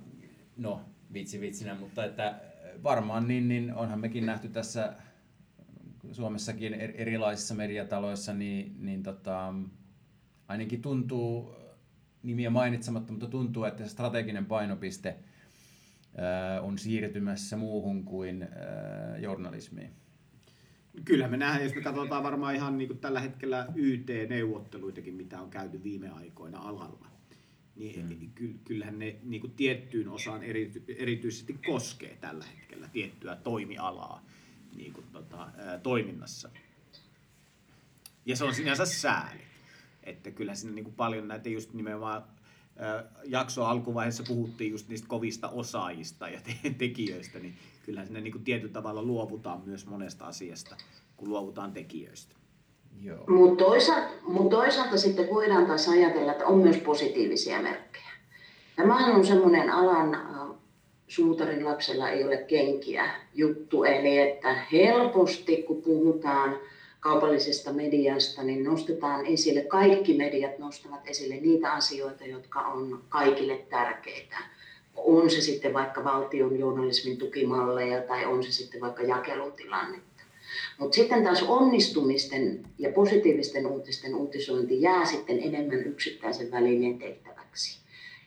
no, 0.56 0.80
vitsi 1.12 1.40
vitsinä, 1.40 1.74
mutta 1.74 2.04
että 2.04 2.40
varmaan 2.82 3.28
niin, 3.28 3.48
niin 3.48 3.74
onhan 3.74 4.00
mekin 4.00 4.26
nähty 4.26 4.48
tässä 4.48 4.92
Suomessakin 6.12 6.74
erilaisissa 6.74 7.54
mediataloissa 7.54 8.34
niin, 8.34 8.76
niin 8.78 9.02
tota, 9.02 9.54
ainakin 10.48 10.82
tuntuu, 10.82 11.63
nimiä 12.24 12.50
mainitsematta, 12.50 13.12
mutta 13.12 13.26
tuntuu, 13.26 13.64
että 13.64 13.84
se 13.84 13.90
strateginen 13.90 14.46
painopiste 14.46 15.16
on 16.62 16.78
siirtymässä 16.78 17.56
muuhun 17.56 18.04
kuin 18.04 18.48
journalismiin. 19.20 19.90
Kyllä 21.04 21.28
me 21.28 21.36
nähdään, 21.36 21.64
jos 21.64 21.74
me 21.74 21.82
katsotaan 21.82 22.22
varmaan 22.22 22.54
ihan 22.54 22.78
niin 22.78 22.88
kuin 22.88 22.98
tällä 22.98 23.20
hetkellä 23.20 23.66
YT-neuvotteluitakin, 23.74 25.14
mitä 25.14 25.40
on 25.40 25.50
käyty 25.50 25.82
viime 25.82 26.10
aikoina 26.10 26.58
alalla, 26.58 27.06
niin 27.76 28.32
hmm. 28.40 28.58
kyllähän 28.64 28.98
ne 28.98 29.16
niin 29.22 29.40
kuin 29.40 29.52
tiettyyn 29.52 30.08
osaan 30.08 30.42
erity, 30.42 30.84
erityisesti 30.98 31.52
koskee 31.66 32.16
tällä 32.20 32.44
hetkellä 32.44 32.88
tiettyä 32.92 33.36
toimialaa 33.36 34.24
niin 34.76 34.92
kuin, 34.92 35.06
tota, 35.12 35.48
toiminnassa. 35.82 36.50
Ja 38.26 38.36
se 38.36 38.44
on 38.44 38.54
sinänsä 38.54 38.86
sääli. 38.86 39.40
Että 40.04 40.30
kyllä 40.30 40.54
siinä 40.54 40.74
niin 40.74 40.84
kuin 40.84 40.94
paljon 40.94 41.28
näitä 41.28 41.48
just 41.48 41.72
nimenomaan 41.72 42.24
jakso 43.24 43.64
alkuvaiheessa 43.64 44.22
puhuttiin 44.28 44.70
just 44.70 44.88
niistä 44.88 45.08
kovista 45.08 45.48
osaajista 45.48 46.28
ja 46.28 46.40
tekijöistä, 46.78 47.38
niin 47.38 47.54
kyllähän 47.86 48.06
sinne 48.06 48.20
niin 48.20 48.32
kuin 48.32 48.44
tietyllä 48.44 48.72
tavalla 48.72 49.02
luovutaan 49.02 49.62
myös 49.66 49.86
monesta 49.86 50.24
asiasta, 50.24 50.76
kun 51.16 51.28
luovutaan 51.28 51.72
tekijöistä. 51.72 52.36
Mutta 53.28 53.64
toisaalta, 53.64 54.08
mut 54.22 54.50
toisaalta 54.50 54.98
sitten 54.98 55.28
voidaan 55.30 55.66
taas 55.66 55.88
ajatella, 55.88 56.32
että 56.32 56.46
on 56.46 56.58
myös 56.58 56.76
positiivisia 56.76 57.62
merkkejä. 57.62 58.10
Tämähän 58.76 59.14
on 59.14 59.26
semmoinen 59.26 59.70
alan 59.70 60.14
äh, 60.14 60.56
suutarin 61.08 61.64
lapsella 61.64 62.08
ei 62.08 62.24
ole 62.24 62.36
kenkiä 62.36 63.10
juttu, 63.34 63.84
eli 63.84 64.18
että 64.18 64.54
helposti 64.72 65.62
kun 65.62 65.82
puhutaan 65.82 66.56
kaupallisesta 67.04 67.72
mediasta, 67.72 68.42
niin 68.42 68.64
nostetaan 68.64 69.26
esille, 69.26 69.60
kaikki 69.60 70.14
mediat 70.14 70.58
nostavat 70.58 71.00
esille 71.06 71.34
niitä 71.34 71.72
asioita, 71.72 72.24
jotka 72.24 72.60
on 72.60 73.04
kaikille 73.08 73.56
tärkeitä. 73.56 74.36
On 74.96 75.30
se 75.30 75.40
sitten 75.40 75.74
vaikka 75.74 76.04
valtion 76.04 76.58
journalismin 76.58 77.18
tukimalleja 77.18 78.02
tai 78.02 78.24
on 78.24 78.44
se 78.44 78.52
sitten 78.52 78.80
vaikka 78.80 79.02
jakelutilannetta. 79.02 80.22
Mutta 80.78 80.94
sitten 80.94 81.24
taas 81.24 81.42
onnistumisten 81.42 82.62
ja 82.78 82.92
positiivisten 82.92 83.66
uutisten 83.66 84.14
uutisointi 84.14 84.82
jää 84.82 85.04
sitten 85.04 85.40
enemmän 85.42 85.86
yksittäisen 85.86 86.50
välineen 86.50 86.98
tehtäväksi. 86.98 87.78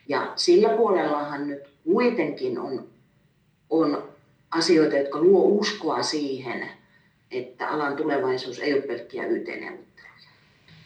Ja 0.07 0.33
sillä 0.35 0.69
puolellahan 0.69 1.47
nyt 1.47 1.63
kuitenkin 1.83 2.59
on, 2.59 2.87
on 3.69 4.03
asioita, 4.51 4.97
jotka 4.97 5.21
luo 5.21 5.43
uskoa 5.43 6.03
siihen, 6.03 6.69
että 7.31 7.67
alan 7.67 7.95
tulevaisuus 7.95 8.59
ei 8.59 8.73
ole 8.73 8.81
pelkkiä 8.81 9.25
YT-neuvotteluja. 9.25 10.07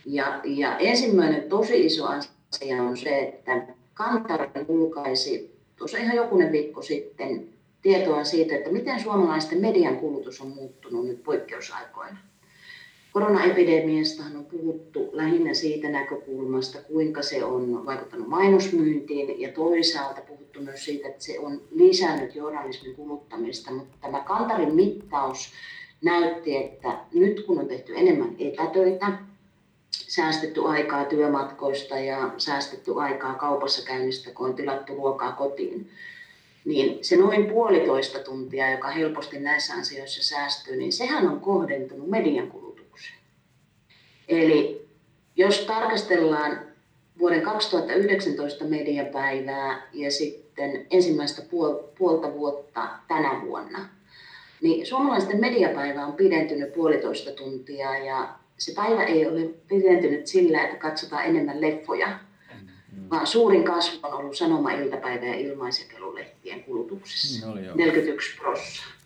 Ja, 0.06 0.42
ja 0.44 0.78
ensimmäinen 0.78 1.50
tosi 1.50 1.86
iso 1.86 2.06
asia 2.06 2.84
on 2.84 2.98
se, 2.98 3.20
että 3.20 3.68
Kantar 3.94 4.50
julkaisi 4.68 5.60
tuossa 5.76 5.98
ihan 5.98 6.16
jokunen 6.16 6.52
viikko 6.52 6.82
sitten 6.82 7.50
tietoa 7.82 8.24
siitä, 8.24 8.56
että 8.56 8.72
miten 8.72 9.00
suomalaisten 9.00 9.62
median 9.62 9.98
kulutus 9.98 10.42
on 10.42 10.48
muuttunut 10.48 11.08
nyt 11.08 11.24
poikkeusaikoina. 11.24 12.18
Koronaepidemiasta 13.12 14.24
on 14.36 14.46
puhuttu 14.46 15.10
lähinnä 15.14 15.54
siitä 15.54 15.90
näkökulmasta, 15.90 16.82
kuinka 16.82 17.22
se 17.22 17.44
on 17.44 17.86
vaikuttanut 17.86 18.28
mainosmyyntiin 18.28 19.42
ja 19.42 19.52
toisaalta 19.52 20.22
puhuttu 20.22 20.62
myös 20.62 20.86
siitä, 20.86 21.08
että 21.08 21.24
se 21.24 21.40
on 21.40 21.62
lisännyt 21.72 22.36
journalismin 22.36 22.96
kuluttamista, 22.96 23.72
mutta 23.72 23.98
tämä 24.02 24.20
Kantarin 24.20 24.76
mittaus 24.76 25.52
näytti, 26.04 26.58
että 26.58 26.98
nyt 27.14 27.46
kun 27.46 27.60
on 27.60 27.68
tehty 27.68 27.94
enemmän 27.96 28.36
etätöitä, 28.40 29.12
säästetty 29.92 30.62
aikaa 30.66 31.06
työmatkoista 31.06 32.00
ja 32.00 32.34
säästetty 32.38 32.92
aikaa 32.96 33.34
kaupassa 33.34 33.86
käynnistä, 33.86 34.32
kun 34.32 34.46
on 34.46 34.56
tilattu 34.56 34.96
ruokaa 34.96 35.32
kotiin, 35.32 35.90
niin 36.66 37.04
se 37.04 37.16
noin 37.16 37.46
puolitoista 37.46 38.20
tuntia, 38.20 38.72
joka 38.72 38.88
helposti 38.88 39.40
näissä 39.40 39.74
asioissa 39.74 40.24
säästyy, 40.24 40.76
niin 40.76 40.94
sehän 40.94 41.28
on 41.28 41.40
kohdentunut 41.40 42.10
median 42.10 42.52
kulutukseen. 42.52 43.20
Eli 44.28 44.88
jos 45.36 45.60
tarkastellaan 45.60 46.62
vuoden 47.20 47.42
2019 47.42 48.66
mediapäivää 48.66 49.88
ja 49.94 50.12
sitten 50.12 50.88
ensimmäistä 50.92 51.42
puolta 51.98 52.34
vuotta 52.34 52.90
tänä 53.08 53.42
vuonna, 53.46 53.90
niin 54.62 54.86
suomalaisten 54.86 55.40
mediapäivä 55.40 56.06
on 56.06 56.14
pidentynyt 56.14 56.74
puolitoista 56.74 57.32
tuntia 57.32 57.98
ja 57.98 58.36
se 58.58 58.74
päivä 58.76 59.04
ei 59.04 59.28
ole 59.28 59.50
pidentynyt 59.68 60.28
sillä, 60.28 60.64
että 60.64 60.78
katsotaan 60.78 61.26
enemmän 61.26 61.62
leffoja, 61.62 62.08
mm. 62.08 63.10
vaan 63.10 63.28
suurin 63.28 63.64
kasvu 63.64 64.00
on 64.08 64.14
ollut 64.14 64.38
sanoma-iltapäivä 64.38 65.26
ja 65.26 65.36
ilmaisjakelulehtien 65.36 66.64
kulutuksessa, 66.64 67.48
no, 67.48 67.56
41 67.76 68.38
prosenttia. 68.38 69.02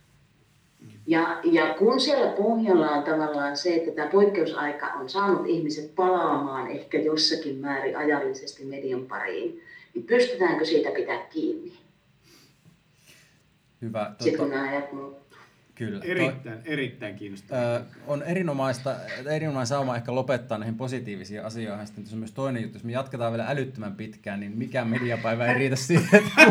Ja, 1.07 1.39
ja 1.43 1.73
kun 1.73 1.99
siellä 1.99 2.31
pohjalla 2.31 2.89
on 2.89 3.03
tavallaan 3.03 3.57
se, 3.57 3.75
että 3.75 3.91
tämä 3.91 4.07
poikkeusaika 4.07 4.85
on 4.85 5.09
saanut 5.09 5.47
ihmiset 5.47 5.95
palaamaan 5.95 6.71
ehkä 6.71 6.99
jossakin 6.99 7.57
määrin 7.57 7.97
ajallisesti 7.97 8.65
median 8.65 9.05
pariin, 9.05 9.61
niin 9.93 10.05
pystytäänkö 10.05 10.65
siitä 10.65 10.91
pitää 10.91 11.17
kiinni? 11.17 11.73
Hyvä. 13.81 14.15
Sitten 14.19 14.39
kun 14.39 14.49
nämä 14.49 14.69
ajat. 14.69 14.85
Kyllä. 15.75 15.99
Erittäin, 16.03 16.63
Toi, 16.63 16.73
erittäin 16.73 17.15
kiinnostavaa. 17.15 17.81
on 18.07 18.23
erinomaista, 18.23 18.95
erinomainen 19.31 19.67
sauma 19.67 19.95
ehkä 19.95 20.15
lopettaa 20.15 20.57
näihin 20.57 20.75
positiivisiin 20.75 21.45
asioihin. 21.45 21.87
Sitten 21.87 22.05
on 22.13 22.19
myös 22.19 22.31
toinen 22.31 22.63
juttu, 22.63 22.75
jos 22.77 22.83
me 22.83 22.91
jatketaan 22.91 23.31
vielä 23.33 23.45
älyttömän 23.49 23.95
pitkään, 23.95 24.39
niin 24.39 24.57
mikään 24.57 24.87
mediapäivä 24.87 25.45
ei 25.45 25.53
riitä 25.53 25.75
siihen, 25.75 26.09
että 26.15 26.41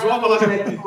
suomalaisen, 0.00 0.80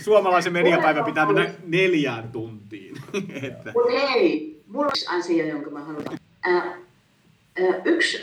suomalaisen 0.00 0.52
mediapäivä 0.52 1.02
pitää 1.02 1.26
mennä 1.26 1.50
neljään 1.66 2.28
tuntiin. 2.28 2.94
Mutta 3.74 3.92
hei, 3.92 4.62
mulla 4.66 4.86
on 4.86 5.18
asia, 5.18 5.46
jonka 5.46 5.70
mä 5.70 5.84
haluan. 5.84 6.04
Äh, 6.46 6.87
yksi, 7.84 8.20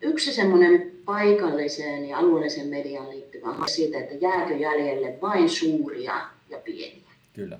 yksi 0.00 0.32
semmoinen 0.32 0.92
paikalliseen 1.04 2.08
ja 2.08 2.18
alueelliseen 2.18 2.68
mediaan 2.68 3.10
liittyvä 3.10 3.48
on 3.48 3.68
siitä, 3.68 3.98
että 3.98 4.14
jääkö 4.14 4.54
jäljelle 4.54 5.18
vain 5.22 5.48
suuria 5.48 6.14
ja 6.50 6.58
pieniä. 6.58 7.10
Kyllä. 7.32 7.58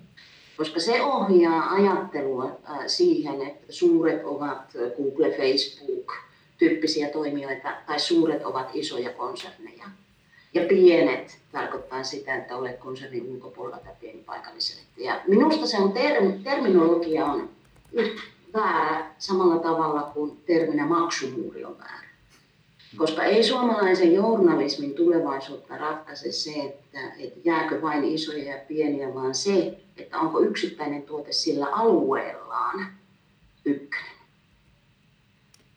Koska 0.56 0.80
se 0.80 1.02
ohjaa 1.02 1.72
ajattelua 1.72 2.60
siihen, 2.86 3.42
että 3.42 3.72
suuret 3.72 4.24
ovat 4.24 4.72
Google, 4.96 5.30
Facebook, 5.36 6.12
tyyppisiä 6.58 7.08
toimijoita, 7.08 7.76
tai 7.86 8.00
suuret 8.00 8.44
ovat 8.44 8.70
isoja 8.74 9.10
konserneja. 9.10 9.84
Ja 10.54 10.62
pienet 10.68 11.38
tarkoittaa 11.52 12.02
sitä, 12.02 12.34
että 12.34 12.56
olet 12.56 12.78
konsernin 12.78 13.26
ulkopuolella 13.26 13.78
tai 13.78 13.92
pieni 14.00 14.22
paikallisesti. 14.26 15.04
Ja 15.04 15.20
minusta 15.28 15.66
se 15.66 15.76
on 15.76 15.92
term, 15.92 16.42
terminologia 16.42 17.24
on 17.24 17.48
väärä 18.54 19.14
samalla 19.18 19.58
tavalla 19.58 20.02
kuin 20.02 20.36
terminä 20.46 20.86
maksumuuri 20.86 21.64
on 21.64 21.78
väärä. 21.78 22.12
Koska 22.96 23.24
ei 23.24 23.44
suomalaisen 23.44 24.14
journalismin 24.14 24.94
tulevaisuutta 24.94 25.76
ratkaise 25.76 26.32
se, 26.32 26.50
että, 26.50 26.98
että 27.18 27.40
jääkö 27.44 27.82
vain 27.82 28.04
isoja 28.04 28.44
ja 28.44 28.64
pieniä, 28.68 29.14
vaan 29.14 29.34
se, 29.34 29.78
että 29.96 30.18
onko 30.18 30.40
yksittäinen 30.40 31.02
tuote 31.02 31.32
sillä 31.32 31.66
alueellaan 31.66 32.86
ykkönen. 33.64 34.12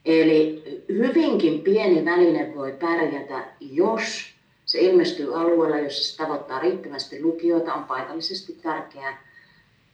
Eli 0.04 0.62
hyvinkin 0.88 1.60
pieni 1.60 2.04
väline 2.04 2.52
voi 2.54 2.72
pärjätä, 2.72 3.44
jos 3.60 4.36
se 4.66 4.78
ilmestyy 4.80 5.40
alueella, 5.40 5.78
jossa 5.78 6.04
se 6.04 6.16
tavoittaa 6.16 6.58
riittävästi 6.58 7.22
lukijoita, 7.22 7.74
on 7.74 7.84
paikallisesti 7.84 8.52
tärkeää, 8.62 9.25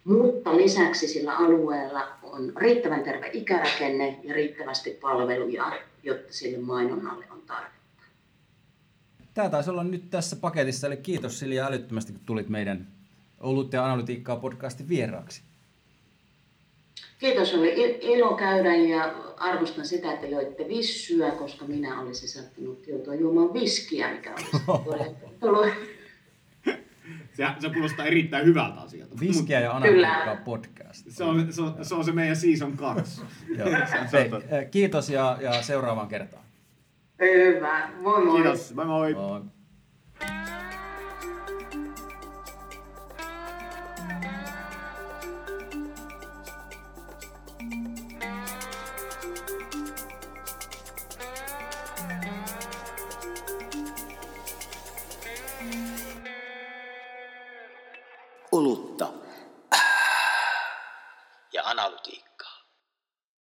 mutta 0.04 0.56
lisäksi 0.56 1.08
sillä 1.08 1.36
alueella 1.36 2.08
on 2.22 2.52
riittävän 2.56 3.02
terve 3.02 3.30
ikärakenne 3.32 4.20
ja 4.22 4.34
riittävästi 4.34 4.90
palveluja, 4.90 5.72
jotta 6.02 6.32
sille 6.32 6.58
mainonnalle 6.58 7.26
on 7.30 7.42
tarvetta. 7.46 7.72
Tämä 9.34 9.48
taisi 9.48 9.70
olla 9.70 9.84
nyt 9.84 10.10
tässä 10.10 10.36
paketissa, 10.36 10.86
eli 10.86 10.96
kiitos 10.96 11.38
Silja 11.38 11.66
älyttömästi, 11.66 12.12
kun 12.12 12.22
tulit 12.26 12.48
meidän 12.48 12.86
Olut 13.40 13.72
ja 13.72 13.84
analytiikkaa 13.84 14.36
podcastin 14.36 14.88
vieraaksi. 14.88 15.42
Kiitos, 17.18 17.54
oli 17.54 17.98
ilo 18.00 18.34
käydä 18.34 18.74
ja 18.74 19.14
arvostan 19.36 19.86
sitä, 19.86 20.12
että 20.12 20.26
joitte 20.26 20.68
vissyä, 20.68 21.30
koska 21.30 21.64
minä 21.64 22.00
olisin 22.00 22.28
saattanut 22.28 22.86
joutua 22.86 23.14
juomaan 23.14 23.54
viskiä, 23.54 24.14
mikä 24.14 24.34
olisi 24.34 24.56
se, 27.48 27.68
se 27.68 27.70
kuulostaa 27.74 28.06
erittäin 28.06 28.46
hyvältä 28.46 28.80
asialta. 28.80 29.20
Viskiä 29.20 29.60
ja 29.60 29.76
analytiikkaa 29.76 30.36
podcast. 30.36 31.06
Se 31.08 31.24
on, 31.24 31.52
se, 31.52 31.62
on, 31.62 31.84
se 31.84 31.94
on 31.94 32.04
se 32.04 32.12
meidän 32.12 32.36
season 32.36 32.76
2. 32.76 33.22
Eh, 34.50 34.70
kiitos 34.70 35.10
ja, 35.10 35.38
ja 35.40 35.62
seuraavaan 35.62 36.08
kertaan. 36.08 36.44
Hyvä. 37.20 37.88
Moi 38.00 38.24
moi. 38.24 38.42
Kiitos. 38.42 38.74
Moi 38.74 38.86
moi. 38.86 39.14
moi. 39.14 39.40